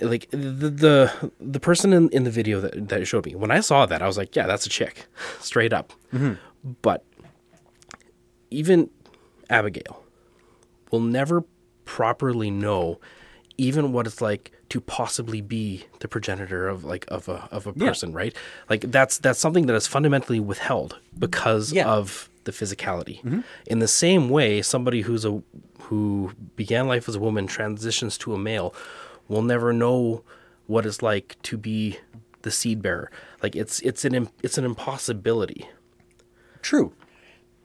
[0.00, 0.36] like the
[0.70, 4.02] the, the person in, in the video that, that showed me when I saw that
[4.02, 5.06] I was like yeah that's a chick
[5.40, 6.34] straight up mm-hmm.
[6.82, 7.04] but
[8.50, 8.90] even
[9.48, 10.02] Abigail
[10.90, 11.44] will never
[11.84, 12.98] properly know
[13.58, 17.72] even what it's like to possibly be the progenitor of like of a of a
[17.76, 17.88] Yeah.
[17.88, 18.34] person right
[18.70, 21.86] like that's that's something that is fundamentally withheld because Yeah.
[21.88, 23.40] of the physicality mm-hmm.
[23.66, 25.42] in the same way somebody who's a
[25.82, 28.74] who began life as a woman transitions to a male
[29.28, 30.22] will never know
[30.66, 31.98] what it's like to be
[32.42, 33.10] the seed bearer
[33.42, 35.68] like it's it's an it's an impossibility
[36.62, 36.92] True.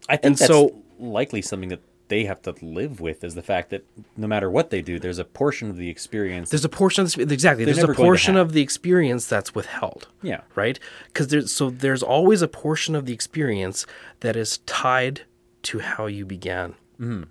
[0.10, 1.80] I think And that's so- likely something that
[2.10, 3.86] they have to live with is the fact that
[4.16, 6.50] no matter what they do, there's a portion of the experience.
[6.50, 9.28] there's a portion of the, exactly there's a never going to portion of the experience
[9.28, 10.42] that's withheld Yeah.
[10.56, 13.86] right because there's so there's always a portion of the experience
[14.22, 15.22] that is tied
[15.64, 17.24] to how you began Mm-hmm.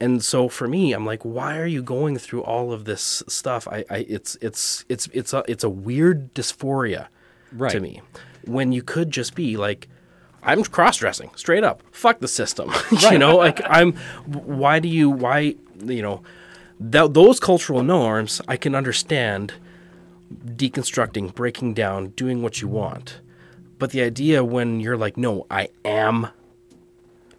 [0.00, 3.66] and so for me i'm like why are you going through all of this stuff
[3.68, 7.08] i, I it's it's it's it's a it's a weird dysphoria
[7.52, 7.72] Right.
[7.72, 8.00] to me
[8.46, 9.88] when you could just be like
[10.42, 11.82] i'm cross-dressing straight up.
[11.92, 12.70] Fuck the system.
[13.10, 13.92] You know like i'm
[14.26, 15.54] why do you why
[15.84, 16.22] you know
[16.80, 19.54] that those cultural norms i can understand
[20.44, 23.20] deconstructing breaking down doing what you want.
[23.78, 26.28] But the idea when you're like no i am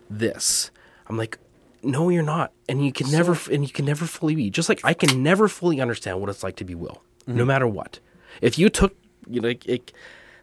[0.10, 0.70] this
[1.08, 1.38] i'm like
[1.86, 2.52] no you're not.
[2.70, 5.48] And you can never and you can never fully be just like i can never
[5.50, 7.38] fully understand what it's like to be will Mm-hmm.
[7.38, 8.00] no matter what.
[8.42, 8.98] If you took
[9.30, 9.94] you know like it,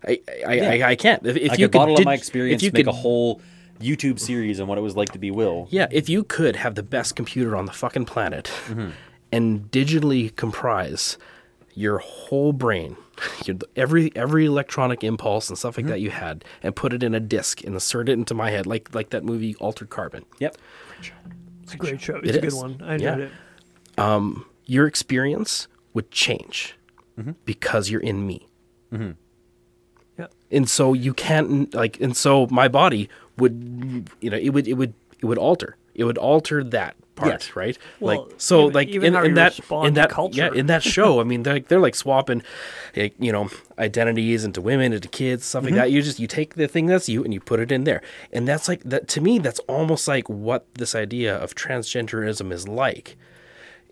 [0.07, 2.63] I, I, I, I can't if, if I you could bottle did- up my experience,
[2.63, 3.41] if you make could a whole
[3.81, 5.67] YouTube series on what it was like to be Will.
[5.71, 8.91] yeah, if you could have the best computer on the fucking planet Mm-hmm.
[9.33, 11.17] and digitally comprise
[11.75, 12.97] your whole brain,
[13.47, 15.87] your, every every electronic impulse and stuff Mm-hmm.
[15.87, 18.51] like that you had, and put it in a disc and insert it into my
[18.51, 20.57] head, like like that movie Altered Carbon, Yep.
[21.63, 22.17] It's a great show.
[22.17, 22.55] It's It a good is.
[22.55, 22.83] one.
[22.85, 23.31] I enjoyed
[23.99, 24.05] Yeah.
[24.29, 24.45] it.
[24.67, 26.77] your experience would change
[27.19, 27.33] Mm-hmm.
[27.45, 28.47] because you're in me.
[30.51, 33.09] And so you can't like and so my body
[33.39, 37.33] would you know it would it would it would alter it would alter that part
[37.45, 37.57] Yes.
[37.57, 40.39] right Well, like so even- like even in, in that in that culture.
[40.53, 42.43] yeah in that show i mean they're, they're like swapping
[42.97, 43.49] like, you know
[43.79, 45.75] identities into women into kids stuff Mm-hmm.
[45.75, 47.85] like that you just you take the thing that's you and you put it in
[47.85, 48.03] there
[48.33, 52.67] and that's like that to me that's almost like what this idea of transgenderism is
[52.69, 53.17] like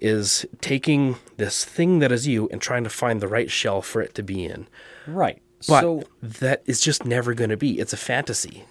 [0.01, 4.01] is taking this thing that is you and trying to find the right shell for
[4.03, 4.67] it to be in
[5.07, 5.41] Right.
[5.67, 7.79] But so that is just never going to be.
[7.81, 8.65] It's a fantasy.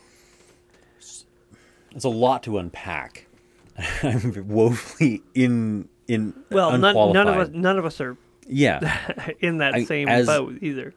[1.00, 3.28] it's a lot to unpack.
[4.04, 9.30] I'm woefully in in Well, none, none of us none of us are Yeah.
[9.40, 10.94] in that I- same as- boat either.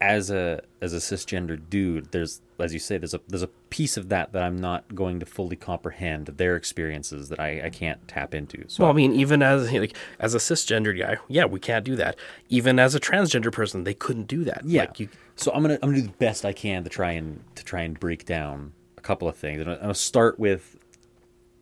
[0.00, 3.96] as a as a cisgender dude, there's as you say, there's a there's a piece
[3.96, 8.06] of that that I'm not going to fully comprehend their experiences that I, I can't
[8.08, 8.64] tap into.
[8.68, 11.96] So Well, I mean, even as like as a cisgendered guy, yeah, we can't do
[11.96, 12.16] that.
[12.48, 14.62] Even as a transgender person, they couldn't do that.
[14.64, 15.08] yeah, Like, you,
[15.38, 17.82] so I'm gonna I'm gonna do the best I can to try and to try
[17.82, 19.60] and break down a couple of things.
[19.60, 20.76] And I'm gonna start with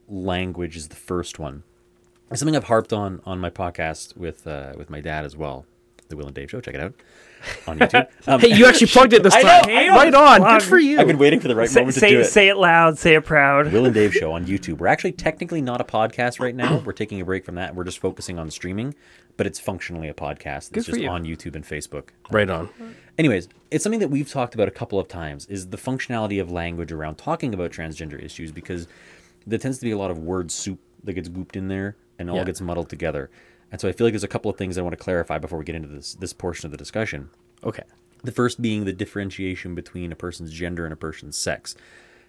[0.09, 1.62] language is the first one.
[2.31, 5.65] It's something I've harped on on my podcast with uh, with my dad as well,
[6.09, 6.61] the Will and Dave Show.
[6.61, 6.94] Check it out
[7.69, 8.09] on YouTube.
[8.27, 9.44] Um, hey, you actually plugged it this time.
[9.44, 9.94] know, I know.
[9.94, 10.40] Right on.
[10.40, 10.61] Plug.
[10.61, 10.98] Good for you.
[10.98, 12.24] I've been waiting for the right Say, moment to say, do it.
[12.24, 12.98] say it loud.
[12.98, 13.73] Say it proud.
[13.73, 14.78] Will and Dave show on YouTube.
[14.78, 16.78] We're actually technically not a podcast right now.
[16.78, 17.74] We're taking a break from that.
[17.77, 18.94] We're just focusing on streaming,
[19.37, 20.71] but it's functionally a podcast.
[20.73, 21.09] Good It's for just you.
[21.09, 22.09] on YouTube and Facebook.
[22.31, 22.69] right on.
[23.19, 26.51] Anyways, it's something that we've talked about a couple of times is the functionality of
[26.51, 28.87] language around talking about transgender issues because
[29.47, 32.31] there tends to be a lot of word soup that gets gooped in there and
[32.31, 32.45] all Yeah.
[32.45, 33.31] gets muddled together.
[33.73, 35.59] And so I feel like there's a couple of things I want to clarify before
[35.59, 37.31] we get into this this portion of the discussion.
[37.65, 37.83] Okay.
[38.25, 41.75] The first being the differentiation between a person's gender and a person's sex.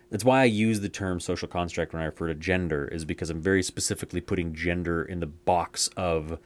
[0.10, 3.30] That's why I use the term social construct when I refer to gender, is because
[3.30, 6.40] I'm very specifically putting gender in the box of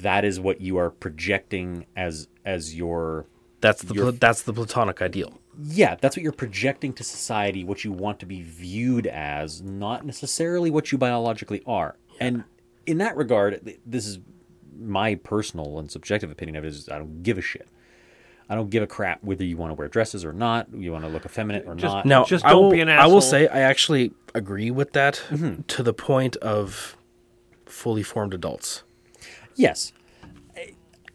[0.00, 3.26] that is what you are projecting as as your
[3.60, 5.38] That's the You're- pla- that's the platonic ideal.
[5.62, 10.04] yeah, that's what you're projecting to society, what you want to be viewed as, not
[10.04, 11.96] necessarily what you biologically are.
[12.20, 12.44] And
[12.86, 14.18] in that regard, this is
[14.78, 17.66] my personal and subjective opinion of it is I don't give a shit.
[18.50, 21.04] I don't give a crap whether you want to wear dresses or not, you want
[21.04, 22.04] to look effeminate or not.
[22.04, 23.10] Now, Just I don't will, be an asshole.
[23.10, 25.62] I will say I actually agree with that Mm-hmm.
[25.62, 26.96] to the point of
[27.64, 28.82] fully formed adults.
[29.56, 29.92] Yes,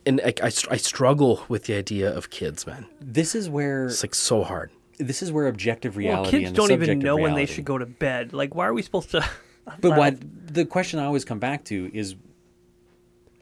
[0.05, 2.85] And I, I, I struggle with the idea of kids, man.
[3.01, 4.71] this is where It's like so hard.
[4.97, 7.45] this is where objective Well, reality kids and the don't even subjective know when they
[7.45, 8.33] should go to bed.
[8.33, 9.23] Like, why are we supposed to?
[9.81, 10.15] But what
[10.53, 12.15] the question I always come back to is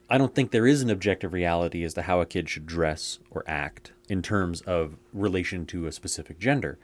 [0.10, 3.20] I don't think there is an objective reality as to how a kid should dress
[3.32, 6.80] or act in terms of relation to a specific gender.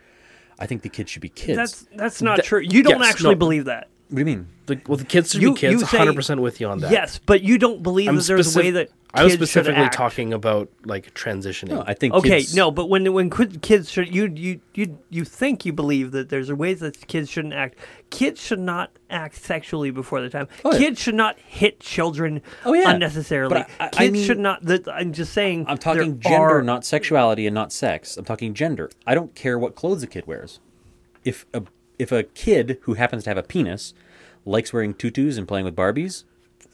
[0.59, 1.57] I think the kid should be kids.
[1.57, 2.61] That's that's not That- true.
[2.61, 3.39] You don't yes, actually no.
[3.39, 3.89] believe that.
[4.09, 4.47] What do you mean?
[4.65, 5.81] The, well, the kids should You- be kids.
[5.81, 6.91] you 100% with you on that.
[6.91, 9.41] Yes, but you don't believe I'm that there's a way specif- that I was kids
[9.41, 9.93] should specifically act.
[9.93, 11.69] talking about like transitioning.
[11.69, 15.25] No, I think Okay, kids, no, but when when kids should you you you you
[15.25, 17.77] think you believe that there's a ways that kids shouldn't act.
[18.09, 20.47] Kids should not act sexually before the time.
[20.63, 20.79] Oh, yeah.
[20.79, 22.89] Kids should not hit children Oh, yeah.
[22.91, 23.53] unnecessarily.
[23.53, 24.63] But I- I kids mean- should not.
[24.63, 25.65] That I'm just saying.
[25.67, 28.15] I'm talking gender, are- not sexuality, and not sex.
[28.17, 28.89] I'm talking gender.
[29.05, 30.59] I don't care what clothes a kid wears.
[31.25, 31.63] If a
[32.03, 33.93] if a kid who happens to have a penis
[34.45, 36.25] likes wearing tutus and playing with Barbies,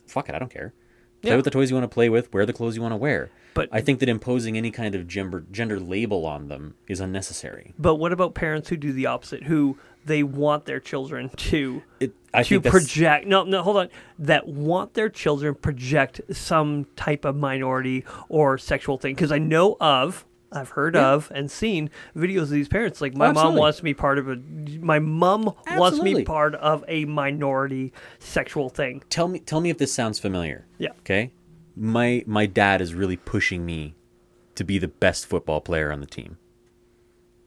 [0.08, 0.74] fuck it, I don't care.
[1.22, 1.36] Play Yeah.
[1.38, 2.34] with the toys you want to play with.
[2.34, 3.30] Wear the clothes you want to wear.
[3.54, 7.74] But- I think that imposing any kind of gender gender label on them is unnecessary.
[7.78, 9.44] But what about parents who do the opposite?
[9.44, 14.48] Who they want their children to It, I to project no no hold on that
[14.48, 20.26] want their children project some type of minority or sexual thing because I know of
[20.52, 23.94] I've heard of and seen videos of these parents like my mom wants to be
[23.94, 24.36] part of a
[24.82, 26.24] my mom wants me Absolutely.
[26.26, 30.66] part of a minority sexual thing tell me tell me if this sounds familiar.
[30.78, 30.90] Yeah.
[31.00, 31.32] Okay.
[31.76, 33.96] My my dad is really pushing me
[34.56, 36.38] to be the best football player on the team.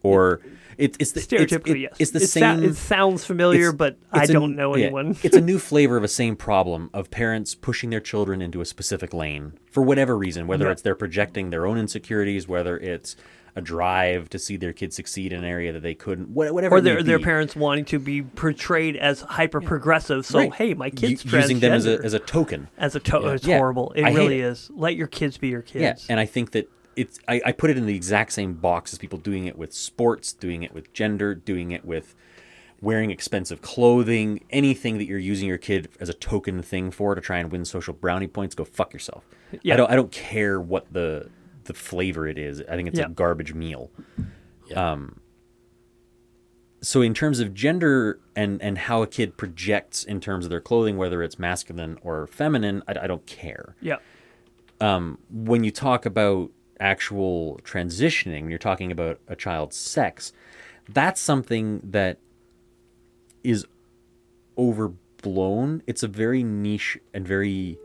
[0.04, 0.40] Or
[0.78, 2.64] it, it's the it's- stereotypically it- yes It's the it, sou- same.
[2.64, 5.58] it sounds familiar it's- but I it's a- don't know yeah, anyone it's a new
[5.70, 9.82] flavor of a same problem of parents pushing their children into a specific lane for
[9.82, 10.72] whatever reason, whether Yeah.
[10.72, 13.14] it's they're projecting their own insecurities, whether it's
[13.54, 16.76] a drive to see their kids succeed in an area that they couldn't, whatever.
[16.76, 20.54] or their their parents wanting to be portrayed as hyper progressive so Right.
[20.54, 22.68] hey my U- kid's using them as a as a token.
[22.78, 23.58] as a to- it's Yeah.
[23.58, 24.44] horrible it I really it.
[24.46, 27.52] is let your kids be your kids Yeah, and I think that it's I, I
[27.52, 30.72] put it in the exact same box as people doing it with sports, doing it
[30.74, 32.14] with gender, doing it with
[32.80, 37.20] wearing expensive clothing, anything that you're using your kid as a token thing for to
[37.20, 39.24] try and win social brownie points, go fuck yourself.
[39.62, 39.74] Yeah.
[39.74, 41.28] I don't I don't care what the
[41.64, 42.62] the flavor it is.
[42.68, 43.06] I think it's Yeah.
[43.06, 43.90] a garbage meal.
[44.68, 44.92] Yeah.
[44.92, 45.20] Um
[46.80, 50.60] so in terms of gender and and how a kid projects in terms of their
[50.60, 53.96] clothing, whether it's masculine or feminine, I, I don't care yeah
[55.30, 60.32] when you talk about actual transitioning, when you're talking about a child's sex,
[60.88, 62.18] that's something that
[63.44, 63.64] is
[64.58, 65.82] overblown.
[65.86, 67.78] It's a very niche and very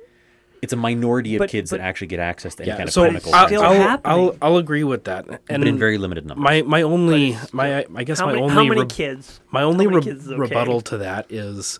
[0.61, 2.77] it's a minority of But- kids but- that actually get access to any yeah.
[2.77, 3.33] kind of So chemical.
[3.35, 3.99] I'll, still I'll.
[4.05, 5.27] I'll, I'll agree with that.
[5.49, 6.43] And but in very limited numbers.
[6.43, 9.61] my my only my I guess how my many, only how many re- kids My
[9.63, 10.35] only re- kids okay?
[10.39, 11.79] rebuttal to that is,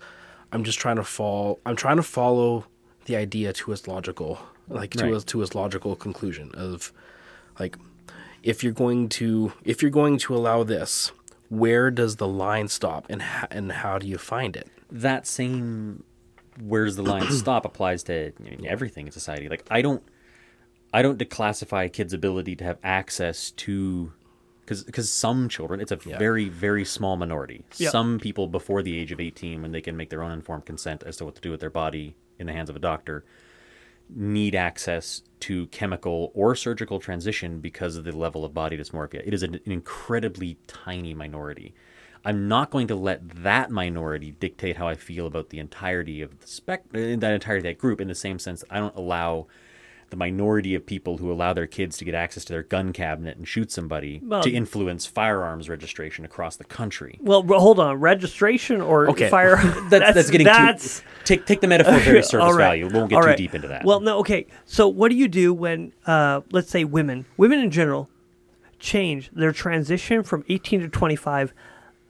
[0.51, 1.59] I'm just trying to fall.
[1.65, 2.65] I'm trying to follow
[3.05, 4.39] the idea to its logical,
[4.69, 5.13] like to Right.
[5.13, 6.91] its to its logical conclusion of,
[7.59, 7.77] like,
[8.43, 11.11] if you're going to if you're going to allow this,
[11.49, 14.67] where does the line stop, and ha- and how do you find it?
[14.89, 16.03] that same
[16.61, 19.49] where's the line stop applies to I mean, everything in society.
[19.49, 20.03] Like I don't
[20.93, 24.11] I don't declassify a kid's ability to have access to
[24.61, 27.65] because because some children it's a very very small minority.
[27.77, 27.89] Yeah.
[27.89, 31.03] Some people before the age of 18 when they can make their own informed consent
[31.05, 33.23] as to what to do with their body in the hands of a doctor
[34.09, 39.21] need access to chemical or surgical transition because of the level of body dysmorphia.
[39.25, 41.73] It is an, an incredibly tiny minority.
[42.25, 46.39] I'm not going to let that minority dictate how I feel about the entirety of
[46.39, 48.01] the spec, uh, that entirety of that group.
[48.01, 49.47] In the same sense, I don't allow
[50.09, 53.35] the minority of people who allow their kids to get access to their gun cabinet
[53.37, 57.19] and shoot somebody Well- to influence firearms registration across the country.
[57.21, 57.97] Well, hold on.
[57.99, 59.29] Registration or Okay.
[59.37, 59.57] fire?
[59.89, 61.05] That's, that's, getting that's, too.
[61.25, 62.57] Take take the metaphor very surface right.
[62.57, 62.87] value.
[62.87, 63.37] We won't get All too right.
[63.37, 63.83] deep into that.
[63.83, 64.47] Well, no, okay.
[64.63, 68.09] So, what do you do when, uh, let's say, women, women in general,
[68.79, 71.53] change their transition from 18 to 25?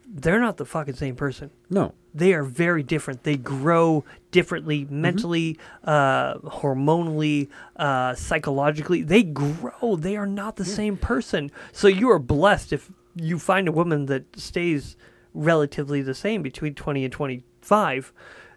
[0.09, 1.51] They're not the fucking same person.
[1.69, 1.93] no.
[2.13, 3.21] They are very different.
[3.23, 5.01] They grow differently Mm-hmm.
[5.01, 9.03] mentally, uh, hormonally, uh, psychologically.
[9.03, 9.95] They grow.
[9.95, 11.51] They are not the same person.
[11.71, 14.97] So you are blessed if you find a woman that stays
[15.35, 18.11] relatively the same between 20 and 25.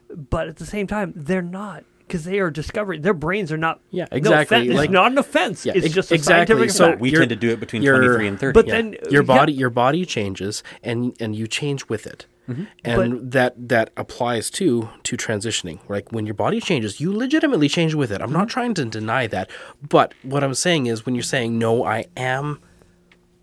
[0.09, 3.81] But at the same time, they're not because they are discovering their brains are not.
[3.91, 4.57] Yeah, exactly.
[4.57, 5.65] offen- Like- it's not an offense.
[5.65, 6.55] Yeah, it's ex- just a exactly.
[6.57, 7.01] scientific So fact.
[7.01, 8.53] We You're- tend to do it between 23 and 30.
[8.53, 8.75] But Yeah.
[8.75, 12.65] then your yeah, body your body changes and and you change with it Mm-hmm.
[12.85, 17.95] and that that applies too to transitioning like when your body changes you legitimately change
[17.95, 18.39] with it i'm Mm-hmm.
[18.39, 19.49] not trying to deny that
[19.89, 22.59] but what i'm saying is when you're saying no i am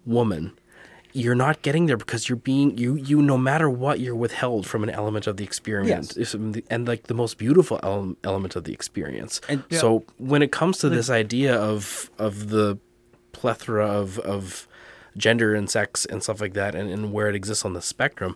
[0.06, 0.54] woman
[1.18, 4.84] you're not getting there because you're being you you no matter what you're withheld from
[4.84, 6.10] an element of the experience.
[6.36, 9.42] Um, and like the most beautiful ele- element of the experience.
[9.50, 12.78] And- so when it comes to this idea of of the
[13.32, 14.68] plethora of of
[15.16, 18.36] gender and sex and stuff like that and, and where it exists on the spectrum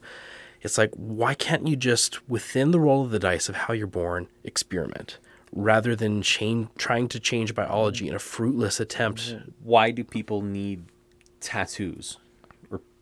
[0.61, 3.85] it's like why can't you just within the roll of the dice of how you're
[3.87, 5.17] born experiment
[5.51, 9.35] rather than change trying to change biology in a fruitless attempt?
[9.61, 10.85] Why do people need
[11.39, 12.17] tattoos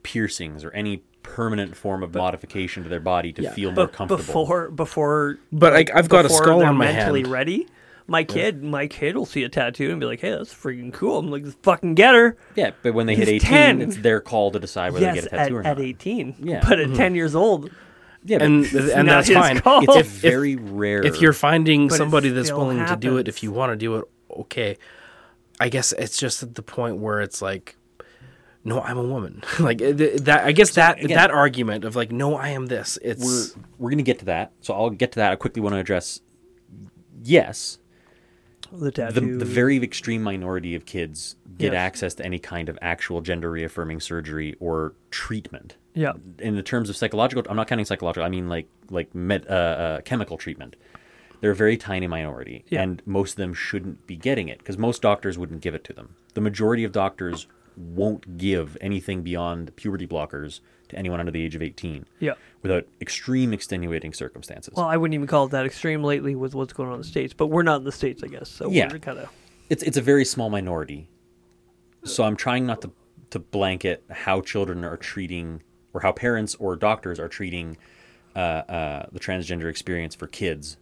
[0.04, 3.52] piercings or any permanent form of modification to their body to Yeah.
[3.54, 4.24] feel more but comfortable?
[4.26, 7.32] before before But, like, I've got a before skull they're on my mentally hand.
[7.32, 7.68] ready
[8.08, 11.20] my kid my kid will see a tattoo and be like hey that's freaking cool
[11.20, 13.82] i'm like fucking get her yeah, but when they hit 18, 10.
[13.84, 15.86] it's their call to decide whether yes to get a at, tattoo or at not.
[15.86, 16.64] 18 Yeah.
[16.68, 16.96] but at mm-hmm.
[16.96, 17.70] 10 years old
[18.26, 19.84] Yeah, and and that's his fine call.
[19.84, 21.06] it's if, if, very rare.
[21.06, 23.76] if you're finding But somebody that's still willing to do it if you want to
[23.76, 24.06] do it
[24.36, 24.78] okay
[25.60, 27.76] i guess it's just at the point where it's like
[28.70, 32.12] no i'm a woman like th- that i guess that again- that argument of like
[32.12, 35.20] no i am this it's we're we're gonna get to that, so I'll get to
[35.22, 35.32] that.
[35.32, 36.20] I quickly want to address.
[37.24, 37.78] Yes,
[38.72, 41.80] the the, the very extreme minority of kids get Yes.
[41.80, 45.76] access to any kind of actual gender reaffirming surgery or treatment.
[45.94, 49.46] yeah in the terms of psychological i'm not counting psychological i mean like like med,
[49.50, 50.76] uh, uh, chemical treatment
[51.42, 52.84] they're a very tiny minority Yeah.
[52.84, 55.94] and most of them shouldn't be getting it because most doctors wouldn't give it to
[55.94, 57.48] them the majority of doctors
[57.80, 62.86] won't give anything beyond puberty blockers to anyone under the age of 18 yeah without
[63.00, 66.90] extreme extenuating circumstances well i wouldn't even call it that extreme lately with what's going
[66.90, 68.90] on in the states but we're not in the states i guess so Yeah.
[68.92, 69.30] we're kind of
[69.70, 71.08] it's it's a very small minority.
[72.04, 72.92] So I'm trying not to
[73.30, 75.62] to blanket how children are treating
[75.94, 77.78] or how parents or doctors are treating
[78.36, 80.78] uh, uh, the transgender experience for kids.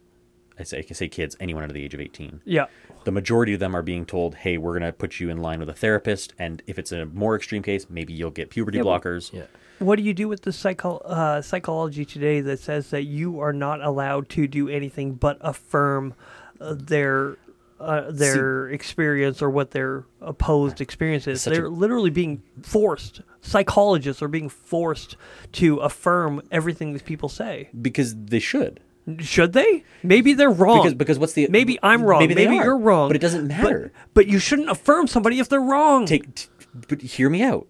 [0.58, 2.42] I say I can say kids, anyone under the age of 18.
[2.44, 2.66] yeah
[3.04, 5.60] The majority of them are being told, "Hey, we're going to put you in line
[5.60, 9.32] with a therapist, and if it's a more extreme case, maybe you'll get puberty blockers."
[9.32, 9.44] yeah
[9.78, 13.52] what do you do with the psycho- uh, psychology today that says that you are
[13.52, 16.14] not allowed to do anything but affirm
[16.60, 17.36] uh, their
[17.80, 21.44] uh, their experience or what their opposed experience is?
[21.44, 23.20] They're literally being forced.
[23.40, 25.16] Psychologists are being forced
[25.52, 27.68] to affirm everything these people say.
[27.80, 28.80] Because they should.
[29.20, 29.84] Should they?
[30.02, 30.78] Maybe they're wrong.
[30.78, 32.20] Because because what's the maybe I'm wrong.
[32.20, 33.08] Maybe, Maybe, are, you're wrong.
[33.08, 33.92] But it doesn't matter.
[33.94, 36.06] But, but you shouldn't affirm somebody if they're wrong.
[36.06, 36.48] Take t-
[36.88, 37.66] but hear me out.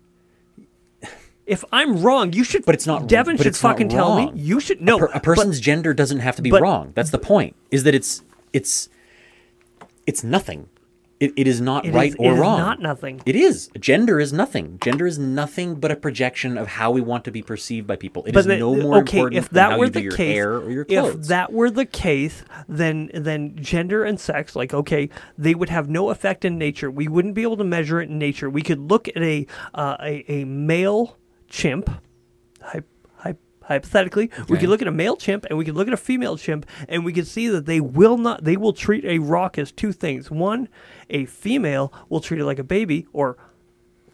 [1.47, 2.65] if I'm wrong, you should.
[2.65, 4.32] But it's not- Devin should fucking tell me.
[4.35, 4.97] You should no.
[4.97, 6.93] a, per- a but- person's gender doesn't have to be but- wrong.
[6.94, 7.55] That's the point.
[7.70, 8.89] Is that it's it's
[10.06, 10.69] it's nothing.
[11.20, 12.59] It, it is not It right is- or it is wrong.
[12.59, 13.20] not nothing.
[13.27, 13.69] It is.
[13.81, 14.78] Gender is nothing.
[14.81, 18.24] Gender is nothing but a projection of how we want to be perceived by people.
[18.27, 20.55] It is then- no more okay, important if than that were the your case, hair
[20.55, 25.55] or your if that were the case, then then gender and sex, like okay, they
[25.57, 26.89] would have no effect in nature.
[26.90, 28.49] We wouldn't be able to measure it in nature.
[28.49, 31.16] We could look at a uh, a, a male
[31.49, 31.90] chimp,
[33.69, 34.57] hy- hypothetically, we Okay.
[34.61, 37.05] could look at a male chimp and we could look at a female chimp, and
[37.05, 38.45] we could see that they will not.
[38.45, 40.31] They will treat a rock as two things.
[40.31, 40.69] One,
[41.11, 43.36] a female will treat it like a baby, or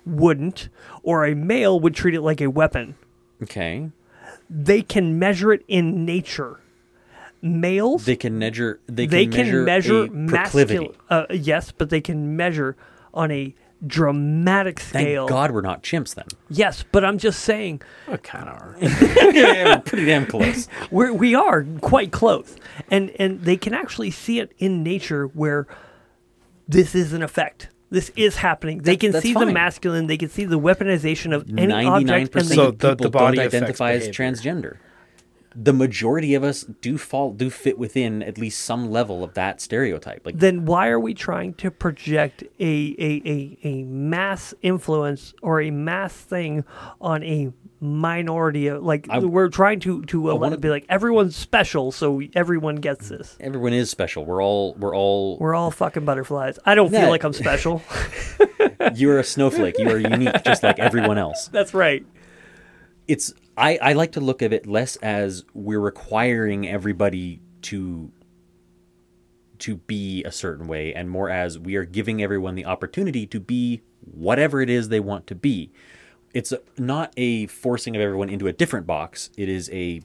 [0.07, 0.69] wouldn't,
[1.03, 2.95] or a male would treat it like a weapon
[3.43, 3.91] okay.
[4.51, 6.61] they can measure it in nature.
[7.41, 8.81] males They can measure.
[8.87, 10.89] They can they measure, can measure masculine.
[11.11, 12.77] Uh, yes, but they can measure
[13.13, 13.55] on a
[13.87, 15.27] dramatic scale.
[15.27, 15.31] Thank.
[15.31, 16.27] God we're not chimps then.
[16.49, 18.77] Yes, but I'm just saying We kind of are.
[18.81, 20.69] yeah, we're pretty damn close.
[20.91, 22.57] we're, we are quite close,
[22.91, 25.67] and and they can actually see it in nature where
[26.69, 27.69] this is an effect.
[27.91, 28.79] This is happening.
[28.79, 30.07] They That- can that's see the masculine.
[30.09, 32.91] They can see the weaponization of any Ninety-nine object, and percent they, So of the-
[32.97, 34.33] people the body don't identify as behavior.
[34.33, 34.77] transgender.
[35.57, 39.61] The majority of us do fall do fit within at least some level of that
[39.61, 40.23] stereotype.
[40.27, 45.61] Like then why are we trying to project a, a, a, a mass influence or
[45.61, 46.65] a mass thing
[47.01, 51.37] on a minority of like I- we're trying to to uh, wanna- be like everyone's
[51.37, 54.25] special so everyone gets this everyone is special.
[54.25, 57.83] We're all we're all we're all fucking butterflies i don't feel like i'm special
[58.95, 59.79] you're a snowflake.
[59.79, 61.49] You are unique, just like everyone else.
[61.53, 62.05] that's right
[63.07, 68.11] it's I, I like to look at it less as we're requiring everybody to
[69.61, 73.39] to be a certain way and more as we are giving everyone the opportunity to
[73.39, 75.73] be whatever it is they want to be.
[76.35, 79.31] It's not a forcing of everyone into a different box.
[79.37, 80.03] It is a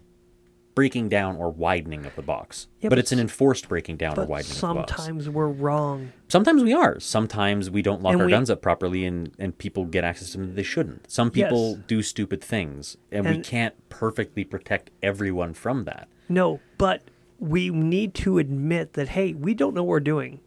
[0.80, 2.68] breaking down or widening of the box.
[2.80, 4.94] Yeah, but, but it's an enforced breaking down or widening of the box.
[4.96, 7.00] sometimes we're wrong Sometimes we are.
[7.00, 10.32] Sometimes we don't lock And our we- guns up properly and, and people get access
[10.32, 11.12] to them that they shouldn't.
[11.12, 11.80] Some people Yes.
[11.88, 16.08] do stupid things and, we can't perfectly protect everyone from that.
[16.30, 17.02] No, but
[17.40, 20.40] we need to admit that hey, we don't know what we're doing.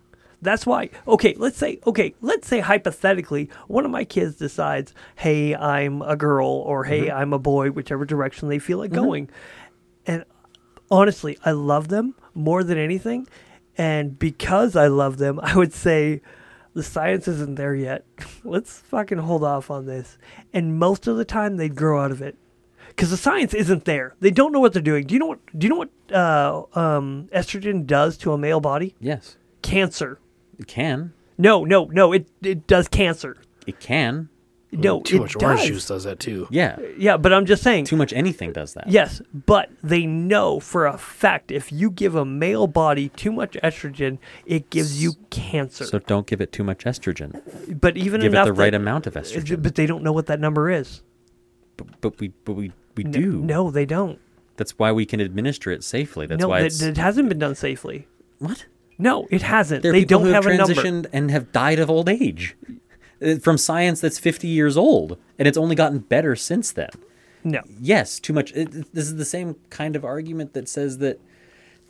[0.45, 0.91] That's why.
[1.07, 6.17] Okay, let's say okay, let's say hypothetically, one of my kids decides, "Hey, I'm a
[6.17, 7.17] girl," or "Hey, Mm-hmm.
[7.17, 9.31] I'm a boy," whichever direction they feel like going.
[10.07, 10.25] And
[10.91, 13.29] honestly, I love them more than anything,
[13.77, 16.21] and because I love them, I would say
[16.75, 18.05] the science isn't there yet.
[18.45, 20.19] Let's fucking hold off on this.
[20.53, 22.37] And most of the time, they'd grow out of it
[22.89, 24.15] because the science isn't there.
[24.21, 25.07] They don't know what they're doing.
[25.07, 25.41] Do you know what?
[25.59, 28.95] Do you know what uh, um, estrogen does to a male body?
[29.01, 29.37] Yes.
[29.63, 30.19] Cancer.
[30.59, 31.13] It can.
[31.39, 32.13] No, no, no.
[32.13, 33.39] It it does cancer.
[33.67, 34.29] It can.
[34.75, 35.43] No, Too it much does.
[35.43, 36.49] orange juice does that too.
[36.51, 36.79] Yeah.
[36.97, 37.85] Yeah, but I'm just saying.
[37.85, 38.89] Too much anything does that.
[38.89, 43.53] Yes, but they know for a fact if you give a male body too much
[43.63, 44.17] estrogen,
[44.47, 45.85] it gives you cancer.
[45.85, 47.43] So don't give it too much estrogen.
[47.81, 49.63] but even Give it the right that- amount of estrogen.
[49.63, 51.03] But they don't know what that number is.
[51.77, 53.33] But, but we but we, we N- do.
[53.43, 54.19] No, they don't.
[54.57, 56.27] That's why we can administer it safely.
[56.27, 58.07] That's no, why that, it's it hasn't been done safely.
[58.39, 58.65] what?
[58.99, 59.83] No, it hasn't.
[59.83, 60.75] There are they people don't who have, have a number.
[60.75, 62.55] transitioned and have died of old age
[63.41, 66.91] from science that's 50 years old, and it's only gotten better since then.
[67.45, 67.63] No.
[67.81, 68.53] Yes, too much.
[68.53, 71.21] It, this is the same kind of argument that says that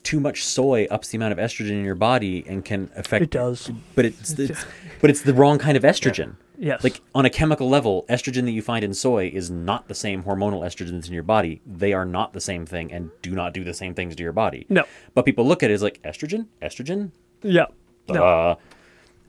[0.03, 3.23] too much soy ups the amount of estrogen in your body and can affect.
[3.23, 3.71] It does.
[3.95, 4.65] but it's, it's
[5.01, 6.37] but it's the wrong kind of estrogen.
[6.59, 6.85] Yes.
[6.85, 10.23] Like on a chemical level, estrogen that you find in soy is not the same
[10.23, 11.61] hormonal estrogen that's in your body.
[11.67, 14.33] They are not the same thing and do not do the same things to your
[14.33, 14.67] body.
[14.69, 14.85] No.
[15.15, 17.11] But people look at it as like estrogen, estrogen.
[17.43, 17.67] Yeah.
[18.09, 18.25] No.
[18.25, 18.55] Uh,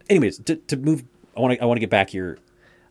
[0.10, 1.04] anyways, to, to move,
[1.36, 2.38] I want to I want to get back here.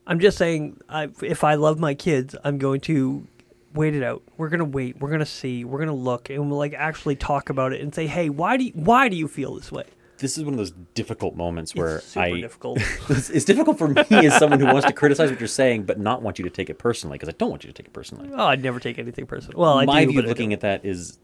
[0.07, 3.27] I'm just saying, I, if I love my kids, I'm going to
[3.73, 4.23] wait it out.
[4.37, 5.01] We're gonna wait.
[5.01, 5.65] We're gonna see.
[5.65, 8.65] We're gonna look, and we'll like actually talk about it and say, hey, why do
[8.65, 9.85] you, why do you feel this way?
[10.19, 12.79] This is one of those difficult moments where it's I difficult.
[13.09, 15.99] it's, it's difficult for me as someone who wants to criticize what you're saying, but
[15.99, 17.93] not want you to take it personally because I don't want you to take it
[17.93, 18.31] personally.
[18.33, 19.59] oh, I'd never take anything personal.
[19.61, 21.19] Well, I My do, view but of looking at that is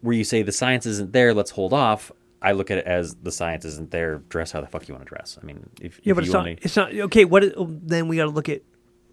[0.00, 2.10] where you say the science isn't there, let's hold off.
[2.42, 4.18] I look at it as the science isn't there.
[4.28, 5.38] Dress how the fuck you want to dress.
[5.42, 6.38] I mean, if, yeah, if but it's you not.
[6.40, 7.24] only- It's not okay.
[7.24, 7.44] What?
[7.44, 8.62] Is, then we got to look at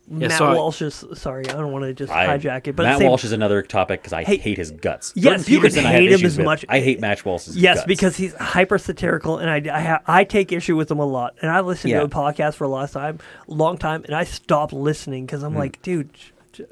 [0.09, 1.03] Matt so I- Walsh's.
[1.15, 3.61] Sorry, I don't want to just I- hijack it, but Matt same- Walsh is another
[3.61, 5.11] topic because I Hey, hate his guts.
[5.15, 6.45] yes, Jordan you can Peterson I have hate him as with.
[6.45, 7.57] much- I hate Matt Walsh's guts.
[7.57, 7.87] Yes, guts.
[7.87, 11.35] because he's hyper satirical, and I, I, ha- I take issue with him a lot.
[11.41, 11.99] And I listened Yeah.
[11.99, 15.43] to a podcast for a long time, long time, and I stopped listening because.
[15.43, 15.57] I'm hmm.
[15.57, 16.65] like, dude, j- j-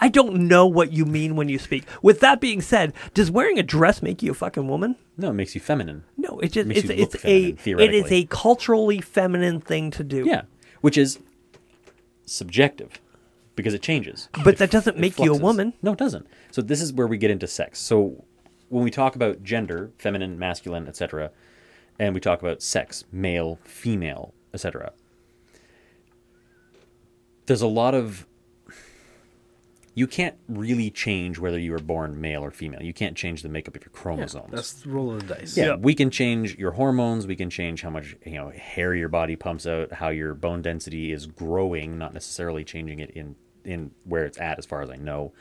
[0.00, 1.84] I don't know what you mean when you speak.
[2.02, 4.96] With that being said, does wearing a dress make you a fucking woman?
[5.16, 6.04] no, it makes you feminine.
[6.16, 9.60] No, it just Makes it's you look it's feminine, a it is a culturally feminine
[9.60, 10.24] thing to do.
[10.26, 10.42] Yeah,
[10.80, 11.18] which is
[12.24, 13.00] subjective
[13.54, 14.28] because it changes.
[14.44, 15.74] But It that doesn't it make you a woman.
[15.82, 16.26] No, it doesn't.
[16.50, 17.78] So this is where we get into sex.
[17.78, 18.24] So
[18.70, 21.30] when we talk about gender, feminine, masculine, etc.,
[21.98, 24.92] and we talk about sex, male, female, etc.,
[27.44, 28.26] there's a lot of
[30.00, 32.82] you can't really change whether you were born male or female.
[32.82, 34.50] You can't change the makeup of your chromosomes.
[34.50, 35.56] That's the roll of the dice.
[35.58, 35.74] Yeah, Yeah.
[35.76, 37.26] we can change your hormones.
[37.26, 40.62] We can change how much you know hair your body pumps out, how your bone
[40.62, 44.88] density is growing, not necessarily changing it in in where it's at, as far as
[44.88, 45.32] I know.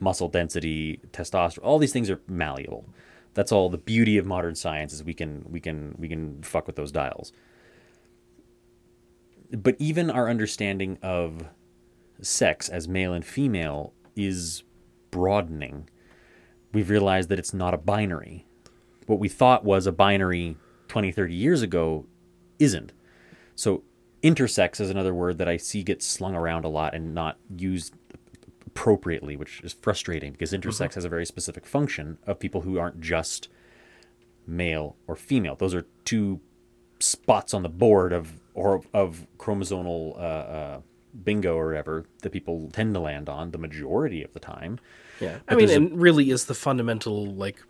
[0.00, 2.86] Muscle density, testosterone, all these things are malleable.
[3.34, 6.66] That's all the beauty of modern science is we can we can we can fuck
[6.66, 7.32] with those dials.
[9.50, 11.48] But even our understanding of
[12.20, 14.64] sex as male and female is
[15.10, 15.88] broadening
[16.72, 18.46] we've realized that it's not a binary.
[19.06, 20.56] What we thought was a binary
[20.88, 22.06] 20, 30 years ago
[22.58, 22.92] isn't.
[23.54, 23.82] So
[24.22, 27.94] intersex is another word that I see get slung around a lot and not used
[28.66, 33.00] appropriately, which is frustrating because intersex has a very specific function of people who aren't
[33.00, 33.48] just
[34.46, 35.56] male or female.
[35.56, 36.40] Those are two
[37.00, 40.80] spots on the board of or of chromosomal uh, uh,
[41.24, 44.78] bingo or whatever that people tend to land on the majority of the time.
[45.20, 47.62] Yeah, I mean, there's a- it really is the fundamental like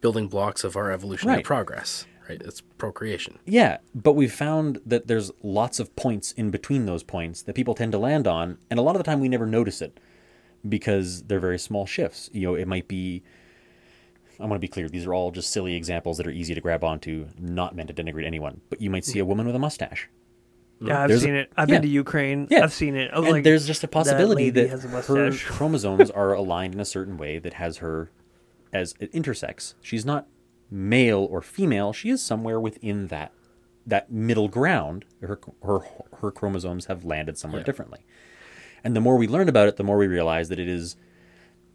[0.00, 1.44] building blocks of our evolutionary Right.
[1.44, 2.06] progress.
[2.28, 3.38] Right, it's procreation.
[3.44, 7.74] Yeah, but we've found that there's lots of points in between those points that people
[7.76, 10.00] tend to land on, and a lot of the time we never notice it
[10.68, 12.28] because they're very small shifts.
[12.32, 13.22] You know, it might be.
[14.38, 16.60] I want to be clear; these are all just silly examples that are easy to
[16.60, 18.60] grab onto, not meant to denigrate anyone.
[18.70, 20.08] But you might see a woman with a mustache,
[20.80, 21.50] Yeah, I've There's a- seen it.
[21.56, 21.76] I've yeah.
[21.76, 22.48] been to Ukraine.
[22.50, 22.62] Yeah.
[22.62, 23.10] I've seen it.
[23.12, 26.80] I and like, there's just a possibility that, has a her chromosomes are aligned in
[26.80, 28.10] a certain way that has her
[28.72, 29.74] as intersex.
[29.80, 30.26] She's not
[30.70, 31.92] male or female.
[31.92, 33.32] She is somewhere within that
[33.86, 35.04] that middle ground.
[35.22, 35.78] Her her
[36.20, 37.66] her chromosomes have landed somewhere Yeah.
[37.66, 38.00] differently.
[38.84, 40.96] And the more we learn about it, the more we realize that it is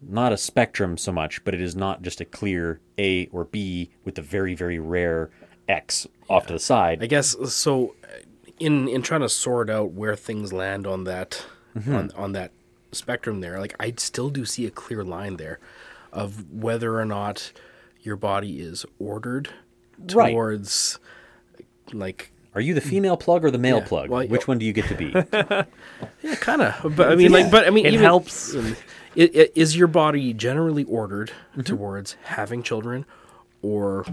[0.00, 3.90] not a spectrum so much, but it is not just a clear A or B
[4.04, 5.30] with the very very rare
[5.68, 7.02] X off to the side.
[7.02, 7.96] I guess so.
[8.62, 11.44] In in trying to sort out where things land on that
[11.76, 11.94] Mm-hmm.
[11.96, 12.50] on on that
[12.92, 15.58] spectrum there, like I still do see a clear line there
[16.12, 17.50] of whether or not
[18.02, 19.48] your body is ordered
[20.12, 20.32] Right.
[20.32, 20.98] towards
[21.92, 24.10] like Are you the female plug or the male Yeah, plug?
[24.10, 25.06] well, Which one do you get to be?
[26.22, 26.94] yeah, kind of.
[26.94, 28.54] But I mean, like, but I mean, It even- helps.
[28.54, 28.76] um,
[29.16, 31.62] i- i- is your body generally ordered Mm-hmm.
[31.62, 33.06] towards having children,
[33.62, 34.04] or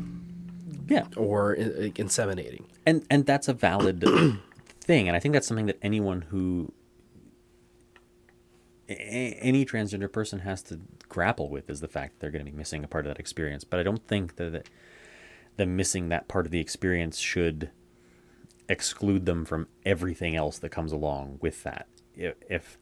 [0.88, 1.08] yeah.
[1.18, 2.64] or i- inseminating?
[2.86, 4.04] And and that's a valid
[4.82, 6.72] thing and i think that's something that anyone who
[8.88, 12.52] a- any transgender person has to grapple with is the fact that they're going to
[12.52, 14.64] be missing a part of that experience but i don't think that the,
[15.58, 17.70] them missing that part of the experience should
[18.68, 22.78] exclude them from everything else that comes along with that if, if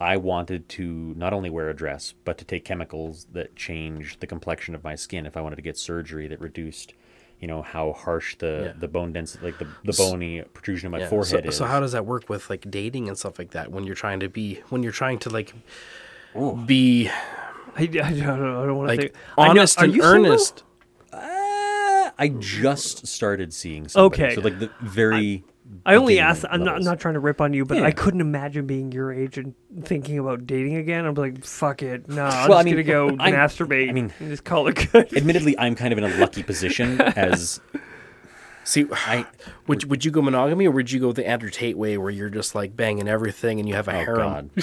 [0.00, 4.26] I wanted to not only wear a dress, but to take chemicals that change the
[4.26, 5.24] complexion of my skin.
[5.24, 6.92] If I wanted to get surgery that reduced,
[7.40, 8.80] you know, how harsh the, Yeah.
[8.80, 11.56] the bone density, like the, the bony protrusion of my Yeah, forehead so, is.
[11.56, 14.20] so how does that work with like dating and stuff like that when you're trying
[14.20, 15.52] to be when you're trying to like
[16.66, 17.08] be
[17.78, 18.26] I, I don't, I
[18.66, 19.12] don't want to like think.
[19.36, 20.62] I know- honest and earnest?
[21.12, 24.24] Uh, I just started seeing somebody.
[24.24, 24.34] Okay.
[24.34, 25.44] So like the very.
[25.46, 25.50] I
[25.86, 26.44] only beginning asked.
[26.50, 27.84] I'm not, I'm not trying to rip on you, but Yeah.
[27.84, 31.04] I couldn't imagine being your age and thinking about dating again.
[31.06, 32.08] I'm like, fuck it.
[32.08, 33.88] No, I'm Well, I just mean, gonna go I'm- masturbate.
[33.88, 35.16] I mean- and just call it good.
[35.16, 37.60] Admittedly, I'm kind of in a lucky position as
[38.66, 39.24] See, I.
[39.66, 42.28] would would you go monogamy or would you go the Andrew Tate way where you're
[42.28, 44.18] just like banging everything and you have a Oh harem?
[44.18, 44.50] God.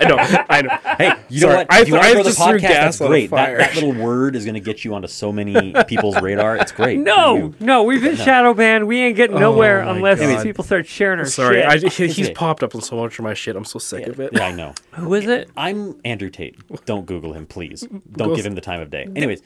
[0.00, 0.16] I know,
[0.48, 0.78] I know.
[0.96, 1.66] Hey, you Sorry, know what?
[1.72, 2.60] I If you th- want I to grow the just threw podcast?
[2.62, 3.30] That's gas on a great.
[3.30, 6.56] That, that little word is going to get you onto so many people's radar.
[6.56, 6.98] It's great.
[6.98, 8.86] no, no, we've been shadow banned.
[8.86, 10.42] We ain't getting oh nowhere my unless God.
[10.42, 11.92] people start sharing our Sorry, I, shit.
[11.92, 12.34] he- he's Okay.
[12.34, 13.56] popped up on so much of my shit.
[13.56, 14.30] I'm so sick of it.
[14.32, 14.74] Yeah, I know.
[14.92, 15.50] Who is it?
[15.56, 16.56] I'm Andrew Tate.
[16.86, 17.80] Don't Google him, please.
[18.12, 19.06] Don't Go- give him the time of day.
[19.16, 19.42] Anyways,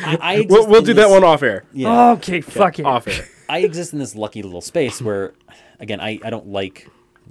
[0.00, 1.64] I, I We'll, we'll in do that one off air.
[1.72, 2.86] Yeah, Okay, fuck it.
[2.86, 3.28] Off air.
[3.48, 5.34] I exist in this lucky little space where,
[5.80, 6.88] again, I, I don't like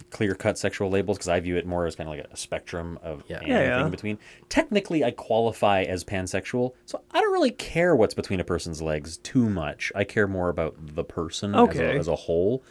[0.10, 3.00] clear cut sexual labels because I view it more as kind of like a spectrum
[3.04, 3.38] of Yeah.
[3.38, 3.86] anything Yeah, yeah.
[3.86, 4.18] in between.
[4.50, 9.18] Technically, I qualify as pansexual, so I don't really care what's between a person's legs
[9.18, 9.92] too much.
[9.96, 11.96] I care more about the person as, Okay.
[11.96, 12.64] a, as a whole.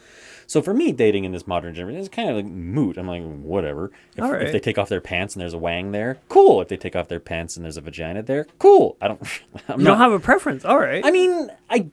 [0.47, 2.97] So for me, dating in this modern generation is kind of like moot.
[2.97, 3.91] I'm like, whatever.
[4.15, 6.61] If, All if they take off their pants and there's a wang there, cool.
[6.61, 8.97] If they take off their pants and there's a vagina there, cool.
[9.01, 9.21] I don't.
[9.69, 10.63] I'm You not, don't have a preference.
[10.65, 11.03] All right.
[11.05, 11.87] I mean, I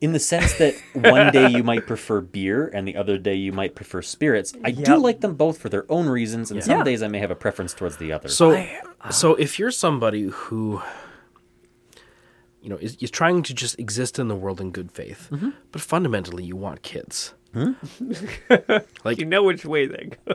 [0.00, 3.52] in the sense that one day you might prefer beer and the other day you
[3.52, 4.54] might prefer spirits.
[4.64, 7.30] I do like them both for their own reasons, and some days I may have
[7.30, 8.28] a preference towards the other.
[8.30, 8.80] So, I-
[9.10, 10.80] so if you're somebody who,
[12.62, 15.50] you know, is, is trying to just exist in the world in good faith, Mm-hmm.
[15.72, 17.34] but fundamentally you want kids,
[19.04, 20.34] like you know which way they go.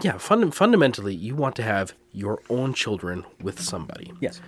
[0.00, 4.40] yeah, fund- fundamentally you want to have your own children with somebody, yes,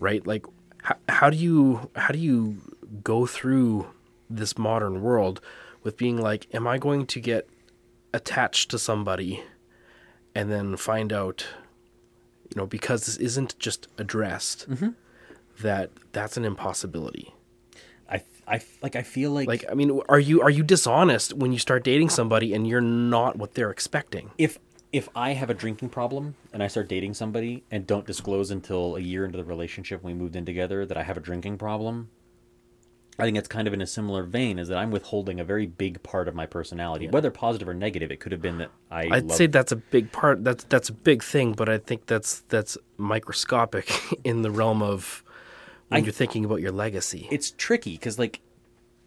[0.00, 0.26] right?
[0.26, 0.44] Like,
[0.82, 2.56] how, how do you how do you
[3.04, 3.86] go through
[4.28, 5.40] this modern world
[5.82, 7.48] with being like, am I going to get
[8.12, 9.42] attached to somebody,
[10.34, 11.46] and then find out,
[12.48, 14.90] you know, because this isn't just addressed, mm-hmm.
[15.60, 17.34] that that's an impossibility.
[18.50, 21.58] I, like I feel like, Like, I mean, are you are you dishonest when you
[21.58, 24.30] start dating somebody and you're not what they're expecting?
[24.38, 24.58] if
[24.92, 28.96] if I have a drinking problem and I start dating somebody and don't disclose until
[28.96, 31.58] a year into the relationship when we moved in together that I have a drinking
[31.58, 32.08] problem,
[33.16, 35.66] I think it's kind of in a similar vein is that I'm withholding a very
[35.66, 38.10] big part of my personality, whether positive or negative.
[38.10, 39.02] It could have been that I.
[39.10, 40.42] I'd love- say that's a big part.
[40.42, 43.92] That's that's a big thing, but I think that's that's microscopic
[44.24, 45.22] in the realm of
[45.90, 47.28] when you're thinking about your legacy.
[47.30, 48.40] it's tricky because like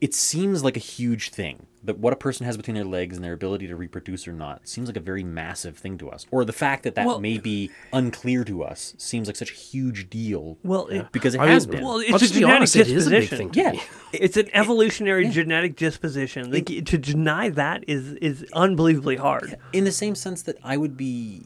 [0.01, 3.23] it seems like a huge thing but what a person has between their legs and
[3.23, 6.43] their ability to reproduce or not seems like a very massive thing to us or
[6.43, 10.10] the fact that that Well- may be unclear to us seems like such a huge
[10.10, 12.39] deal Well, it, because it I has mean, been well, I'll it's a just be
[12.41, 13.38] genetic honest, it is a big disposition.
[13.38, 13.81] thing to yeah me.
[14.14, 16.51] It's an evolutionary genetic disposition.
[16.51, 19.55] Like to deny that is is unbelievably hard.
[19.72, 21.45] in the same sense that I would be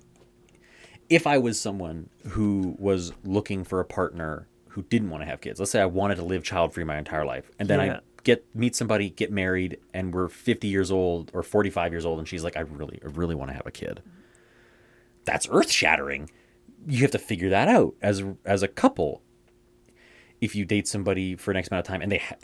[1.09, 4.47] if I was someone who was looking for a partner
[4.77, 5.59] who didn't want to have kids.
[5.59, 7.93] Let's say I wanted to live child free my entire life, and then Yeah.
[7.95, 12.19] I get meet somebody, get married, and we're 50 years old or 45 years old,
[12.19, 14.03] and she's like, I really, I really want to have a kid.
[15.25, 16.29] That's earth shattering.
[16.85, 19.23] You have to figure that out as as a couple.
[20.41, 22.35] If you date somebody for an X amount of time, and they, ha-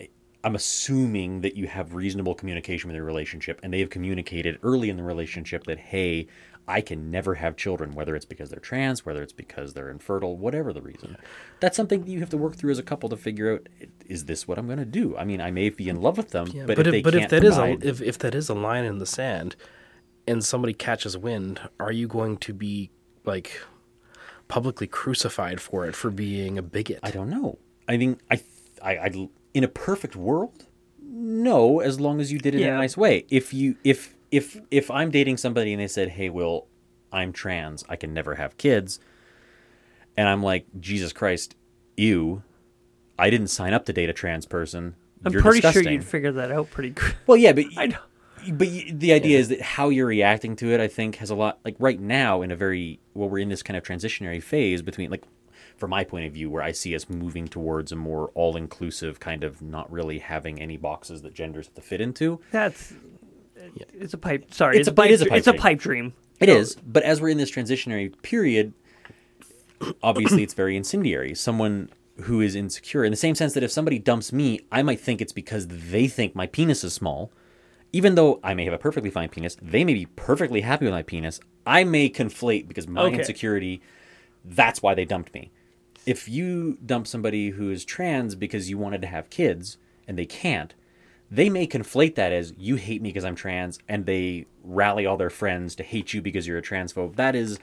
[0.43, 4.89] I'm assuming that you have reasonable communication with your relationship, and they have communicated early
[4.89, 6.25] in the relationship that, hey,
[6.67, 10.37] I can never have children, whether it's because they're trans, whether it's because they're infertile,
[10.37, 11.17] whatever the reason.
[11.59, 13.67] That's something that you have to work through as a couple to figure out:
[14.05, 15.17] is this what I'm going to do?
[15.17, 17.03] I mean, I may be in love with them, Yeah, but, but if they if,
[17.03, 19.55] but if that is provide, a if, if that is a line in the sand,
[20.27, 22.91] and somebody catches wind, are you going to be
[23.25, 23.61] like
[24.47, 26.99] publicly crucified for it for being a bigot?
[27.03, 27.57] I don't know.
[27.87, 28.41] I think I,
[28.81, 30.65] I, I, in a perfect world,
[31.01, 31.79] no.
[31.81, 33.25] As long as you did it in a nice way.
[33.29, 36.67] If you, if, if, if I'm dating somebody and they said, "Hey, Will,
[37.11, 37.83] I'm trans.
[37.87, 38.99] I can never have kids,"
[40.17, 41.55] and I'm like, Jesus Christ,
[41.97, 42.43] ew.
[43.17, 44.95] I didn't sign up to date a trans person.
[45.23, 45.83] I'm You're pretty disgusting.
[45.83, 47.15] sure you'd figure that out pretty quick.
[47.27, 47.97] Well, yeah, but I know.
[48.53, 51.59] but the idea is that how you're reacting to it, I think, has a lot.
[51.63, 55.11] Like right now, in a very well, we're in this kind of transitionary phase between,
[55.11, 55.23] like,
[55.77, 59.43] from my point of view, where I see us moving towards a more all-inclusive kind
[59.43, 62.39] of not really having any boxes that genders have to fit into.
[62.51, 62.93] That's
[63.93, 64.53] it's a pipe.
[64.53, 65.09] Sorry, It's it's, a- a pipe.
[65.09, 65.61] it is a pipe it's a dream.
[65.61, 66.13] pipe dream.
[66.39, 68.73] It is, but as we're in this transitionary period,
[70.01, 71.33] obviously it's very incendiary.
[71.35, 71.89] Someone
[72.21, 75.21] who is insecure, in the same sense that if somebody dumps me, I might think
[75.21, 77.31] it's because they think my penis is small.
[77.91, 80.93] Even though I may have a perfectly fine penis, they may be perfectly happy with
[80.93, 81.39] my penis.
[81.65, 83.19] I may conflate because my Okay.
[83.19, 83.81] insecurity,
[84.43, 85.51] that's why they dumped me.
[86.05, 89.77] If you dump somebody who is trans because you wanted to have kids
[90.07, 90.73] and they can't,
[91.33, 95.17] they may conflate that as you hate me because I'm trans and they rally all
[95.17, 97.15] their friends to hate you because you're a transphobe.
[97.15, 97.57] That is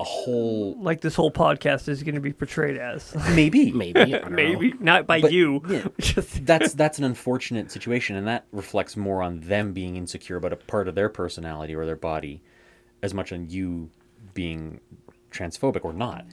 [0.00, 3.14] a whole Like this whole podcast is going to be portrayed as.
[3.34, 4.00] maybe Maybe.
[4.00, 4.36] I don't know.
[4.36, 5.62] Maybe not by But, you.
[5.68, 5.86] yeah.
[6.00, 10.52] Just that's that's an unfortunate situation and that reflects more on them being insecure about
[10.52, 12.42] a part of their personality or their body
[13.00, 13.90] as much on you
[14.34, 14.80] being
[15.30, 16.24] transphobic or not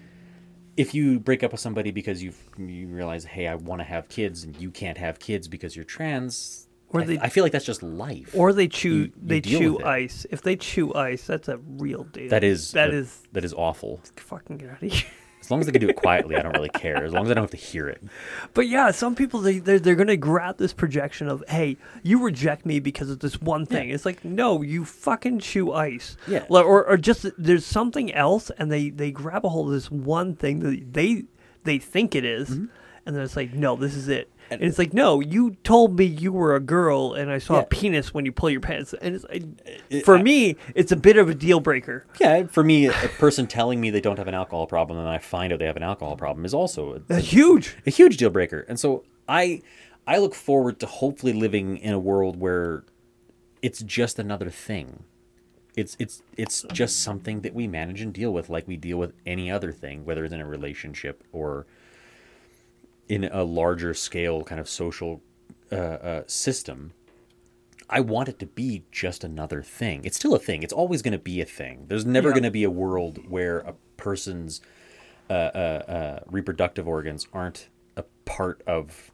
[0.78, 4.08] if you break up with somebody because you you realize hey i want to have
[4.10, 7.52] kids and you can't have kids because you're trans Or I, they- I feel like
[7.52, 10.26] that's just life or they chew You- you they chew ice.
[10.30, 12.30] If they chew ice, that's a real deal.
[12.30, 15.04] that is that a- is that is awful fucking get out of here.
[15.46, 17.32] as long as they can do it quietly i don't really care as long as
[17.32, 18.02] i don't have to hear it
[18.54, 22.66] But yeah, some people they they're, they're gonna grab this projection of hey, you reject
[22.66, 23.90] me because of this one thing.
[23.90, 26.16] It's like no, you fucking chew ice.
[26.28, 26.46] Yeah.
[26.50, 30.36] Or or just there's something else, and they they grab a hold of this one
[30.36, 31.24] thing that they
[31.64, 32.66] they think it is, Mm-hmm.
[33.06, 34.32] and then it's like no, this is it.
[34.52, 37.62] And it's like no, you told me you were a girl, and I saw Yeah.
[37.62, 38.94] a penis when you pull your pants.
[39.02, 39.26] And it's
[39.90, 42.06] It- for I- me, it's a bit of a deal breaker.
[42.20, 45.18] yeah for me a person telling me they don't have an alcohol problem and i
[45.18, 47.76] find out they have an alcohol problem is also a, That's huge.
[47.86, 48.66] a huge deal breaker.
[48.70, 49.62] And so I
[50.08, 52.84] I look forward to hopefully living in a world where
[53.62, 55.04] it's just another thing.
[55.76, 59.14] It's it's it's just something that we manage and deal with like we deal with
[59.26, 61.66] any other thing, whether it's in a relationship or
[63.08, 65.22] in a larger scale kind of social
[65.72, 66.94] uh, uh, system.
[67.90, 70.06] I want it to be just another thing.
[70.06, 70.64] It's still a thing.
[70.64, 71.86] It's always going to be a thing.
[71.88, 72.34] There's never Yeah.
[72.34, 74.60] going to be a world where a person's
[75.30, 75.38] uh, uh,
[75.88, 79.12] uh, reproductive organs aren't a part of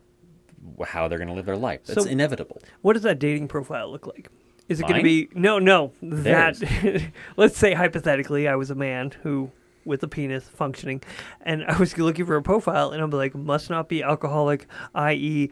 [0.85, 1.81] how they're going to live their life.
[1.85, 2.61] That's So- inevitable.
[2.81, 4.29] What does that dating profile look like?
[4.69, 5.91] Is it going to be no, no?
[6.01, 9.51] That let's say hypothetically, I was a man who
[9.85, 11.01] with a penis functioning,
[11.41, 15.51] and I was looking for a profile, and I'm like, must not be alcoholic, i.e.,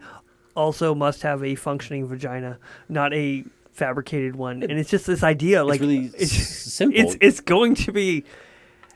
[0.56, 2.58] also must have a functioning vagina,
[2.88, 4.62] not a fabricated one.
[4.62, 7.00] And it's just this idea, like really it's, simple.
[7.00, 8.24] It's it's going to be.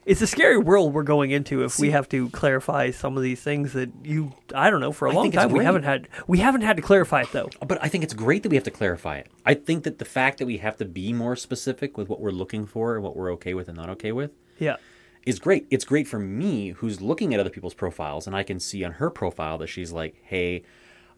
[0.06, 3.40] It's a scary world we're going into if we have to clarify some of these
[3.40, 6.08] things that you I don't know for a I long it's time we haven't had
[6.26, 7.48] we haven't had to clarify it though.
[7.66, 9.28] But I think it's great that we have to clarify it.
[9.46, 12.32] I think that the fact that we have to be more specific with what we're
[12.32, 14.76] looking for and what we're okay with and not okay with Yeah.
[15.26, 15.66] Is great.
[15.70, 18.92] It's great for me who's looking at other people's profiles and I can see on
[18.92, 20.62] her profile that she's like, "Hey,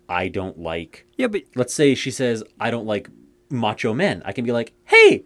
[0.09, 3.09] I don't like Yeah, but let's say she says I don't like
[3.51, 4.23] macho men.
[4.25, 5.25] I can be like, "Hey,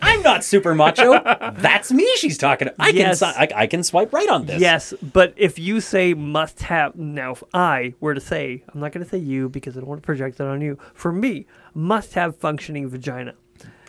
[0.00, 1.12] I'm not super macho.
[1.56, 2.74] That's me she's talking to.
[2.78, 3.20] I Yes.
[3.20, 6.96] can I, I can swipe right on this." yes, but if you say must have
[6.96, 9.88] now, if I were to say, I'm not going to say you because I don't
[9.88, 10.78] want to project that on you.
[10.94, 13.34] For me, must have functioning vagina.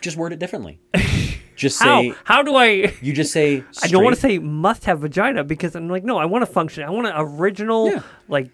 [0.00, 0.78] Just word it differently.
[1.56, 2.02] just How?
[2.02, 2.94] say How do I?
[3.00, 6.18] you just say I don't want to say must have vagina because I'm like, no,
[6.18, 6.84] I want to function.
[6.84, 8.02] I want an original, Yeah.
[8.28, 8.50] like,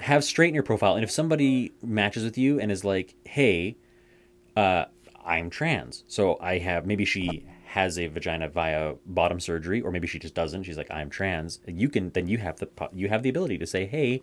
[0.00, 0.94] have straight in your profile.
[0.94, 3.76] And if somebody matches with you and is like, "Hey,
[4.56, 4.86] uh,
[5.24, 10.06] I'm trans," so I have maybe she has a vagina via bottom surgery, or maybe
[10.08, 10.64] she just doesn't.
[10.64, 13.58] She's like, "I'm trans." You can then you have the po- you have the ability
[13.58, 14.22] to say, "Hey,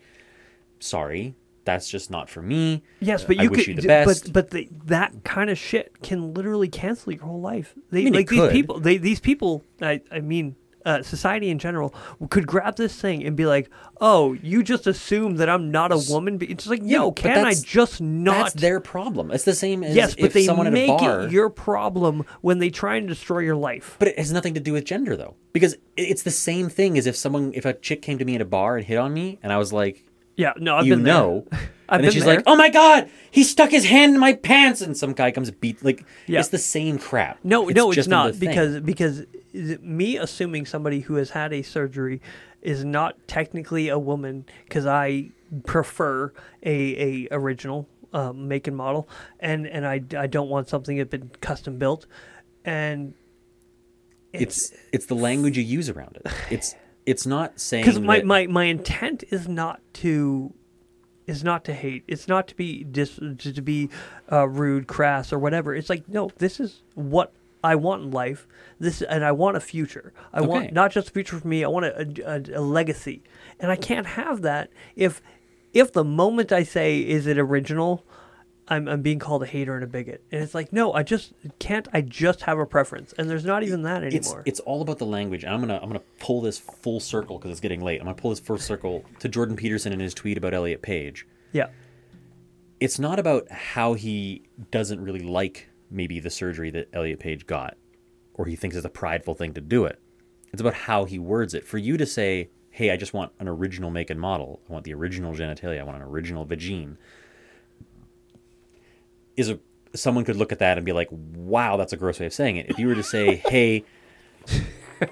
[0.80, 4.26] sorry, that's just not for me." yes, but I you wish could, you the best.
[4.26, 7.76] but but the, that kind of shit can literally cancel your whole life.
[7.92, 8.52] They mean, it like these could.
[8.52, 8.80] people.
[8.80, 9.64] They these people.
[9.82, 10.56] I I mean.
[10.86, 11.94] Uh, society in general
[12.30, 13.70] could grab this thing and be like,
[14.00, 17.54] "Oh, you just assume that I'm not a woman." It's like, Yeah, no, can I
[17.54, 18.34] just not?
[18.34, 19.30] That's their problem.
[19.30, 21.24] It's the same as yes, but if they someone at a make bar.
[21.24, 23.98] it your problem when they try and destroy your life.
[24.00, 27.06] But it has nothing to do with gender, though, because it's the same thing as
[27.08, 29.38] if someone, if a chick came to me at a bar and hit on me,
[29.44, 30.06] and I was like,
[30.40, 31.14] Yeah, no, I've you been there.
[31.14, 32.36] know, I've and then been she's there.
[32.38, 35.52] like, oh my god, he stuck his hand in my pants, and some guy comes
[35.52, 35.84] beat.
[35.84, 36.40] Like, Yeah.
[36.40, 37.40] it's the same crap.
[37.44, 39.26] No, no, it's just another not because because
[39.82, 42.22] me assuming somebody who has had a surgery
[42.62, 45.32] is not technically a woman because I
[45.66, 46.32] prefer
[46.64, 49.08] a a original um, make and model,
[49.40, 52.06] and and I, I don't want something that's been custom built,
[52.66, 53.14] and
[54.34, 56.32] it's it's the language you use around it.
[56.52, 56.76] It's
[57.10, 60.54] it's not saying because my, that- my my intent is not to
[61.28, 62.04] is not to hate.
[62.08, 63.90] It's not to be dis to, to be
[64.32, 65.76] uh, rude crass or whatever.
[65.76, 67.34] It's like no this is what
[67.64, 68.48] i want in life.
[68.80, 70.14] This and i want a future.
[70.34, 70.48] I Okay.
[70.48, 71.64] want not just a future for me.
[71.64, 71.96] I want a,
[72.26, 73.22] a, a legacy.
[73.60, 75.22] And i can't have that if
[75.74, 78.06] if the moment i say is it original
[78.70, 81.34] I'm, I'm being called a hater and a bigot and it's like no i just
[81.60, 84.82] can't i just have a preference and there's not even that it's anymore it's all
[84.82, 85.44] about the language.
[85.44, 88.00] And I'm gonna I'm gonna pull this full circle because it's getting late.
[88.00, 91.28] I'm gonna pull this full circle to Jordan Peterson in his tweet about Elliot Page.
[91.52, 91.68] yeah
[92.80, 97.76] it's not about how he doesn't really like maybe the surgery that Elliot Page got,
[98.36, 100.00] or he thinks it's a prideful thing to do it.
[100.54, 101.66] It's about how he words it.
[101.66, 104.62] For you to say, "Hey, I just want an original make and model.
[104.70, 105.80] I want the original genitalia.
[105.80, 106.98] I want an original vagine,"
[109.40, 109.60] is a
[109.96, 112.58] someone could look at that and be like, "Wow, that's a gross way of saying
[112.58, 113.86] it." If you were to say, "Hey,"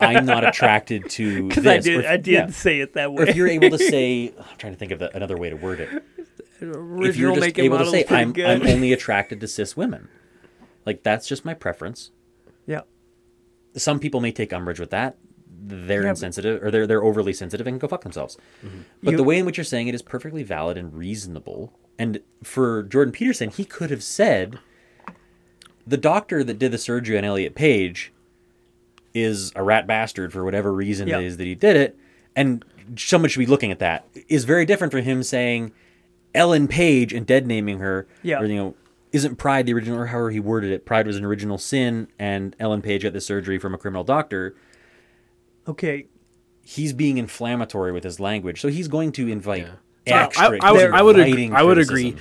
[0.01, 1.73] I'm not attracted to because this.
[1.73, 2.47] i did if- i did yeah.
[2.47, 4.99] say it that way Or if you're able to say, I'm trying to think of
[4.99, 6.03] the, another way to word it
[6.59, 8.33] if you're just able to say I'm.
[8.37, 10.09] I'm only attracted to cis women
[10.85, 12.11] like that's just my preference
[12.65, 12.81] yeah
[13.75, 15.17] some people may take umbrage with that
[15.59, 18.37] they're Yeah, insensitive or they're, they're overly sensitive and can go fuck themselves.
[18.65, 18.77] Mm-hmm.
[19.03, 21.73] But You- the way in which you're saying it is perfectly valid and reasonable.
[21.99, 24.59] And for jordan peterson he could have said
[25.85, 28.11] the doctor that did the surgery on elliot page
[29.13, 31.19] is a rat bastard for whatever reason Yeah.
[31.19, 31.97] it is that he did it.
[32.35, 32.63] And
[32.95, 34.05] someone should be looking at that.
[34.27, 35.71] Is very different from him saying
[36.35, 38.39] ellen page and dead naming her Yeah.
[38.39, 38.75] or you know
[39.11, 42.55] isn't pride the original or however he worded it pride was an original sin and
[42.59, 44.53] ellen page got the surgery from a criminal doctor
[45.67, 46.05] okay
[46.63, 49.65] he's being inflammatory with his language so he's going to invite
[50.07, 51.51] So I- extra I, I, would, I would agree.
[51.51, 52.15] I would agree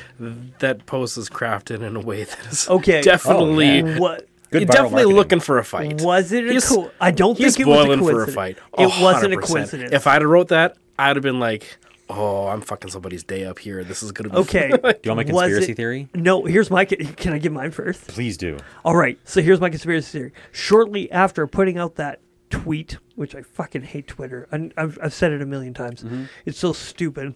[0.59, 3.01] that post is crafted in a way that is Okay.
[3.13, 3.99] definitely Oh, yeah.
[3.99, 5.17] what Good you're definitely marketing.
[5.17, 6.01] looking for a fight.
[6.03, 8.27] Was it a He's- co- I don't he's think it was a boiling for a
[8.27, 8.35] coincidence.
[8.35, 8.59] fight.
[8.79, 9.93] It wasn't a coincidence.
[9.93, 11.79] If I'd have wrote that, I'd have been like,
[12.09, 13.83] "Oh, I'm fucking somebody's day up here.
[13.83, 14.69] This is gonna be okay.
[14.71, 16.85] do you want my conspiracy it- theory No, here's my.
[16.85, 18.07] Can I give mine first?
[18.07, 19.19] please do All right.
[19.25, 20.33] So here's my conspiracy theory.
[20.53, 22.21] Shortly after putting out that
[22.51, 26.03] tweet, which I fucking hate Twitter, and I've, I've said it a million times.
[26.03, 26.25] Mm-hmm.
[26.45, 27.35] It's so stupid.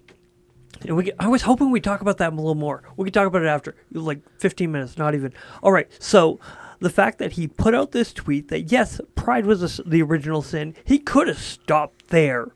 [0.83, 2.83] And we, I was hoping we'd talk about that a little more.
[2.97, 5.33] We could talk about it after, like 15 minutes, not even.
[5.63, 5.89] All right.
[5.99, 6.39] So
[6.81, 10.43] the fact that he put out this tweet that yes, pride was a the original
[10.43, 12.53] sin, he could have stopped there.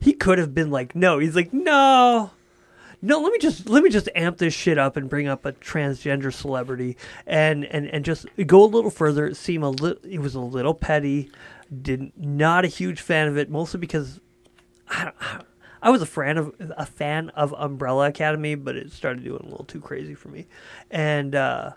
[0.00, 1.18] He could have been like, no.
[1.18, 2.30] He's like, no,
[3.00, 3.20] no.
[3.20, 6.32] Let me just let me just amp this shit up and bring up a transgender
[6.32, 9.32] celebrity and and and just go a little further.
[9.34, 10.02] Seem a little.
[10.04, 11.30] It was a little petty.
[11.82, 14.20] Did not a huge fan of it, mostly because
[14.88, 15.12] I,
[15.82, 19.48] I was a fan of a fan of Umbrella Academy, but it started doing a
[19.48, 20.46] little too crazy for me,
[20.90, 21.72] and uh,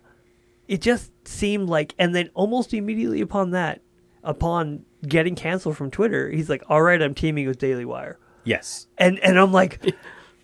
[0.67, 1.93] it just seemed like.
[1.99, 3.81] And then almost immediately upon that,
[4.23, 8.87] upon getting canceled from Twitter, he's like, "All right, I'm teaming with Daily Wire," yes
[8.97, 9.83] and and I'm like,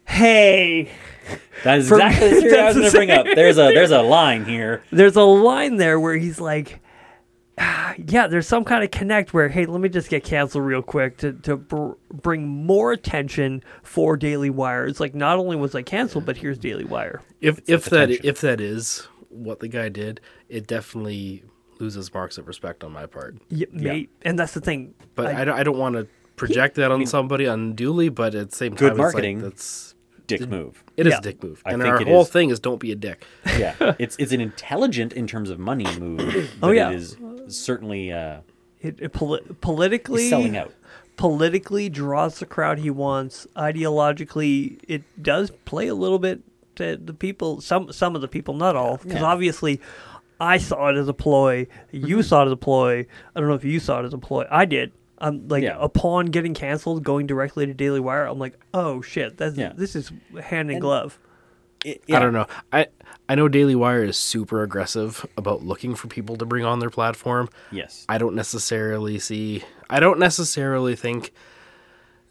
[0.06, 0.92] "Hey."
[1.66, 4.02] that is exactly the theory i was going to bring up there's a there's a
[4.02, 6.80] line here There's a line there where he's like,
[8.08, 11.18] yeah, there's some kind of connect where, hey, let me just get canceled real quick
[11.18, 14.86] to, to br- bring more attention for Daily Wire.
[14.86, 17.22] It's like not only was I canceled, but here's Daily Wire.
[17.42, 18.30] If if that potential.
[18.30, 21.44] if that is what the guy did, it definitely
[21.80, 23.38] loses marks of respect on my part.
[23.50, 24.10] Yeah, mate.
[24.24, 24.94] And that's the thing.
[25.16, 28.10] But I- I, don't, I don't want to project that on somebody unduly.
[28.10, 29.38] But at the same Good time, marketing.
[29.38, 29.94] It's like, that's
[30.28, 30.84] Dick move.
[30.98, 31.20] it is Yeah.
[31.20, 32.30] a dick move, I and think our it whole is.
[32.30, 33.24] thing is don't be a dick.
[33.46, 36.52] Yeah, it's it's an intelligent in terms of money move.
[36.60, 36.90] But oh, yeah.
[36.90, 37.16] it is
[37.50, 38.42] certainly uh,
[38.82, 40.74] It, it poli- politically selling out.
[41.16, 43.48] politically draws the crowd he wants.
[43.56, 46.42] Ideologically, it does play a little bit
[46.76, 47.62] to the people.
[47.62, 49.24] Some some of the people, not all, because Yeah.
[49.26, 49.82] obviously,
[50.40, 51.68] I saw it as a ploy.
[51.92, 53.06] You saw it as a ploy.
[53.36, 54.46] I don't know if you saw it as a ploy.
[54.52, 54.92] I did.
[55.20, 55.78] I'm like Yeah.
[55.80, 58.26] upon getting canceled, going directly to Daily Wire.
[58.28, 59.74] I'm like, oh shit, that's Yeah.
[59.76, 61.18] this is hand in And- glove.
[61.86, 62.48] It- I don't know.
[62.72, 62.88] I
[63.30, 66.90] I know Daily Wire is super aggressive about looking for people to bring on their
[66.90, 67.50] platform.
[67.72, 68.06] Yes.
[68.08, 69.64] I don't necessarily see.
[69.90, 71.34] I don't necessarily think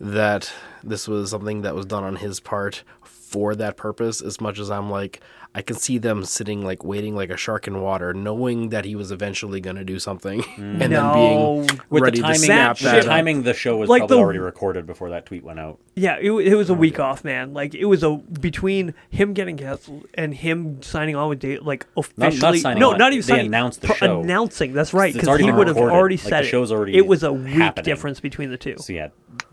[0.01, 0.53] that
[0.83, 2.83] this was something that was done on his part
[3.27, 4.23] for that purpose.
[4.23, 5.21] As much as I'm like,
[5.55, 8.95] I can see them sitting like waiting like a shark in water, knowing that he
[8.95, 12.79] was eventually going to do something, and then being With ready the timing, to snap
[12.79, 13.05] the that.
[13.05, 15.79] timing, the show was Like probably the- already recorded before that tweet went out.
[15.95, 17.55] Yeah, it, it was a oh, week off, man.
[17.55, 21.87] Like it was a between him getting canceled and him signing on with Dave, like
[21.97, 22.75] not officially.
[22.75, 22.99] no, on.
[22.99, 23.47] not even They signing.
[23.47, 24.21] announced the pro- show.
[24.21, 24.75] Announcing.
[24.75, 25.95] That's right, because he been would have recorded.
[25.97, 26.51] already Like, said the it.
[26.51, 27.85] show's already It was a week happening.
[27.87, 28.77] difference between the two.
[28.79, 29.09] So yeah,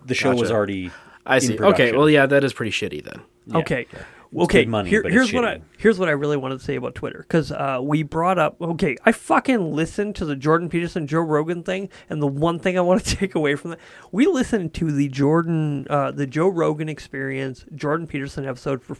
[0.05, 0.53] the show was Gotcha.
[0.53, 0.91] already.
[1.25, 1.57] I see.
[1.57, 3.21] Okay, well, yeah, that is pretty shitty then.
[3.47, 3.57] Yeah.
[3.57, 3.87] Okay.
[4.35, 4.63] Okay.
[4.63, 5.45] good money, Here- here's what.
[5.45, 8.59] I here's what I really wanted to say about Twitter because uh, we brought up.
[8.59, 12.75] Okay, I fucking listened to the Jordan Peterson Joe Rogan thing, and the one thing
[12.77, 13.79] I want to take away from that,
[14.11, 18.97] we listened to the Jordan uh, the Joe Rogan Experience Jordan Peterson episode for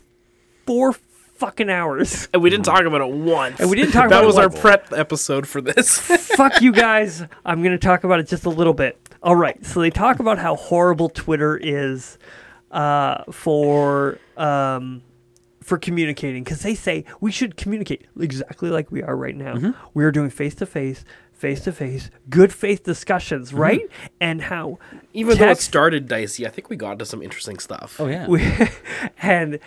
[0.68, 2.28] four fucking hours.
[2.34, 3.60] And we didn't talk about it once.
[3.60, 6.00] And we didn't talk that about it was our prep episode for this.
[6.00, 7.24] Fuck you guys.
[7.46, 8.98] I'm going to talk about it just a little bit.
[9.24, 9.66] All right.
[9.66, 12.18] So they talk about how horrible Twitter is
[12.72, 15.02] uh, for um,
[15.62, 19.72] for communicating because they say we should communicate exactly like we are right Mm-hmm.
[19.72, 19.76] now.
[19.94, 23.82] We are doing face to face, face to face, good faith discussions, right?
[24.20, 24.80] And how
[25.14, 28.02] Even though it started dicey, I think we got to some interesting stuff.
[28.02, 28.28] Oh yeah.
[28.28, 28.42] we,
[29.22, 29.60] and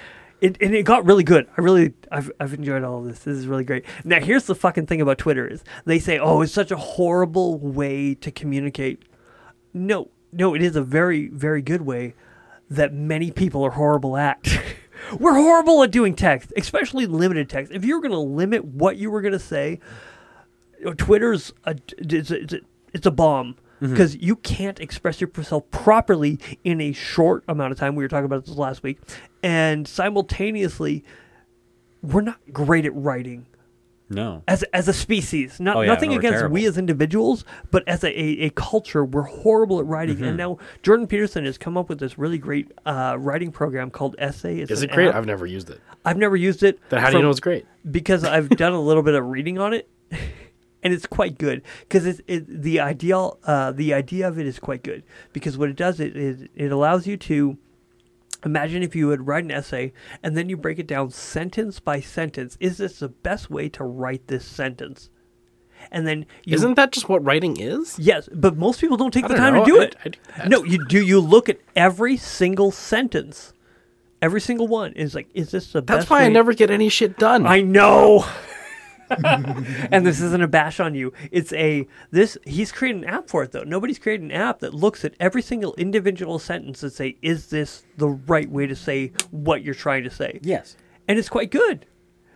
[0.43, 1.47] it and it got really good.
[1.57, 3.21] I really I've I've enjoyed all of this.
[3.21, 3.87] This is really great.
[4.05, 7.59] Now here's the fucking thing about Twitter is they say, "Oh, it's such a horrible
[7.59, 9.03] way to communicate."
[9.77, 12.15] No, no, it is a very very good way
[12.71, 14.47] that many people are horrible at.
[15.21, 17.71] We're horrible at doing text, especially limited text.
[17.73, 19.79] If you're going to limit what you were going to say,
[20.87, 22.61] know, Twitter's a, it's a, it's a,
[22.95, 23.91] it's a bomb mm-hmm.
[23.91, 27.95] because you can't express yourself properly in a short amount of time.
[27.95, 28.99] We were talking about this last week,
[29.43, 31.05] and simultaneously,
[32.03, 33.47] we're not great at writing
[34.09, 34.43] no.
[34.47, 35.59] as as a species.
[35.61, 36.55] Not Oh, yeah, nothing no, against terrible.
[36.55, 40.17] we as individuals, but as a, a, a culture, we're horrible at writing.
[40.17, 40.25] Mm-hmm.
[40.25, 44.15] And now Jordan Peterson has come up with this really great uh, writing program called
[44.19, 44.59] Essay.
[44.61, 45.09] It's Is it great?
[45.09, 45.15] app.
[45.17, 45.81] I've never used it.
[46.05, 46.79] I've never used it.
[46.89, 47.67] Then how do you know it's great?
[47.91, 51.63] because I've done a little bit of reading on it, and it's quite good.
[51.81, 55.03] Because it's it, the ideal, uh, the idea of it is quite good.
[55.33, 57.59] Because what it does it is it allows you to
[58.45, 59.93] imagine if you would write an essay
[60.23, 62.57] and then you break it down sentence by sentence.
[62.61, 65.11] Is this the best way to write this sentence?
[65.91, 67.99] And then you, Isn't that just what writing is?
[67.99, 69.65] Yes, but most people don't take I the don't time know.
[69.65, 69.97] to do I- it.
[70.05, 71.05] I do no, you do.
[71.05, 73.53] You look at every single sentence,
[74.21, 74.93] every single one.
[74.95, 77.47] Is like, is this the That's why I never get any shit done.
[77.47, 78.25] I know.
[79.11, 81.13] And this isn't a bash on you.
[81.31, 83.63] It's a this he's created an app for it though.
[83.63, 87.85] Nobody's created an app that looks at every single individual sentence and say, is this
[87.97, 90.41] the right way to say what you're trying to say?
[90.43, 90.77] Yes.
[91.09, 91.87] And it's quite good.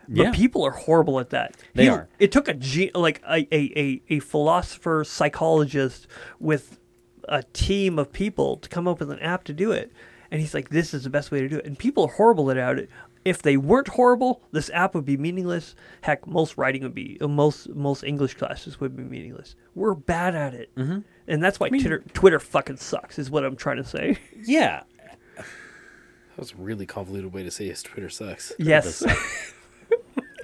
[0.09, 0.31] But Yeah.
[0.33, 1.57] people are horrible at that.
[1.75, 2.09] They He- are.
[2.19, 6.07] It took a ge- like a, a, a, a philosopher psychologist
[6.41, 6.79] with
[7.29, 9.93] a team of people to come up with an app to do it.
[10.33, 11.65] And he's like, this is the best way to do it.
[11.67, 12.89] And people are horrible at it.
[13.25, 15.75] If they weren't horrible, this app would be meaningless.
[16.03, 19.57] Heck, most writing would be, uh, most most English classes would be meaningless.
[19.75, 21.01] We're bad at it, mm-hmm.
[21.29, 23.19] and that's why Twitter Twitter fucking sucks.
[23.19, 24.19] Is what I'm trying to say.
[24.43, 24.83] Yeah.
[25.37, 28.53] That was a really convoluted way to say his Twitter sucks.
[28.59, 29.05] yes.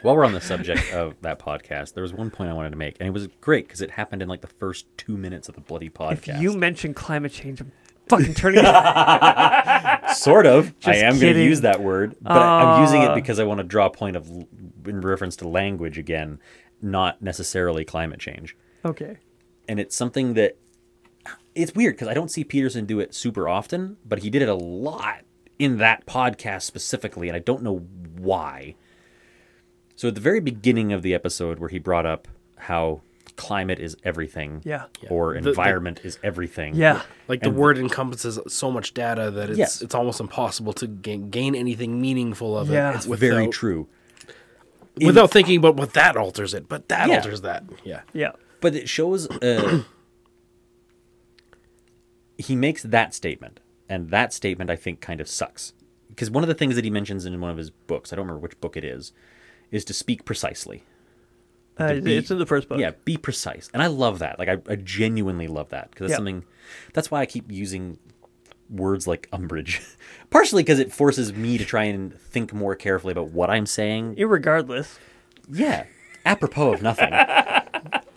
[0.02, 2.76] While we're on the subject of that podcast, there was one point I wanted to
[2.76, 5.54] make, and it was great because it happened in like the first two minutes of
[5.54, 6.12] the bloody podcast.
[6.12, 6.40] if podcast.
[6.42, 7.72] you mention climate change, I'm
[8.08, 10.10] fucking turning it.
[10.16, 11.44] sort of, I am going to kidding.
[11.44, 13.14] use that word, but I- I'm using it oh.
[13.14, 14.48] because I want to draw a point of l-
[14.86, 16.38] in reference to language again,
[16.80, 18.56] not necessarily climate change.
[18.84, 19.16] okay.
[19.68, 20.56] and it's something that
[21.54, 24.48] it's weird because I don't see Peterson do it super often, but he did it
[24.48, 25.22] a lot
[25.58, 27.78] in that podcast specifically, and I don't know
[28.18, 28.74] why.
[29.96, 32.28] So at the very beginning of the episode, where he brought up
[32.58, 33.00] how
[33.36, 34.62] climate is everything.
[34.64, 34.84] Yeah.
[35.10, 36.74] Or The- the- environment is everything.
[36.74, 37.02] Yeah.
[37.28, 39.82] Like the word encompasses so much data that it's Yes.
[39.82, 42.92] it's almost impossible to gain, gain anything meaningful of Yeah.
[42.92, 42.96] it.
[42.96, 43.88] It's Very without- true.
[45.04, 47.16] Without thinking about what that alters it, but that Yeah.
[47.16, 47.64] alters that.
[47.84, 48.00] Yeah.
[48.14, 48.32] Yeah.
[48.62, 49.82] But it shows uh,
[52.38, 55.72] he makes that statement, and that statement I think kind of sucks
[56.08, 58.24] because one of the things that he mentions in one of his books, I don't
[58.26, 59.12] remember which book it is,
[59.70, 60.84] is to speak precisely.
[61.78, 62.78] Uh, be- it's in the first book.
[62.78, 64.38] Yeah, be precise, and I love that.
[64.38, 66.16] Like I, I genuinely love that because that's Yeah.
[66.16, 66.44] something.
[66.94, 67.98] That's why I keep using
[68.70, 69.80] words like umbrage,
[70.30, 74.16] partially because it forces me to try and think more carefully about what I'm saying.
[74.16, 74.98] Irregardless,
[75.50, 75.84] Yeah,
[76.24, 77.10] apropos of nothing.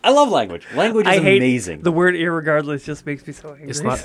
[0.02, 0.66] I love language.
[0.74, 1.82] Language is I hate amazing.
[1.82, 2.84] the word irregardless.
[2.84, 3.68] Just makes me so angry.
[3.68, 4.04] It's not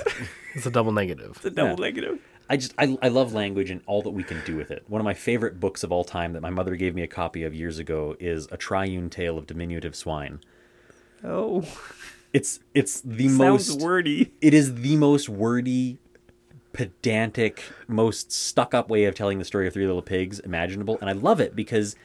[0.54, 1.32] it's a double negative.
[1.36, 1.86] it's a double Yeah.
[1.88, 2.18] negative.
[2.48, 4.84] I just I, I love language and all that we can do with it.
[4.86, 7.42] One of my favorite books of all time that my mother gave me a copy
[7.42, 10.40] of years ago is A Triune Tale of Diminutive Swine.
[11.24, 11.64] Oh,
[12.32, 14.32] It's it's the sounds most wordy.
[14.40, 15.98] it is the most wordy,
[16.72, 21.08] pedantic, most stuck up way of telling the story of Three Little Pigs imaginable, and
[21.08, 21.96] I love it because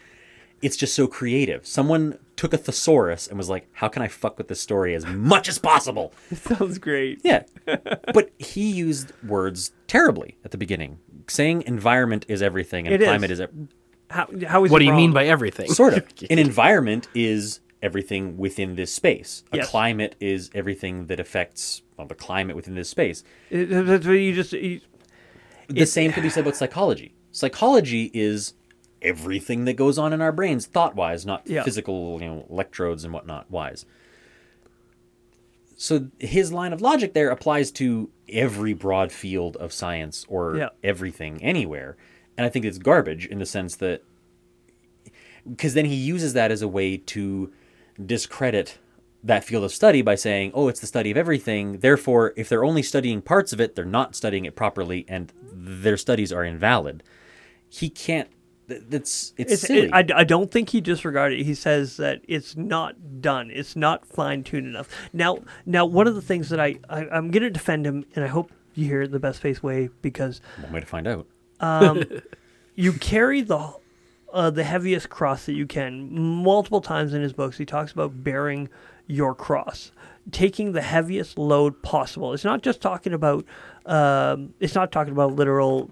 [0.62, 1.66] it's just so creative.
[1.66, 5.06] Someone took a thesaurus and was like, "How can I fuck with this story as
[5.06, 7.22] much as possible?" It sounds great.
[7.24, 7.44] Yeah.
[8.14, 13.08] but he used words terribly at the beginning, saying environment is everything and It is.
[13.08, 13.52] climate is, ev-
[14.10, 15.72] How, how is What it do you mean by everything?
[15.72, 16.06] sort of.
[16.30, 19.44] An environment is everything within this space.
[19.52, 19.70] A Yes.
[19.70, 23.24] climate is everything that affects well, the climate within this space.
[23.50, 24.54] It- that's what you just.
[24.54, 24.82] You,
[25.68, 27.14] The same could be said about psychology.
[27.32, 28.54] Psychology is
[29.02, 31.64] everything that goes on in our brains, thought wise, not Yeah.
[31.64, 33.86] physical, you know, electrodes and whatnot wise.
[35.76, 40.70] So his line of logic there applies to every broad field of science or Yeah.
[40.84, 41.98] everything anywhere.
[42.38, 44.04] And I think it's garbage in the sense that
[45.50, 47.52] because then he uses that as a way to
[48.04, 48.78] discredit
[49.24, 51.80] that field of study by saying, "Oh, it's the study of everything.
[51.80, 55.98] Therefore, if they're only studying parts of it, they're not studying it properly, and their
[55.98, 57.02] studies are invalid."
[57.70, 58.30] He can't.
[58.72, 59.88] Th- That's it's, it's, silly.
[59.88, 61.44] it, I, I don't think he disregarded it.
[61.44, 63.52] He says that it's not done.
[63.52, 64.90] It's not fine tuned enough.
[65.14, 68.24] Now, now one of the things that I, I I'm going to defend him, and
[68.24, 71.28] I hope you hear it the best face way because One way to find out.
[72.76, 73.74] you carry the
[74.34, 76.12] uh, the heaviest cross that you can.
[76.44, 78.70] Multiple times in his books, he talks about bearing
[79.08, 79.92] your cross,
[80.32, 82.34] taking the heaviest load possible.
[82.34, 83.46] It's not just talking about.
[83.86, 85.90] Um, it's not talking about literal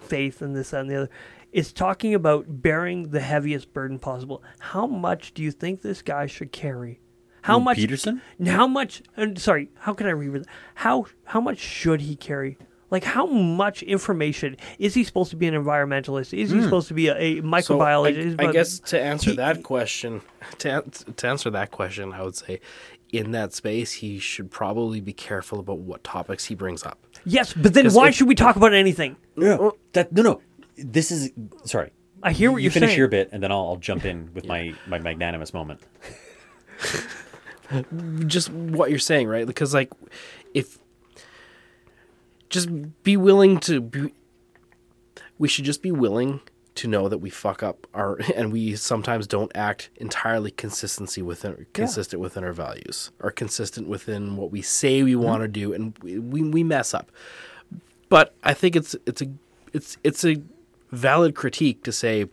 [0.00, 1.10] faith and this that, and the other.
[1.58, 4.42] It's talking about bearing the heaviest burden possible.
[4.60, 7.00] How much do you think this guy should carry?
[7.42, 7.76] How much?
[7.78, 8.20] Peterson?
[8.46, 9.02] How much?
[9.16, 10.46] Uh, sorry, how can I read that?
[10.74, 12.58] How how much should he carry?
[12.90, 16.32] Like how much information is he supposed to be an environmentalist?
[16.36, 18.40] Is he supposed to be a, a So I, microbiologist?
[18.40, 20.22] I guess to answer he- that question,
[20.58, 22.60] to, an- to answer that question, I would say,
[23.12, 26.98] in that space, he should probably be careful about what topics he brings up.
[27.24, 29.16] yes, but then why if- should we talk about anything?
[29.36, 29.70] Yeah.
[29.92, 30.42] That no no.
[30.78, 31.30] This is
[31.64, 31.92] sorry.
[32.22, 32.98] I hear what you are finish saying.
[32.98, 35.80] your bit, and then I'll, I'll jump in with my my magnanimous moment.
[38.26, 39.46] just what you're saying, right?
[39.46, 39.92] Because like,
[40.54, 40.78] if
[42.48, 42.68] just
[43.02, 44.14] be willing to be,
[45.38, 46.40] we should just be willing
[46.78, 51.66] to know that we fuck up our and we sometimes don't act entirely consistency within
[51.72, 55.22] consistent within our values or consistent within what we say we mm-hmm.
[55.22, 57.10] want to do and we, we we mess up.
[58.08, 59.26] But I think it's it's a
[59.72, 60.40] it's it's a
[60.90, 62.26] valid critique to say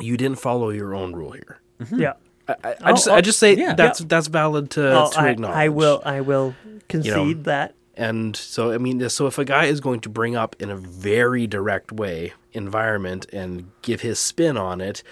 [0.00, 1.60] you didn't follow your own rule here.
[1.80, 2.00] Mm-hmm.
[2.00, 2.12] Yeah.
[2.48, 3.74] I, I, I just Oh, I just say yeah.
[3.74, 5.56] that's that's valid to, Oh, to I, acknowledge.
[5.56, 6.02] I will.
[6.04, 6.54] I will
[6.88, 7.74] concede that.
[7.96, 10.76] And so I mean, so if a guy is going to bring up in a
[10.76, 15.02] very direct way environment and give his spin on it,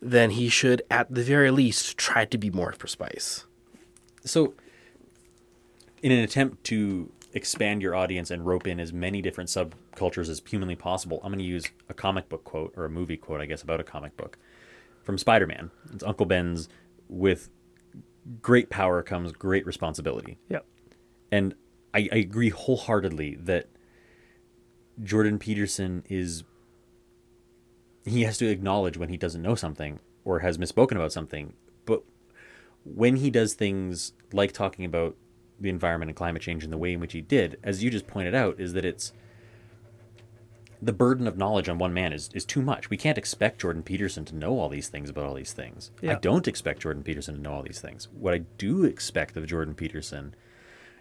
[0.00, 3.44] then he should at the very least try to be more precise.
[4.24, 4.54] So,
[6.02, 9.50] in an attempt to expand your audience and rope in as many different
[10.00, 13.16] subcultures as humanly possible, I'm going to use a comic book quote or a movie
[13.16, 14.38] quote, I guess, about a comic book
[15.02, 15.70] from Spider Man.
[15.92, 16.68] It's Uncle Ben's
[17.08, 17.50] with
[18.42, 20.38] great power comes great responsibility.
[20.48, 20.64] Yep.
[21.32, 21.54] And
[21.94, 23.68] I, I agree wholeheartedly that
[25.02, 26.44] Jordan Peterson is
[28.04, 31.54] he has to acknowledge when he doesn't know something or has misspoken about something.
[31.84, 32.02] But
[32.84, 35.16] when he does things like talking about
[35.58, 38.06] the environment and climate change in the way in which he did, as you just
[38.06, 39.12] pointed out, is that it's
[40.82, 42.88] the burden of knowledge on one man is, is too much.
[42.88, 45.90] We can't expect Jordan Peterson to know all these things about all these things.
[46.02, 48.08] I don't expect Jordan Peterson to know all these things.
[48.12, 50.34] What I do expect of Jordan Peterson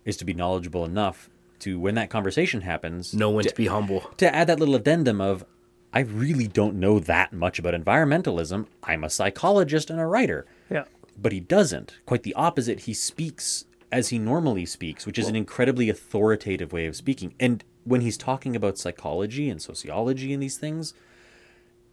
[0.05, 1.29] is to be knowledgeable enough
[1.59, 4.01] to when that conversation happens Know when to be humble.
[4.17, 5.45] to add that little addendum of
[5.93, 8.67] I really don't know that much about environmentalism.
[8.83, 10.45] I'm a psychologist and a writer.
[10.69, 10.83] Yeah.
[11.17, 11.95] but he doesn't.
[12.05, 12.81] Quite the opposite.
[12.81, 17.33] He speaks as he normally speaks, which is an incredibly authoritative way of speaking.
[17.39, 20.93] And when he's talking about psychology and sociology and these things,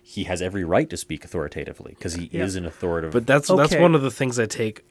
[0.02, 2.44] he has every right to speak authoritatively because he Yeah.
[2.44, 3.12] is an authoritative.
[3.12, 4.84] But that's that's one of the things I take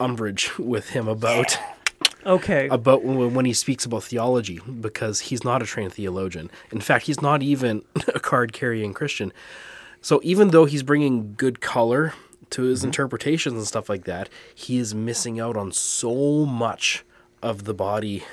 [0.00, 1.58] umbrage with him about
[2.26, 2.68] Okay.
[2.68, 6.50] about when, when he speaks about theology because he's not a trained theologian.
[6.70, 7.82] In fact, he's not even
[8.14, 9.32] a card carrying Christian.
[10.00, 12.12] So even though he's bringing good color
[12.50, 12.88] to his mm-hmm.
[12.88, 17.04] interpretations and stuff like that, he is missing out on so much
[17.42, 18.24] of the body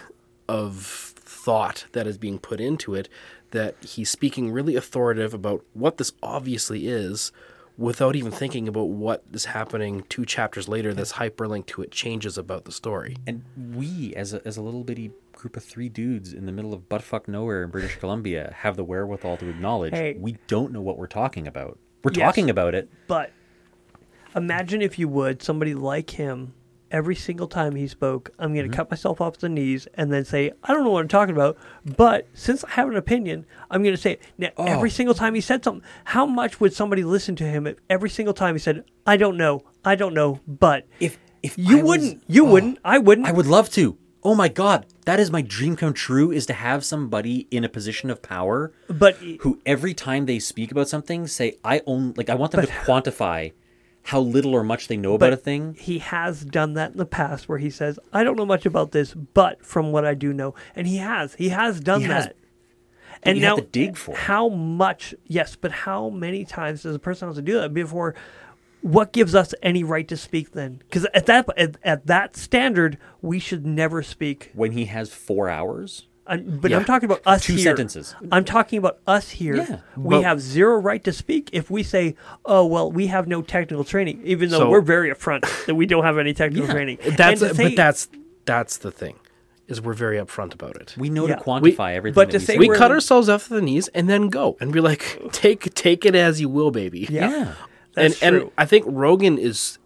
[0.48, 1.15] of
[1.46, 3.08] thought that is being put into it
[3.52, 7.32] that he's speaking really authoritative about what this obviously is
[7.78, 12.38] without even thinking about what is happening two chapters later that's hyperlinked to it changes
[12.38, 13.16] about the story.
[13.28, 13.44] And
[13.76, 16.90] we, as a, as a little bitty group of three dudes in the middle of
[16.90, 20.16] buttfuck nowhere in British Columbia, have the wherewithal to acknowledge Hey.
[20.18, 21.78] we don't know what we're talking about.
[22.04, 22.26] We're Yes.
[22.26, 22.90] talking about it.
[23.08, 23.32] But
[24.36, 26.54] imagine if you would somebody like him
[26.96, 28.76] every single time he spoke, I'm going to Mm-hmm.
[28.78, 31.58] cut myself off the knees and then say, I don't know what I'm talking about,
[31.98, 34.22] but since I have an opinion, I'm going to say it.
[34.38, 34.66] Now, Oh.
[34.66, 38.10] every single time he said something, how much would somebody listen to him if every
[38.10, 41.84] single time he said, I don't know, I don't know, but If if you I
[41.84, 43.28] wouldn't, you Oh, wouldn't, I wouldn't.
[43.28, 43.98] I would love to.
[44.24, 47.70] Oh my god, that is my dream come true is to have somebody in a
[47.70, 52.30] position of power but who every time they speak about something say I own like
[52.32, 53.52] I want them to quantify
[54.06, 55.76] how little or much they know about a thing.
[55.80, 58.92] He has done that in the past where he says, I don't know much about
[58.92, 60.54] this, but from what I do know.
[60.76, 61.34] And he has.
[61.34, 62.26] He has done He has.
[62.26, 62.36] that.
[63.24, 64.18] And you now, dig for it.
[64.18, 68.14] how much, yes, but how many times does a person have to do that before?
[68.82, 70.84] What gives us any right to speak then?
[70.88, 74.52] Because at that at, at that standard, we should never speak.
[74.54, 76.78] When he has 4 hours, I'm, but Yeah.
[76.78, 77.64] I'm talking about us Two here.
[77.64, 78.16] sentences.
[78.32, 79.56] I'm talking about us here.
[79.58, 79.78] Yeah.
[79.96, 82.16] we have zero right to speak if we say,
[82.46, 85.86] "Oh, well, we have no technical training," even though So- we're very upfront that we
[85.86, 86.74] don't have any technical Yeah.
[86.74, 86.98] training.
[87.16, 88.08] That's say- but that's
[88.46, 89.16] that's the thing,
[89.68, 90.96] is we're very upfront about it.
[90.98, 91.36] we know Yeah.
[91.36, 92.16] to quantify everything.
[92.16, 92.60] but that to we say say.
[92.60, 96.16] we cut ourselves off the knees and then go and be like, take take it
[96.16, 97.08] as you will, baby.
[97.10, 97.52] yeah, Yeah.
[97.94, 98.42] that's and true.
[98.42, 99.78] and I think Rogan is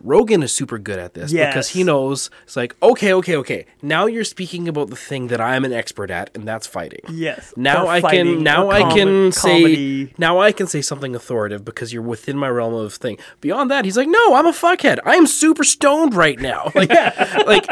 [0.00, 3.66] Rogan is super good at this because he knows it's like okay, okay, okay.
[3.82, 7.00] Now you're speaking about the thing that I'm an expert at, and that's fighting.
[7.10, 7.52] yes.
[7.56, 10.14] Now or I can now or I com- can say comedy.
[10.18, 13.18] now I can say something authoritative because you're within my realm of thing.
[13.40, 14.98] Beyond that, he's like, no, I'm a fuckhead.
[15.04, 16.70] I am super stoned right now.
[16.78, 16.90] Like,
[17.46, 17.66] like,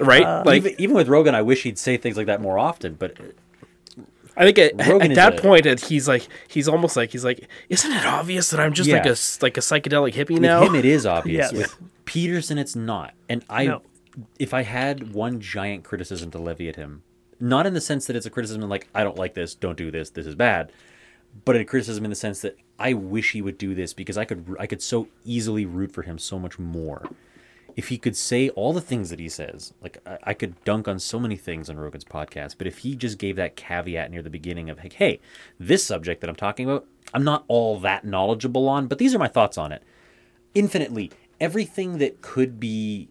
[0.00, 0.22] right?
[0.24, 2.94] Uh, like, even, even with Rogan, I wish he'd say things like that more often.
[2.94, 3.16] But
[4.36, 7.48] I think at, at that a- point, it, he's like, he's almost like, he's like,
[7.68, 9.10] isn't it obvious that I'm just like Yeah.
[9.10, 10.60] a s- like a psychedelic hippie now?
[10.60, 11.52] with him, it is obvious.
[11.52, 11.52] Yes.
[11.52, 13.14] With Peterson, it's not.
[13.28, 13.82] And I, No.
[14.38, 17.02] if I had one giant criticism to levy at him,
[17.40, 19.90] not in the sense that it's a criticism like I don't like this, don't do
[19.90, 20.70] this, this is bad,
[21.44, 24.24] but a criticism in the sense that I wish he would do this because I
[24.26, 27.08] could, I could so easily root for him so much more.
[27.76, 30.88] If he could say all the things that he says, like I, I could dunk
[30.88, 34.22] on so many things on Rogan's podcast, but if he just gave that caveat near
[34.22, 35.20] the beginning of, like, hey,
[35.60, 39.18] this subject that I'm talking about, I'm not all that knowledgeable on, but these are
[39.18, 39.82] my thoughts on it
[40.56, 43.08] infinitely everything that could be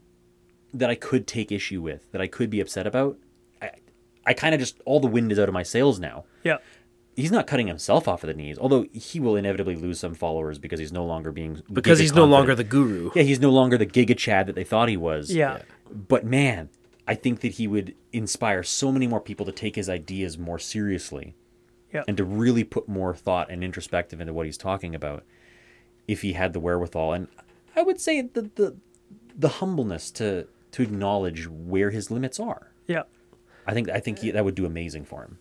[0.73, 3.17] that I could take issue with, that I could be upset about.
[3.61, 3.71] I,
[4.25, 6.25] I kind of just all the wind is out of my sails now.
[6.43, 6.57] Yeah.
[7.15, 10.57] He's not cutting himself off of the knees, although he will inevitably lose some followers
[10.59, 13.11] because he's no longer being because giga he's no longer the guru.
[13.15, 15.33] yeah he's no longer the giga chad that they thought he was.
[15.33, 15.59] Yeah.
[15.89, 16.69] But man,
[17.07, 20.59] I think that he would inspire so many more people to take his ideas more
[20.59, 21.35] seriously
[21.93, 22.03] Yeah.
[22.07, 25.23] and to really put more thought and introspective into what he's talking about
[26.07, 27.27] if he had the wherewithal and
[27.75, 28.75] i would say the the,
[29.37, 33.03] the humbleness to to acknowledge where his limits are Yeah.
[33.65, 35.39] i think i think he, that would do amazing for him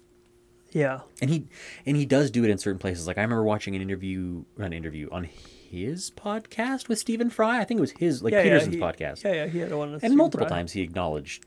[0.74, 1.00] Yeah.
[1.22, 1.46] and he
[1.86, 4.72] and he does do it in certain places like i remember watching an interview an
[4.74, 8.42] interview on his podcast with stephen fry i think it was his like Yeah, yeah,
[8.44, 9.92] peterson's he- podcast Yeah, yeah, he had one.
[9.92, 10.56] with and Stephen multiple Fry.
[10.58, 11.46] times he acknowledged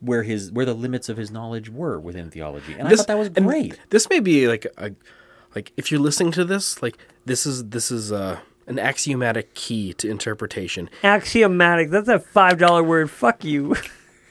[0.00, 3.18] where his where the limits of his knowledge were within theology and i thought that
[3.18, 4.92] was great This may be like a
[5.54, 8.38] like if you're listening to this, like this is this is uh,
[8.68, 10.88] an axiomatic key to interpretation.
[11.02, 11.90] Axiomatic.
[11.90, 13.10] That's a five dollar word.
[13.10, 13.74] Fuck you.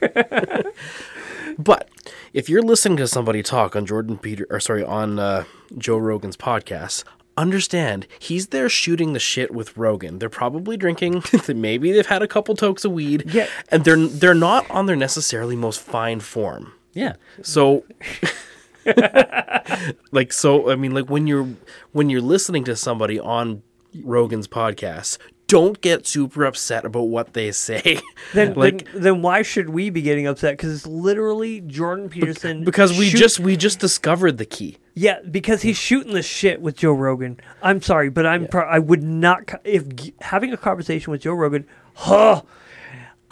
[1.62, 1.88] But
[2.32, 5.44] if you're listening to somebody talk on Jordan Peter or sorry on uh,
[5.76, 7.04] Joe Rogan's podcast,
[7.36, 10.18] understand he's there shooting the shit with Rogan.
[10.18, 11.22] They're probably drinking.
[11.54, 13.24] maybe they've had a couple tokes of weed.
[13.26, 13.46] Yeah.
[13.68, 16.72] and they're they're not on their necessarily most fine form.
[16.94, 17.84] yeah So
[20.12, 21.48] like so I mean like when you're
[21.92, 23.62] when you're listening to somebody on
[24.02, 25.18] Rogan's podcast,
[25.50, 28.00] don't get super upset about what they say.
[28.32, 30.52] Then, like then, then why should we be getting upset?
[30.56, 32.64] Because it's literally Jordan Peterson.
[32.64, 34.78] because we shoot- just we just discovered the key.
[34.94, 37.40] yeah, because he's shooting the shit with Joe Rogan.
[37.62, 41.22] I'm sorry, but I'm pro- I would not co- if g- having a conversation with
[41.22, 42.42] Joe Rogan, huh?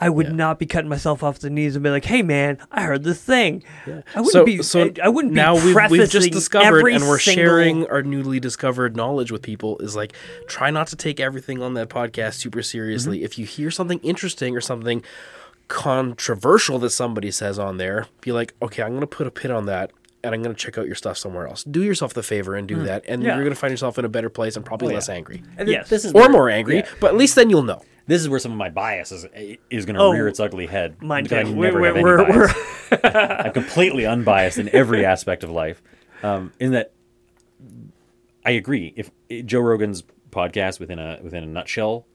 [0.00, 2.82] I would not be cutting myself off the knees and be like, "Hey, man, I
[2.82, 4.62] heard this thing." I wouldn't so, be.
[4.62, 8.02] so I, I wouldn't now be we've, we've just discovered and we're single- sharing our
[8.02, 10.12] newly discovered knowledge with people is like
[10.46, 13.24] try not to take everything on that podcast super seriously Mm-hmm.
[13.24, 15.02] if you hear something interesting or something
[15.66, 19.66] controversial that somebody says on there be like okay i'm gonna put a pin on
[19.66, 19.90] that
[20.24, 22.82] and i'm gonna check out your stuff somewhere else do yourself the favor and do
[22.82, 23.22] that and.
[23.22, 23.34] Yeah.
[23.34, 25.14] you're gonna find yourself in a better place and probably Oh, less yeah.
[25.16, 25.88] angry And Yes.
[25.88, 26.88] this is or where- more angry yeah.
[27.00, 29.26] but at least then you'll know This is where some of my bias is,
[29.70, 31.00] is going to Oh, rear its ugly head.
[31.02, 31.54] Mine too.
[31.54, 32.48] We're, we're, we're,
[33.04, 35.80] I'm completely unbiased in every aspect of life.
[36.22, 36.92] Um, in that,
[38.44, 38.94] I agree.
[38.96, 39.10] If
[39.46, 42.06] Joe Rogan's podcast within a within a nutshell,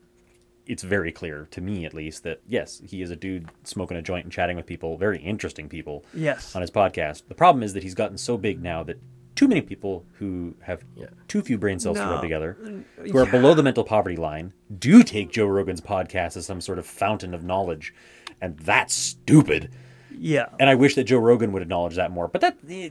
[0.65, 4.01] it's very clear to me, at least, that yes, he is a dude smoking a
[4.01, 6.55] joint and chatting with people, very interesting people, Yes.
[6.55, 7.23] on his podcast.
[7.27, 8.97] The problem is that he's gotten so big now that
[9.35, 10.83] too many people who have
[11.27, 14.53] too few brain cells to rub together, mm, who are below the mental poverty line,
[14.79, 17.93] do take Joe Rogan's podcast as some sort of fountain of knowledge,
[18.41, 19.71] and that's stupid.
[20.15, 20.45] Yeah.
[20.59, 22.27] And I wish that Joe Rogan would acknowledge that more.
[22.27, 22.89] But that eh,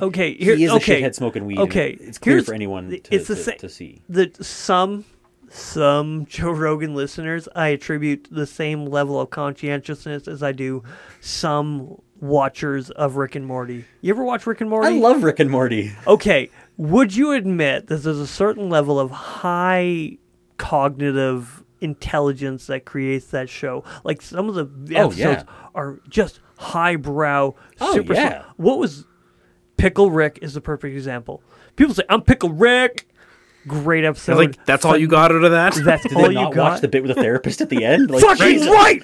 [0.00, 0.34] Okay.
[0.34, 1.02] Here, he is okay.
[1.02, 1.58] a shithead smoking weed.
[1.58, 1.90] Okay.
[2.00, 4.02] it's clear here's- for anyone to, it's the to, sa- to see.
[4.08, 5.04] that some
[5.52, 10.84] some Joe Rogan listeners I attribute the same level of conscientiousness as I do
[11.20, 13.84] some watchers of Rick and Morty.
[14.00, 14.88] You ever watch Rick and Morty?
[14.88, 15.92] I love Rick and Morty.
[16.06, 20.18] Okay, would you admit that there's a certain level of high
[20.58, 23.84] cognitive intelligence that creates that show?
[24.04, 25.54] Like some of the Oh, episodes yeah.
[25.74, 28.14] are just highbrow, Oh, super.
[28.14, 28.44] yeah.
[28.56, 29.04] What was
[29.76, 31.42] Pickle Rick is the perfect example.
[31.76, 33.06] People say I'm Pickle Rick.
[33.66, 34.38] Great episode.
[34.38, 36.56] like that's all you got out of that That's Did all they you got.
[36.56, 38.10] watch the bit with the therapist at the end?
[38.10, 38.68] Like, Fucking Jesus.
[38.70, 39.02] right.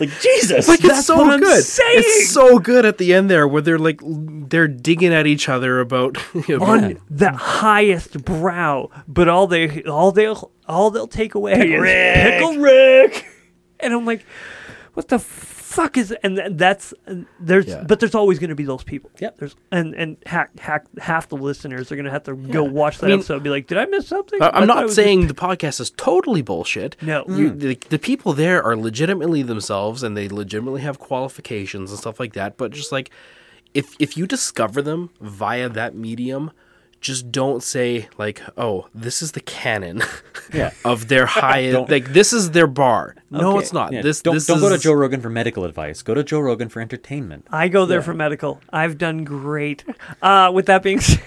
[0.00, 0.66] Like Jesus.
[0.68, 1.62] like That's it's so what I'm good.
[1.62, 1.98] saying.
[1.98, 5.80] It's so good at the end there where they're like they're digging at each other
[5.80, 6.16] about
[6.48, 12.14] on the highest brow, but all they all they'll all they'll take away is Rick.
[12.14, 13.26] pickle Rick,
[13.80, 14.24] and I'm like,
[14.94, 15.18] what the
[15.70, 16.12] fuck is?
[16.22, 17.84] And that's and there's Yeah.
[17.86, 19.10] but there's always going to be those people.
[19.20, 19.38] Yep.
[19.38, 22.98] There's and and hack, hack, half the listeners are going to have to go watch
[22.98, 24.42] that I mean- episode and be like, did I miss something?
[24.42, 26.96] I- I I'm not was saying the podcast is totally bullshit.
[27.00, 27.24] No.
[27.28, 27.60] You, mm.
[27.60, 32.32] the, the people there are legitimately themselves and they legitimately have qualifications and stuff like
[32.34, 32.56] that.
[32.56, 33.10] But just like,
[33.72, 36.50] if if you discover them via that medium,
[37.00, 40.02] just don't say like, "Oh, this is the canon
[40.52, 40.70] Yeah.
[40.84, 43.58] of their high like this is their bar." No, Okay.
[43.60, 43.92] it's not.
[43.92, 46.02] Yeah, This don't this don't go to Joe Rogan for medical advice.
[46.02, 47.46] Go to Joe Rogan for entertainment.
[47.50, 48.60] I go there for medical.
[48.72, 49.84] I've done great.
[50.20, 51.20] Uh, with that being said,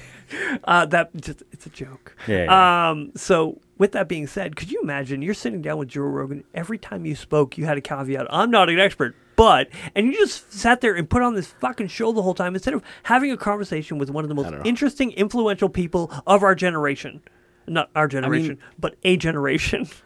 [0.63, 2.15] uh, that just it's a joke.
[2.27, 2.89] Yeah, yeah.
[2.89, 6.43] Um, so with that being said, could you imagine you're sitting down with Joe Rogan
[6.53, 8.27] every time you spoke, you had a caveat.
[8.29, 11.87] I'm not an expert, but and you just sat there and put on this fucking
[11.87, 15.11] show the whole time instead of having a conversation with one of the most interesting,
[15.11, 17.21] influential people of our generation.
[17.65, 19.87] Not our generation, but a generation.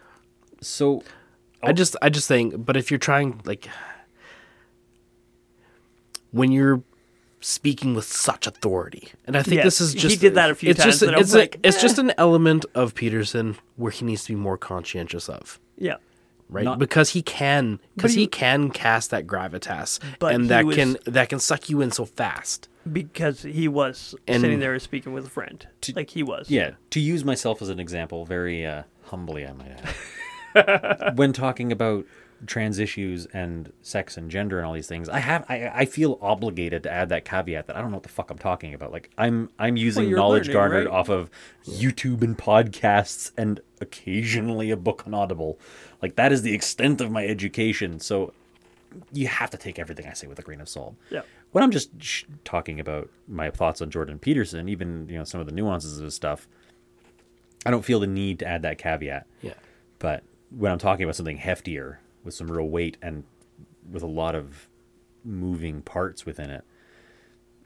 [0.60, 1.04] So
[1.62, 3.68] I just I just think, but if you're trying like
[6.32, 6.82] when you're
[7.40, 10.54] speaking with such authority, and I think Yes, this is just he did that a
[10.54, 11.80] few it's times, Just, it's like, a, it's eh.
[11.80, 15.60] just an element of Peterson where he needs to be more conscientious of.
[15.76, 15.96] Yeah.
[16.50, 20.64] Right, Not- because he can, because he- he can cast that gravitas, But and that
[20.64, 22.68] was- can that can suck you in so fast.
[22.90, 25.66] Because he was And- sitting there speaking with a friend.
[25.94, 26.50] like he was.
[26.50, 29.78] Yeah, to use myself as an example, very uh, humbly, I might
[30.54, 31.12] add.
[31.18, 32.06] when talking about
[32.46, 36.18] trans issues and sex and gender and all these things, I have I, I feel
[36.22, 38.92] obligated to add that caveat that I don't know what the fuck I'm talking about.
[38.92, 40.94] Like I'm I'm using you're knowledge learning, garnered right?
[40.94, 41.30] off of
[41.66, 45.58] YouTube and podcasts and occasionally a book on Audible.
[46.00, 47.98] Like that is the extent of my education.
[48.00, 48.32] So
[49.12, 50.94] you have to take everything I say with a grain of salt.
[51.10, 51.22] Yeah.
[51.52, 55.40] When I'm just sh- talking about my thoughts on Jordan Peterson, even you know some
[55.40, 56.46] of the nuances of his stuff,
[57.66, 59.26] I don't feel the need to add that caveat.
[59.42, 59.54] Yeah,
[59.98, 61.96] But when I'm talking about something heftier
[62.28, 63.24] with some real weight and
[63.90, 64.68] with a lot of
[65.24, 66.62] moving parts within it,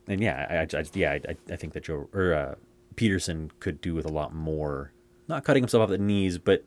[0.07, 2.55] and yeah, I, I, yeah, I, I think that Joe or uh,
[2.97, 4.93] Peterson could do with a lot more,
[5.29, 6.65] not cutting himself off at the knees, but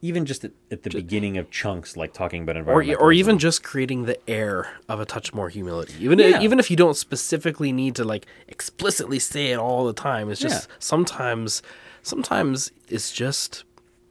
[0.00, 3.62] even just at, at the beginning of chunks, like talking about or or even just
[3.62, 5.92] creating the air of a touch more humility.
[6.00, 6.40] Even Yeah.
[6.40, 10.40] even if you don't specifically need to like explicitly say it all the time, it's
[10.40, 10.74] just Yeah.
[10.78, 11.62] sometimes
[12.02, 13.64] sometimes it's just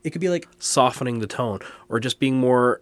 [0.03, 1.59] it could be like softening the tone
[1.89, 2.81] or just being more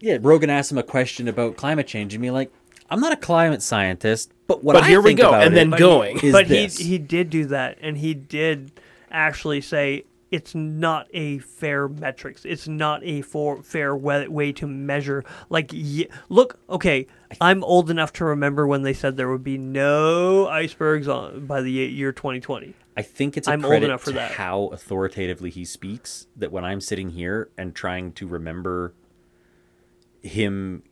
[0.00, 2.52] yeah, Rogan asked him a question about climate change and be like,
[2.90, 5.70] I'm not a climate scientist, but what But I here we go, about and then
[5.70, 6.18] But going.
[6.18, 6.78] He, is but this.
[6.78, 8.70] he he did do that, and he did
[9.10, 12.44] actually say it's not a fair metrics.
[12.44, 15.24] It's not a for, fair way, way to measure.
[15.48, 17.06] Like, y- look, okay,
[17.40, 21.62] I'm old enough to remember when they said there would be no icebergs on by
[21.62, 22.74] the year 2020.
[22.96, 24.32] I think it's a I'm old enough for to that.
[24.32, 28.94] how authoritatively he speaks that when I'm sitting here and trying to remember
[30.26, 30.82] him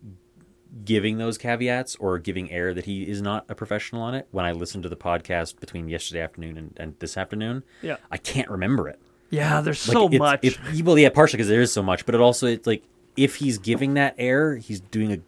[0.85, 4.45] giving those caveats or giving air that he is not a professional on it, when
[4.45, 7.97] I listened to the podcast between yesterday afternoon and, and this afternoon, Yeah.
[8.11, 8.99] I can't remember it.
[9.31, 10.41] Yeah, there's Like, so it's- much.
[10.43, 12.83] it- well, yeah, partially because there is so much, but it also it's like
[13.17, 15.19] if he's giving that air, he's doing a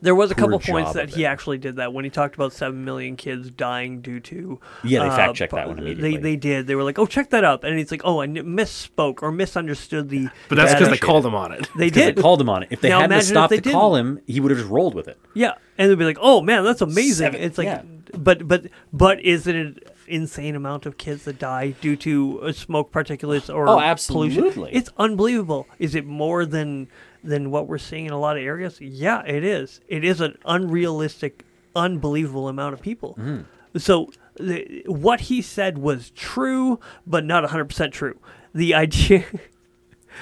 [0.00, 2.84] There was a couple points that he actually did that when he talked about seven
[2.84, 4.60] million kids dying due to.
[4.82, 6.16] Yeah, they uh, fact-checked that one They immediately.
[6.18, 6.66] they did.
[6.66, 10.08] They were like, "Oh, check that up," and he's like, "Oh, I misspoke or misunderstood
[10.08, 11.68] the." But that's because they called him on it.
[11.76, 12.22] They because they did.
[12.22, 12.68] called him on it.
[12.70, 14.18] If they Now hadn't have imagine if stopped they to call didn't.
[14.18, 15.18] him, he would have just rolled with it.
[15.34, 17.82] Yeah, and they'd be like, "Oh man, that's amazing." Seven- it's like, yeah.
[18.16, 22.52] but but but isn't it an insane amount of kids that die due to uh,
[22.52, 23.88] smoke particulates or Oh, pollution?
[23.90, 24.72] absolutely.
[24.74, 25.66] It's unbelievable.
[25.78, 26.88] Is it more than
[27.24, 28.80] than what we're seeing in a lot of areas?
[28.80, 29.80] Yeah, it is.
[29.88, 31.44] It is an unrealistic,
[31.74, 33.16] unbelievable amount of people.
[33.18, 33.78] Mm-hmm.
[33.78, 38.18] So the, what he said was true, but not 100% true.
[38.54, 39.24] The idea.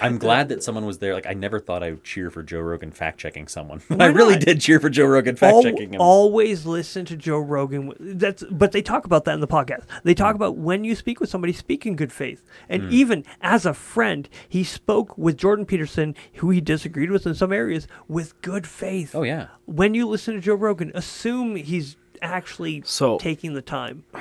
[0.01, 1.14] I'm glad that someone was there.
[1.14, 3.82] Like I never thought I would cheer for Joe Rogan fact checking someone.
[3.90, 4.43] I really not?
[4.43, 6.01] did cheer for Joe Rogan fact checking him.
[6.01, 7.93] Always listen to Joe Rogan.
[7.98, 9.85] That's but they talk about that in the podcast.
[10.05, 10.36] They talk mm.
[10.36, 12.43] about when you speak with somebody, speak in good faith.
[12.69, 12.93] And mm.
[12.93, 17.52] even as a friend, he spoke with Jordan Peterson, who he disagreed with in some
[17.52, 19.14] areas, with good faith.
[19.14, 19.48] oh yeah.
[19.66, 24.05] When you listen to Joe Rogan, assume he's actually So- taking the time.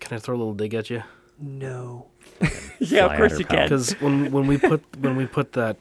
[0.00, 1.02] Can I throw a little dig at you?
[1.38, 2.08] No.
[2.78, 3.58] yeah, of course you power.
[3.58, 3.68] can.
[3.68, 5.76] Because when when we put when we put that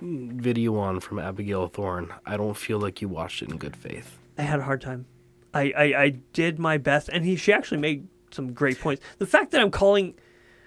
[0.00, 4.18] video on from Abigail Thorn, I don't feel like you watched it in good faith.
[4.36, 5.06] I had a hard time.
[5.54, 9.02] I, I, I did my best, and he she actually made some great points.
[9.18, 10.14] The fact that I'm calling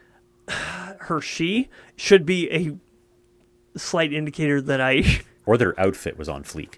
[0.48, 2.76] her she should be a
[3.78, 5.04] slight indicator that I
[5.46, 6.76] Or their outfit was on fleek.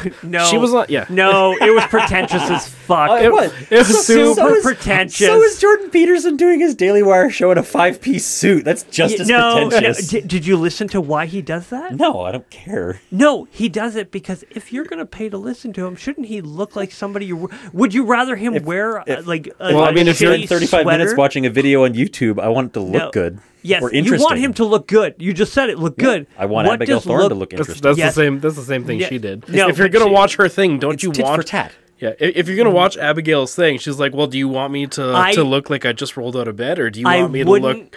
[0.22, 1.06] no She was not- yeah.
[1.08, 3.10] no it was pretentious as fuck.
[3.10, 3.52] Oh, it was.
[3.70, 4.60] It was super super.
[4.62, 5.26] pretentious.
[5.26, 8.64] So is Jordan Peterson doing his Daily Wire show in a five piece suit.
[8.64, 11.94] That's just as no, no, did, did you listen to why he does that?
[11.96, 13.00] no, I don't care.
[13.10, 16.26] No, he does it because if you're going to pay to listen to him, shouldn't
[16.26, 17.26] he look like somebody?
[17.26, 19.46] You, would you rather him wear uh, if- like?
[19.60, 22.40] A, Well, I a mean, if you're in 35 minutes watching a video on YouTube,
[22.40, 23.10] I want it to look No.
[23.10, 23.38] good.
[23.62, 25.14] Yes, or you want him to look good.
[25.18, 26.26] You just said it, look good.
[26.36, 27.82] I want What Abigail does Thorn to look- look That's, interesting.
[27.90, 28.14] that's Yes.
[28.14, 28.40] the same.
[28.40, 29.08] That's the same thing Yeah.
[29.08, 29.48] she did.
[29.48, 31.40] No, if you're gonna she- watch her thing, don't It's you tit want?
[31.40, 31.72] for tat.
[31.98, 32.76] Yeah, if you're gonna mm-hmm.
[32.76, 35.86] watch Abigail's thing, she's like, "Well, do you want me to I- to look like
[35.86, 37.96] I just rolled out of bed, or do you I want me to look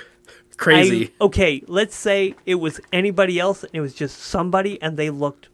[0.57, 4.95] crazy?" I- okay, let's say it was anybody else and it was just somebody and
[4.97, 5.49] they looked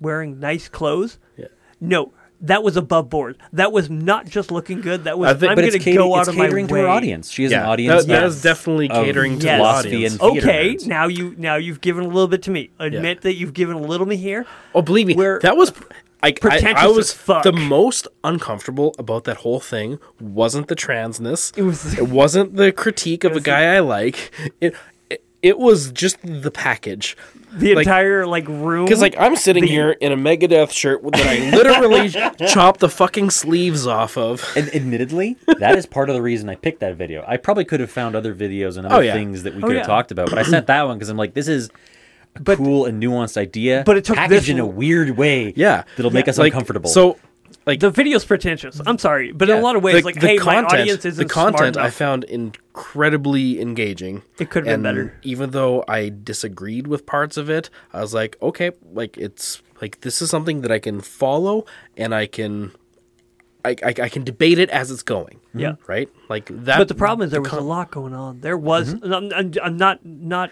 [0.00, 1.18] wearing nice clothes.
[1.38, 1.46] Yeah.
[1.80, 3.38] No, that was above board.
[3.52, 5.04] That was not just looking good.
[5.04, 6.46] That was I think- I'm But going it's, to cater- go out it's of my
[6.46, 7.30] catering to her audience.
[7.30, 8.04] She has an audience.
[8.04, 9.54] that, that of- is definitely of catering to Yes.
[9.54, 10.12] the philosophy audience.
[10.12, 10.86] and theater Okay, nerds.
[10.86, 12.70] now you now you've given a little bit to me.
[12.78, 14.44] Admit that you've given a little me here.
[14.74, 15.72] Oh, believe me, Where- that was.
[16.22, 17.42] I, I, I was fuck.
[17.44, 19.98] the most uncomfortable about that whole thing.
[20.18, 21.56] Wasn't the transness?
[21.56, 24.32] It was- It wasn't the critique of a guy I like.
[24.60, 24.74] It,
[25.42, 27.16] it it was just the package.
[27.52, 28.84] The Like- entire like room.
[28.84, 32.10] Because like I'm sitting The- here in a Megadeth shirt that I literally
[32.48, 34.44] chopped the fucking sleeves off of.
[34.56, 37.24] And admittedly, that is part of the reason I picked that video.
[37.26, 39.14] I probably could have found other videos and other Oh, yeah.
[39.14, 39.78] things that we Oh, could yeah.
[39.80, 41.70] have talked about, but I sent that one because I'm like, this is
[42.34, 45.52] a But- cool and nuanced idea, But it took packaged this in a weird way.
[45.56, 45.84] Yeah.
[45.96, 46.90] that'll make us Like, uncomfortable.
[46.90, 47.16] So
[47.66, 48.80] like the video's pretentious.
[48.86, 51.04] I'm sorry, but in a lot of ways, the- like, the hey, content, my audience
[51.04, 54.22] isn't the content I found incredibly engaging.
[54.38, 55.18] It could have been better.
[55.22, 60.00] Even though I disagreed with parts of it, I was like, okay, like it's like
[60.00, 61.66] this is something that I can follow
[61.96, 62.72] and I can
[63.64, 65.40] I, I, I can debate it as it's going.
[65.52, 65.74] Yeah.
[65.88, 66.08] Right?
[66.28, 68.40] Like that But the problem is there was con- a lot going on.
[68.40, 68.94] There was.
[68.94, 69.12] Mm-hmm.
[69.12, 70.50] I'm, I'm, I'm not not.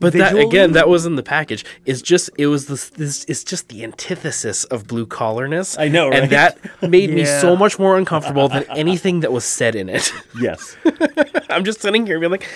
[0.00, 1.64] But that again, that was in the package.
[1.84, 5.78] It's just it was this this it's just the antithesis of blue collarness.
[5.78, 6.22] I know, right?
[6.22, 10.10] And that made me so much more uncomfortable than anything that was said in it.
[10.40, 10.74] yes,
[11.50, 12.48] I'm just sitting here being like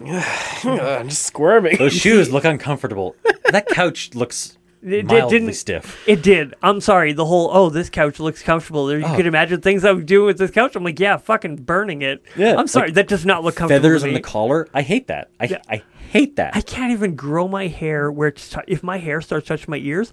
[0.00, 1.78] I'm just squirming.
[1.78, 3.16] those shoes look uncomfortable.
[3.50, 5.54] That couch looks It, mildly didn't.
[5.54, 6.06] stiff.
[6.06, 6.54] It did.
[6.62, 7.12] I'm sorry.
[7.14, 8.92] The whole oh, this couch looks comfortable.
[8.92, 9.16] You Oh.
[9.16, 10.76] could imagine things I would do with this couch.
[10.76, 12.22] I'm like, yeah, fucking burning it.
[12.36, 12.88] Yeah, I'm sorry.
[12.88, 13.80] like that does not look comfortable.
[13.82, 14.68] Feathers on the collar.
[14.74, 15.30] I hate that.
[15.40, 15.58] I Yeah.
[15.70, 16.54] I hate that.
[16.54, 19.78] I can't even grow my hair where it's t- if my hair starts touching my
[19.78, 20.12] ears.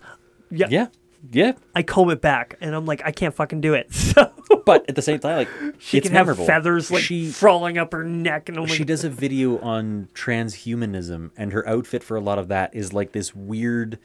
[0.50, 0.88] Yeah, yeah,
[1.32, 1.52] yeah.
[1.76, 3.92] I comb it back, and I'm like, I can't fucking do it.
[3.94, 4.32] So
[4.66, 5.50] But at the same time, like
[5.80, 6.46] she it's can have memorable.
[6.46, 10.08] feathers like she falling up her neck, and I'm like, she does a video on
[10.14, 13.98] transhumanism, and her outfit for a lot of that is like this weird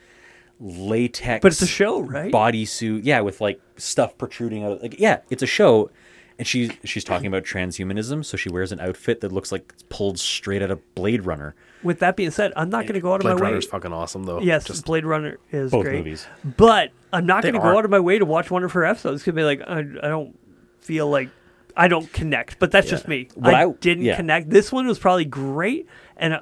[0.60, 1.42] latex.
[1.42, 2.32] but it's a show, right?
[2.32, 4.72] bodysuit, yeah, with like stuff protruding out.
[4.72, 5.90] of Like, yeah, it's a show,
[6.38, 9.84] and she's she's talking about transhumanism, so she wears an outfit that looks like it's
[9.88, 11.54] pulled straight out of Blade Runner.
[11.82, 13.48] With that being said, I'm not going to go out of Blade my way.
[13.48, 14.40] Runner's fucking awesome though.
[14.40, 15.98] Yes, Just Blade Runner is Both great.
[15.98, 16.26] movies.
[16.56, 18.84] But I'm not going to go out of my way to watch one of her
[18.84, 19.16] episodes.
[19.16, 20.36] It's going to be like, I, I don't
[20.80, 21.28] feel like
[21.76, 22.58] I don't connect.
[22.58, 23.28] But that's just me.
[23.34, 24.16] What I, I- didn't yeah.
[24.16, 24.50] connect.
[24.50, 26.40] This one was probably great, and uh,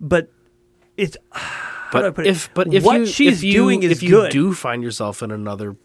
[0.00, 0.30] but
[0.96, 1.16] it's.
[1.32, 3.92] How do I but put if but if what you she's if you, doing is
[3.92, 4.32] if you good.
[4.32, 5.76] do find yourself in another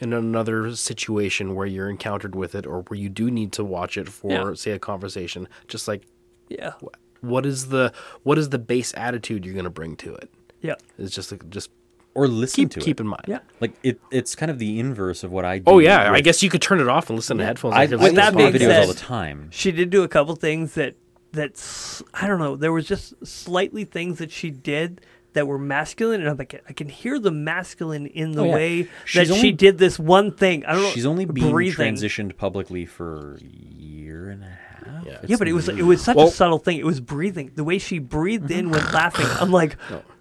[0.00, 3.96] in another situation where you're encountered with it or where you do need to watch
[3.96, 4.54] it for Yeah.
[4.54, 6.02] say a conversation, just like
[6.48, 6.72] yeah,
[7.20, 7.92] what is the
[8.22, 10.30] what is the base attitude you're going to bring to it?
[10.60, 11.70] yeah, It's just like, just
[12.14, 13.02] Or listen keep to keep it.
[13.04, 13.24] in mind.
[13.28, 13.38] yeah.
[13.60, 15.64] Like it, it's kind of the inverse of what I do.
[15.66, 17.74] Oh yeah, I guess you could turn it off and listen to headphones.
[17.74, 18.86] I, like I With listen that to listening videos to being podcasts.
[18.86, 19.48] all the time.
[19.52, 20.96] She did do a couple things that
[21.32, 22.56] that's I don't know.
[22.56, 25.00] There was just slightly things that she did
[25.34, 28.54] that were masculine, and I'm like, I can hear the masculine in the Oh, yeah.
[28.54, 30.64] way She's that she did this one thing.
[30.64, 30.90] I don't know.
[30.90, 31.94] She's only been breathing.
[31.94, 35.04] transitioned publicly for a year and a half.
[35.06, 35.18] Yeah.
[35.26, 36.78] Yeah, but it was it was such Well- a subtle thing.
[36.78, 37.50] It was breathing.
[37.54, 39.26] The way she breathed in when laughing.
[39.40, 39.76] I'm like,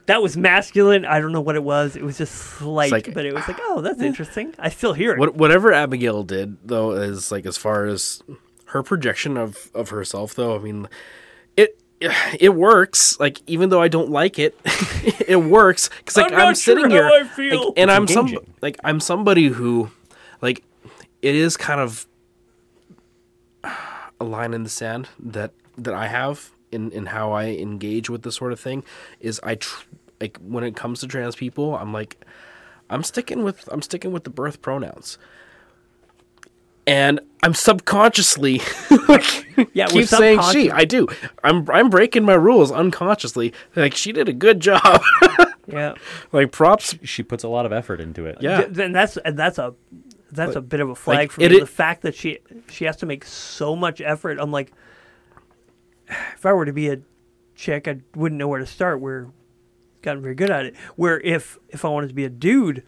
[0.05, 1.05] that was masculine.
[1.05, 1.95] I don't know what it was.
[1.95, 4.53] It was just slight, like- but it was like, ah, oh, that's interesting.
[4.59, 5.19] I still hear it.
[5.19, 8.21] What, whatever Abigail did though is like as far as
[8.67, 10.87] her projection of of herself though, I mean
[11.57, 11.79] it
[12.39, 13.19] it works.
[13.19, 14.57] Like even though I don't like it,
[15.27, 17.67] it works because like I'm I'm, not sure sitting how here I feel.
[17.67, 19.89] like, and It's I'm some like I'm somebody who
[20.41, 20.63] like
[21.21, 22.05] it is kind of
[23.63, 28.23] a line in the sand that that I have in in how I engage with
[28.23, 28.83] this sort of thing
[29.19, 29.85] is I tr-
[30.19, 32.23] like when it comes to trans people, I'm like
[32.89, 35.17] I'm sticking with I'm sticking with the birth pronouns.
[36.85, 38.61] And I'm subconsciously
[39.07, 40.69] like Yeah, we're keep saying she.
[40.69, 41.07] I do.
[41.43, 43.53] I'm I'm breaking my rules unconsciously.
[43.75, 45.01] Like she did a good job.
[45.67, 45.93] yeah,
[46.31, 46.95] like props.
[47.03, 48.37] She puts a lot of effort into it.
[48.41, 48.61] Yeah.
[48.61, 49.75] Th- then that's and that's a
[50.31, 51.45] that's a bit of a flag like, for me.
[51.47, 52.39] i- the fact that she
[52.69, 54.37] she has to make so much effort.
[54.39, 54.71] I'm like,
[56.35, 56.99] if I were to be a
[57.55, 58.99] chick, I wouldn't know where to start.
[58.99, 59.27] We're
[60.01, 60.75] gotten very good at it.
[60.95, 62.83] Where if if I wanted to be a dude,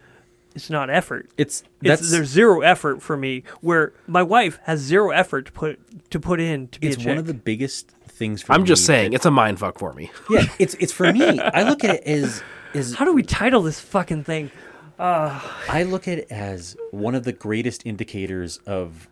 [0.56, 1.30] it's not effort.
[1.36, 3.44] It's It's, that's there's zero effort for me.
[3.60, 6.98] Where my wife has zero effort to put to put in to be it's a
[7.00, 7.08] chick.
[7.08, 8.54] one of the biggest things for me.
[8.56, 10.10] I'm me just saying, it's a mind fuck for me.
[10.30, 11.38] yeah, it's it's for me.
[11.38, 12.42] I look at it as
[12.74, 14.50] as How do we title this fucking thing?
[14.98, 19.08] I look at it as one of the greatest indicators of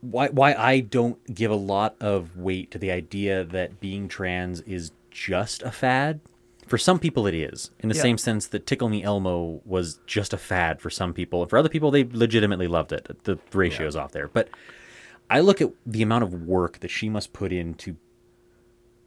[0.00, 4.60] why why I don't give a lot of weight to the idea that being trans
[4.60, 6.20] is just a fad.
[6.66, 8.02] For some people, it is, in the Yeah.
[8.02, 11.58] same sense that Tickle Me Elmo was just a fad for some people, and for
[11.58, 13.06] other people, they legitimately loved it.
[13.24, 14.48] The ratio ratio's off there, but
[15.30, 17.96] I look at the amount of work that she must put into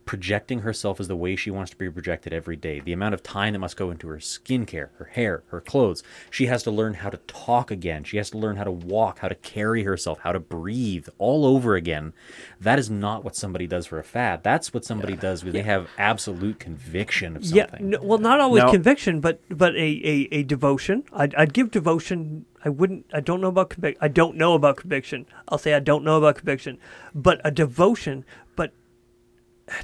[0.08, 2.80] projecting herself as the way she wants to be projected every day.
[2.80, 6.02] The amount of time that must go into her skincare, her hair, her clothes.
[6.32, 8.04] She has to learn how to talk again.
[8.04, 11.46] She has to learn how to walk, how to carry herself, how to breathe all
[11.46, 12.14] over again.
[12.60, 14.42] That is not what somebody does for a fad.
[14.44, 17.90] That's what somebody does when they have absolute conviction of Yeah, something.
[17.92, 21.04] no, well, not always Now- conviction, but but a, a, a devotion.
[21.14, 22.46] I'd, I'd give devotion.
[22.64, 23.06] I wouldn't.
[23.14, 24.00] I don't know about conviction.
[24.02, 25.26] I don't know about conviction.
[25.50, 26.78] I'll say I don't know about conviction,
[27.14, 28.26] but a devotion.
[28.56, 28.72] But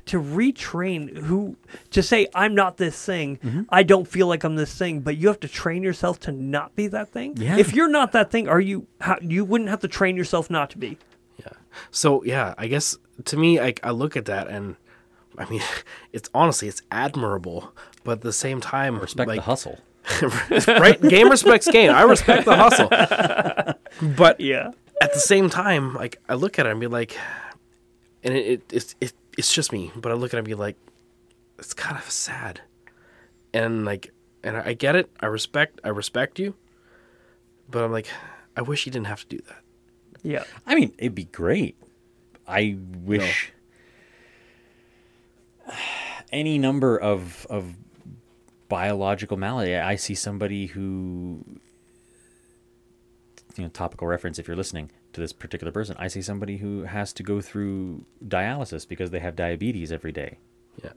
[0.06, 1.58] to retrain who
[1.92, 3.38] to say I'm not this thing.
[3.38, 3.62] Mm-hmm.
[3.70, 5.02] I don't feel like I'm this thing.
[5.02, 7.36] But you have to train yourself to not be that thing.
[7.38, 7.58] Yeah.
[7.58, 8.88] If you're not that thing, are you?
[9.02, 10.98] How, you wouldn't have to train yourself not to be.
[11.40, 11.53] Yeah.
[11.92, 14.76] So yeah, I guess to me, I, I look at that and
[15.38, 15.62] I mean,
[16.14, 19.80] it's honestly it's admirable, but at the same time, Respect like, the hustle.
[20.68, 21.02] right?
[21.02, 21.90] Game respects game.
[21.92, 22.90] I respect the hustle,
[24.18, 24.72] but Yeah.
[25.02, 27.18] at the same time, like I look at it and be like,
[28.24, 30.56] and it, it it's it, it's just me, but I look at it and be
[30.56, 30.78] like,
[31.60, 32.62] it's kind of sad,
[33.53, 34.12] and like,
[34.44, 35.10] and I get it.
[35.20, 36.56] I respect I respect you,
[37.70, 38.08] but I'm like,
[38.56, 39.62] I wish you didn't have to do that.
[40.24, 40.44] Yeah.
[40.66, 41.78] I mean, it'd be great.
[42.48, 43.52] I wish
[46.32, 47.76] any number of of
[48.70, 49.76] biological malady.
[49.76, 51.44] I see somebody who,
[53.56, 54.40] you know, topical reference.
[54.40, 58.06] If you're listening to this particular person, I see somebody who has to go through
[58.25, 60.38] dialysis because they have diabetes every day.
[60.83, 60.92] Yeah.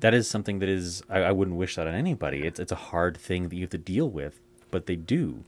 [0.00, 1.02] That is something that is.
[1.08, 2.46] I, I wouldn't wish that on anybody.
[2.46, 4.40] It's it's a hard thing that you have to deal with,
[4.70, 5.44] but they do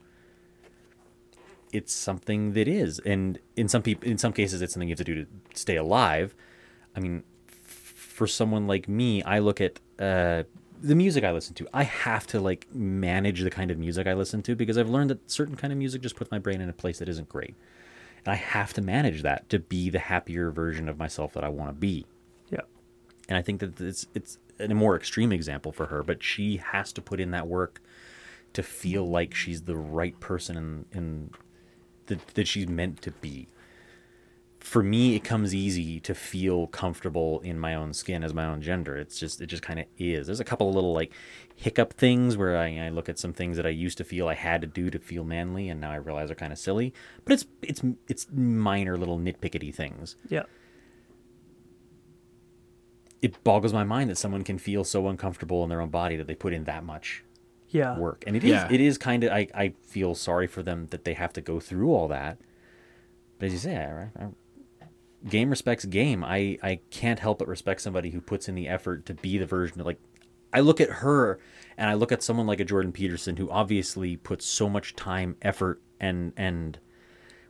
[1.73, 4.99] it's something that is and in some people in some cases it's something you have
[4.99, 6.35] to do to stay alive
[6.97, 10.43] i mean f- for someone like me i look at uh
[10.83, 14.15] the music i listen to i have to like manage the kind of music i
[14.15, 16.69] listen to because i've learned that certain kind of music just puts my brain in
[16.69, 17.55] a place that isn't great
[18.25, 21.49] and i have to manage that to be the happier version of myself that i
[21.49, 22.07] want to be
[22.51, 22.61] Yeah.
[23.29, 26.93] and I think that it's it's a more extreme example for her, but she has
[26.95, 27.81] to put in that work
[28.55, 31.31] to feel like she's the right person in, in
[32.07, 33.47] that, that she's meant to be.
[34.69, 38.61] For me, it comes easy to feel comfortable in my own skin as my own
[38.61, 38.99] gender.
[38.99, 40.27] It's just it just kind of is.
[40.27, 41.11] There's a couple of little like
[41.57, 44.35] hiccup things where I, I look at some things that I used to feel I
[44.35, 46.93] had to do to feel manly, and now I realize are kind of silly.
[47.25, 50.43] But it's it's it's minor little nitpickety things Yeah.
[53.23, 56.27] it boggles my mind that someone can feel so uncomfortable in their own body that
[56.27, 57.25] they put in that much
[57.71, 57.99] Yeah.
[57.99, 58.23] work.
[58.27, 58.69] And it is Yeah.
[58.71, 61.59] it is kind of I, I feel sorry for them that they have to go
[61.59, 62.37] through all that.
[63.39, 64.29] But as you say, I, I,
[65.27, 66.23] game respects game.
[66.25, 69.47] I I can't help but respect somebody who puts in the effort to be the
[69.47, 70.01] version of like
[70.53, 71.39] I look at her
[71.77, 75.37] and I look at someone like a Jordan Peterson who obviously puts so much time,
[75.43, 76.79] effort and and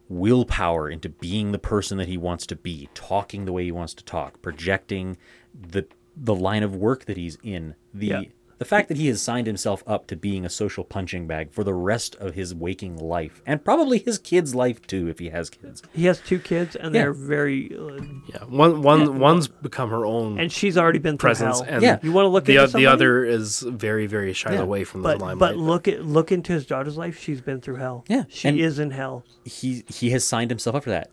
[0.09, 3.95] willpower into being the person that he wants to be, talking the way he wants
[3.95, 5.17] to talk, projecting
[5.55, 8.23] the the line of work that he's in, the Yeah.
[8.59, 11.63] The fact that he has signed himself up to being a social punching bag for
[11.63, 15.49] the rest of his waking life and probably his kids' life too if he has
[15.49, 15.81] kids.
[15.93, 17.03] He has two kids, and Yeah.
[17.03, 17.71] they're very.
[17.77, 21.69] Uh, Yeah, one one one's become her own and she's already been through presence, hell.
[21.75, 21.99] and Yeah.
[22.03, 24.61] You want to look at the the other is very very shy Yeah.
[24.61, 25.39] away from the But limelight.
[25.55, 27.17] but look at look into his daughter's life.
[27.19, 28.05] She's been through hell.
[28.09, 29.25] Yeah, she and- is in hell.
[29.45, 31.11] He he has signed himself up for that.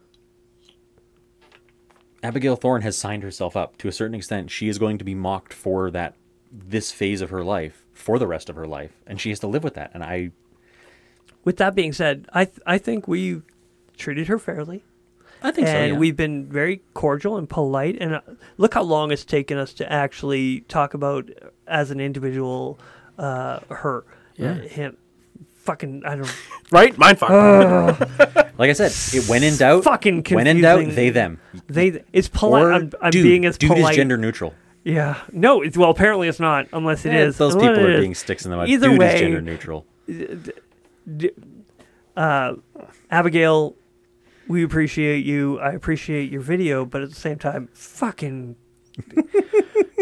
[2.23, 4.49] Abigail Thorn has signed herself up to a certain extent.
[4.49, 6.15] She is going to be mocked for that
[6.67, 9.47] this phase of her life for the rest of her life, and she has to
[9.47, 9.91] live with that.
[9.93, 10.31] And I
[11.43, 13.41] With that being said, I th- I think we
[13.97, 14.83] treated her fairly.
[15.43, 15.73] I think so.
[15.73, 15.99] and yeah.
[15.99, 17.97] we've been very cordial and polite.
[17.99, 18.21] And uh,
[18.57, 22.79] look how long it's taken us to actually talk about uh, as an individual
[23.19, 24.05] uh, her,
[24.37, 24.51] Yeah.
[24.51, 24.97] uh, him,
[25.57, 26.35] fucking I don't
[26.71, 27.29] right, mind fuck.
[28.57, 31.39] like I said, it when in doubt, fucking when in doubt, they them.
[31.67, 32.03] they.
[32.11, 32.73] It's polite.
[32.73, 33.91] I'm, I'm being as dude polite.
[33.91, 34.53] is gender neutral.
[34.85, 35.19] Yeah.
[35.33, 35.61] No.
[35.61, 37.37] It's, well, apparently it's not, unless it Eh, is.
[37.37, 38.69] Those people are being sticks in the mud.
[38.69, 39.85] Either dude way- is gender neutral.
[43.11, 43.75] Abigail,
[44.47, 45.59] we appreciate you.
[45.59, 48.55] I appreciate your video, but at the same time, fucking.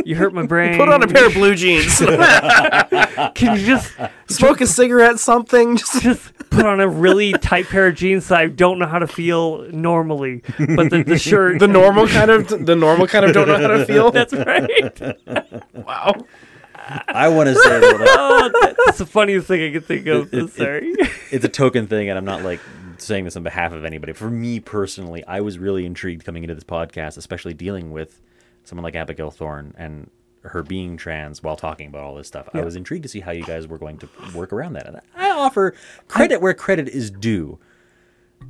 [0.06, 0.78] You hurt my brain.
[0.78, 2.00] Put on a pair of blue jeans,
[3.36, 3.94] Can you just
[4.28, 5.78] smoke a cigarette, something.
[5.78, 9.00] Just just put on a really tight pair of jeans that I don't know how
[9.00, 11.60] to feel normally, but the, the shirt.
[11.60, 14.12] the normal kind of the normal kind of don't know how to feel.
[14.12, 15.18] That's right.
[15.74, 16.14] wow.
[17.08, 20.34] I want to say that like, Oh, that's the funniest thing I can think of.
[20.34, 20.94] It- it- Sorry.
[21.32, 22.60] it's a token thing, and I'm not like
[22.98, 24.12] saying this on behalf of anybody.
[24.12, 28.20] For me personally, I was really intrigued coming into this podcast, especially dealing with
[28.74, 30.10] someone like Abigail Thorn and
[30.42, 32.50] her being trans while talking about all this stuff.
[32.56, 34.88] I was intrigued to see how you guys were going to work around that.
[34.88, 35.76] And I offer
[36.08, 37.60] credit where credit is due.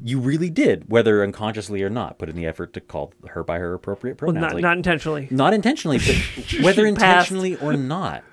[0.01, 3.59] You really did, whether unconsciously or not, put in the effort to call her by
[3.59, 4.41] her appropriate Well, pronouns.
[4.41, 5.27] not, Like, not intentionally.
[5.29, 8.23] not intentionally, but whether intentionally or not,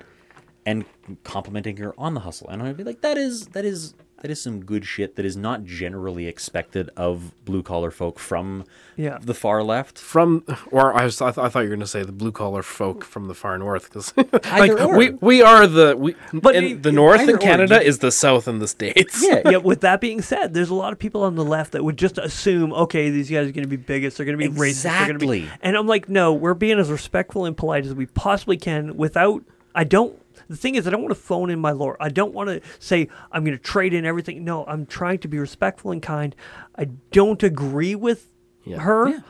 [0.65, 0.85] and
[1.25, 2.49] complimenting her on the hustle.
[2.49, 5.37] And I'd be like, that is that is that is some good shit that is
[5.37, 8.65] not generally expected of blue collar folk from
[8.97, 9.19] Yeah.
[9.23, 9.99] the far left.
[9.99, 12.31] From or I was I, th- I thought you were going to say the blue
[12.33, 14.13] collar folk from the far north because
[14.45, 14.97] like or.
[14.97, 17.89] we we are the we But in it- the north either in or, Canada you-
[17.89, 19.25] is the south in the states.
[19.27, 21.83] Yeah, yeah, with that being said, there's a lot of people on the left that
[21.83, 24.55] would just assume, okay, these guys are going to be bigots, they're going to be
[24.55, 25.39] racist, they're going to be.
[25.45, 25.59] Exactly.
[25.63, 29.43] And I'm like, no, we're being as respectful and polite as we possibly can without.
[29.75, 30.20] I don't.
[30.51, 31.97] The thing is, I don't want to phone in my lore.
[32.01, 34.43] I don't want to say I'm going to trade in everything.
[34.45, 36.35] No, I'm trying to be respectful and kind.
[36.77, 38.27] I don't agree with
[38.65, 38.79] Yeah.
[38.81, 39.23] her.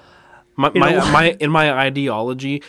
[0.56, 2.62] My You my, know- my in my ideology,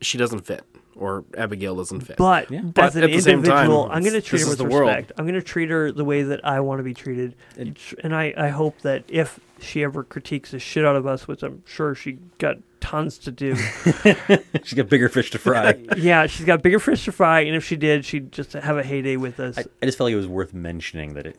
[0.00, 0.62] she doesn't fit
[0.96, 2.16] or Abigail doesn't fit.
[2.16, 2.62] But Yeah.
[2.76, 4.66] as an at the same time, individual, I'm going to treat this her is with
[4.68, 4.88] the world.
[4.88, 5.12] respect.
[5.18, 7.36] I'm going to treat her the way that I want to be treated.
[7.56, 11.42] And I, I hope that if she ever critiques the shit out of us, which
[11.42, 13.54] I'm sure she got tons to do,
[14.64, 15.74] she's got bigger fish to fry.
[15.96, 17.40] yeah, she's got bigger fish to fry.
[17.40, 19.58] And if she did, she'd just have a heyday with us.
[19.58, 21.38] I, I just felt like it was worth mentioning that it,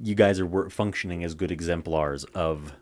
[0.00, 2.72] you guys are functioning as good exemplars of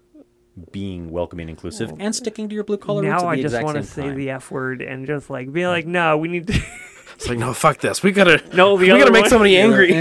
[0.73, 3.77] being welcoming and inclusive and sticking to your blue collar roots now I just want
[3.77, 4.17] to say time.
[4.17, 6.55] the F word and just like be like, no, we need to.
[7.15, 8.03] it's like no, fuck this.
[8.03, 9.93] We gotta No, the we gotta make one- somebody angry.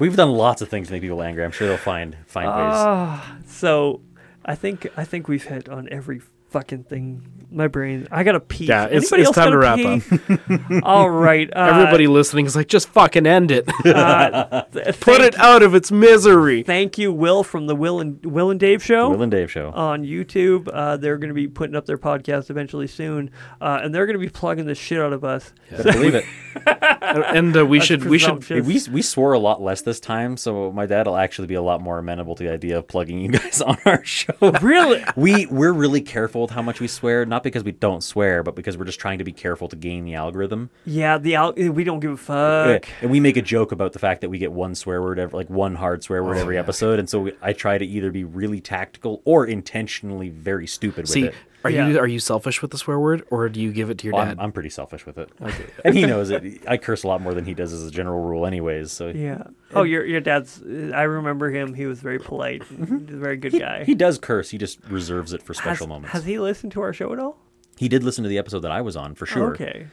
[0.00, 1.44] We've done lots of things to make people angry.
[1.44, 2.56] I'm sure they'll find find ways.
[2.58, 4.02] Ah, so
[4.44, 6.20] I think I think we've hit on every
[6.54, 7.30] fucking thing.
[7.50, 8.06] My brain.
[8.10, 8.66] I gotta pee.
[8.66, 10.80] Yeah, it's- Anybody it's time to wrap pee?
[10.82, 11.50] All right.
[11.54, 13.68] Uh, Everybody listening is like, just fucking end it.
[13.86, 16.62] uh, th- Put it out of its misery.
[16.62, 19.10] Thank you, Will from the Will and Will and Dave show.
[19.10, 19.70] Will and Dave show.
[19.72, 20.68] on YouTube.
[20.72, 24.18] Uh, they're going to be putting up their podcast eventually soon, uh, and they're going
[24.18, 25.52] to be plugging the shit out of us.
[25.70, 26.24] Better believe it.
[26.66, 30.72] and uh, we should we should we we swore a lot less this time, so
[30.72, 33.28] my dad will actually be a lot more amenable to the idea of plugging you
[33.28, 34.32] guys on our show.
[34.62, 35.04] Really?
[35.16, 38.54] we we're really careful with how much we swear, not because we don't swear, but
[38.54, 40.70] because we're just trying to be careful to gain the algorithm.
[40.86, 42.88] Yeah, the al- we don't give a Yeah, fuck.
[43.02, 45.36] And we make a joke about the fact that we get one swear word, every,
[45.36, 48.10] like one hard swear Oh, word every episode, and so we, I try to either
[48.10, 51.34] be really tactical or intentionally very stupid with See, it.
[51.64, 51.88] Are Yeah.
[51.88, 54.14] you are you selfish with the swear word, or do you give it to your
[54.14, 54.32] Well, dad?
[54.32, 55.30] I'm, I'm pretty selfish with it,
[55.84, 56.62] and he knows it.
[56.68, 58.92] I curse a lot more than he does as a general rule, anyways.
[58.92, 59.44] So Yeah.
[59.74, 60.62] Oh, your your dad's.
[60.62, 61.74] Uh, I remember him.
[61.74, 62.62] He was very polite.
[62.62, 63.06] Mm-hmm.
[63.06, 63.84] He's a very good guy.
[63.84, 64.50] he does curse.
[64.50, 66.12] He just reserves it for has, special moments.
[66.12, 67.38] has he listened to our show at all?
[67.76, 69.52] he did listen to the episode that I was on for sure.
[69.54, 69.86] Okay.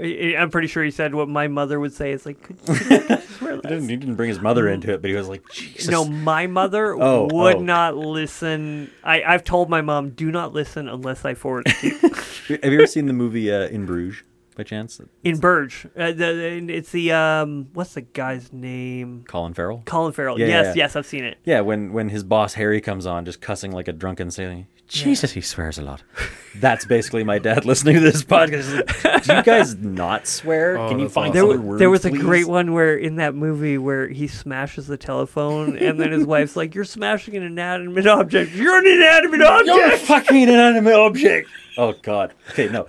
[0.00, 2.12] I- I'm pretty sure he said what my mother would say.
[2.12, 5.00] It's like, could, could you swear He didn't, he didn't bring his mother into it,
[5.02, 5.88] but he was like, Jesus.
[5.88, 7.60] No, my mother Oh, would oh.
[7.60, 8.90] not listen.
[9.04, 11.98] I, I've told my mom, do not listen unless I forward it to you.
[12.62, 14.22] Have you ever seen the movie uh, In Bruges
[14.56, 15.00] by chance?
[15.24, 15.90] In Bruges.
[15.96, 19.24] Uh, the, it's the, um, what's the guy's name?
[19.28, 19.82] Colin Farrell.
[19.84, 20.38] Colin Farrell.
[20.38, 20.84] Yeah, yes, yeah.
[20.84, 21.38] yes, I've seen it.
[21.44, 24.66] Yeah, when when his boss Harry comes on, just cussing like a drunken sailor.
[24.88, 26.02] Jesus, he swears a lot.
[26.56, 29.24] That's basically my dad listening to this podcast.
[29.26, 30.78] Do you guys not swear?
[30.78, 31.34] Oh, Can you that's find awesome.
[31.34, 31.78] There, other wa- words?
[31.80, 35.76] there was a please?" great one where in that movie where he smashes the telephone
[35.76, 38.52] and then his wife's like, "You're smashing an inanimate object.
[38.52, 39.66] You're an inanimate object.
[39.66, 41.48] You're a object." fucking inanimate object.
[41.76, 42.32] Oh God.
[42.50, 42.86] Okay, no.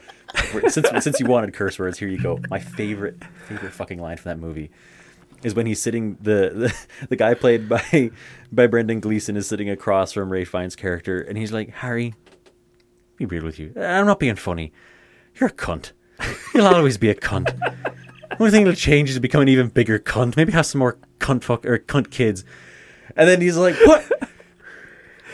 [0.70, 2.40] Since since you wanted curse words, here you go.
[2.50, 4.70] My favorite favorite fucking line from that movie
[5.44, 6.76] is when he's sitting the the,
[7.10, 8.12] the guy played by
[8.52, 12.14] by Brendan Gleeson is sitting across from Ralph Fiennes' character, and he's like, Harry,
[13.18, 13.74] be real with you.
[13.76, 14.72] I'm not being funny.
[15.40, 15.92] You're a cunt.
[16.54, 17.54] You'll always be a cunt.
[18.40, 20.36] Only thing that'll change is to become an even bigger cunt.
[20.36, 22.44] Maybe have some more cunt fuck or cunt kids.
[23.16, 24.12] And then he's like, What?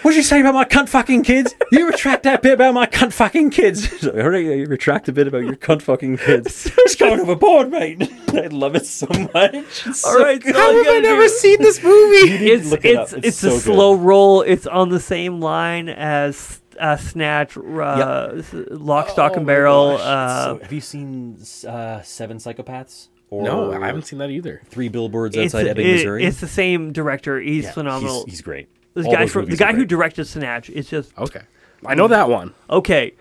[0.04, 1.56] What'd you say about my cunt fucking kids?
[1.72, 3.86] You retract that bit about my cunt fucking kids.
[3.92, 6.70] He's like, All right, you retract a bit about your cunt fucking kids.
[6.78, 8.02] It's going overboard, mate.
[8.34, 9.54] I love it so much.
[9.54, 10.56] It's All so right, so good.
[10.58, 12.34] all you gotta do- seen this movie?
[12.52, 13.20] It's Look it it's up.
[13.24, 13.62] it's, so a good.
[13.62, 14.42] slow roll.
[14.42, 19.98] It's on the same line as uh, Snatch, uh, s- Lock, Stock, Oh and Barrel.
[20.00, 23.08] uh, so- have you seen uh, Seven Psychopaths?
[23.30, 24.62] Or no, I haven't seen that either.
[24.68, 26.24] Three Billboards it's, Outside Ebbing, it- Missouri.
[26.26, 27.40] it's the same director.
[27.40, 28.26] He's Yeah, phenomenal.
[28.26, 28.68] He's, he's great.
[28.94, 30.70] The All guy from the guy who directed Snatch.
[30.70, 31.42] It's just Okay,
[31.86, 32.54] I know that one.
[32.70, 33.14] okay.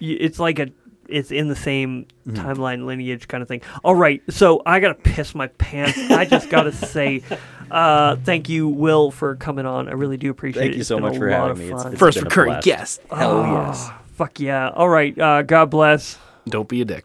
[0.00, 0.68] y- It's like a.
[1.08, 2.46] It's in the same Mm-hmm.
[2.46, 3.62] timeline lineage kind of thing.
[3.82, 5.98] All right, so I gotta piss my pants.
[5.98, 7.22] I just gotta say,
[7.68, 9.88] uh, thank you, Will, for coming on.
[9.88, 10.64] I really do appreciate it.
[10.66, 11.64] Thank you It's so been much a for lot having of me.
[11.66, 11.92] It's- fun.
[11.92, 12.64] it's First been a recurring blast.
[12.64, 13.00] guest.
[13.10, 13.90] Hell Ah, yes.
[14.14, 14.68] Fuck yeah.
[14.68, 15.18] All right.
[15.18, 16.16] Uh, God bless.
[16.48, 17.04] Don't be a dick.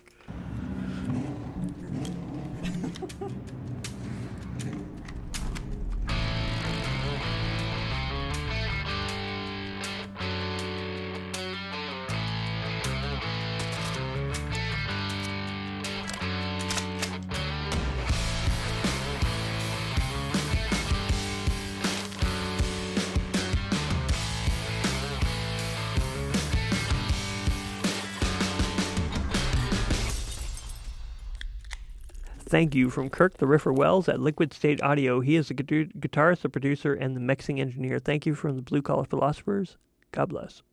[32.55, 35.19] Thank you from Kirk the Riffer Wells at Liquid State Audio.
[35.19, 37.99] He is the guitarist, the producer, and the mixing engineer.
[37.99, 39.75] Thank you from the Blue Collar Philosophers.
[40.13, 40.63] God bless.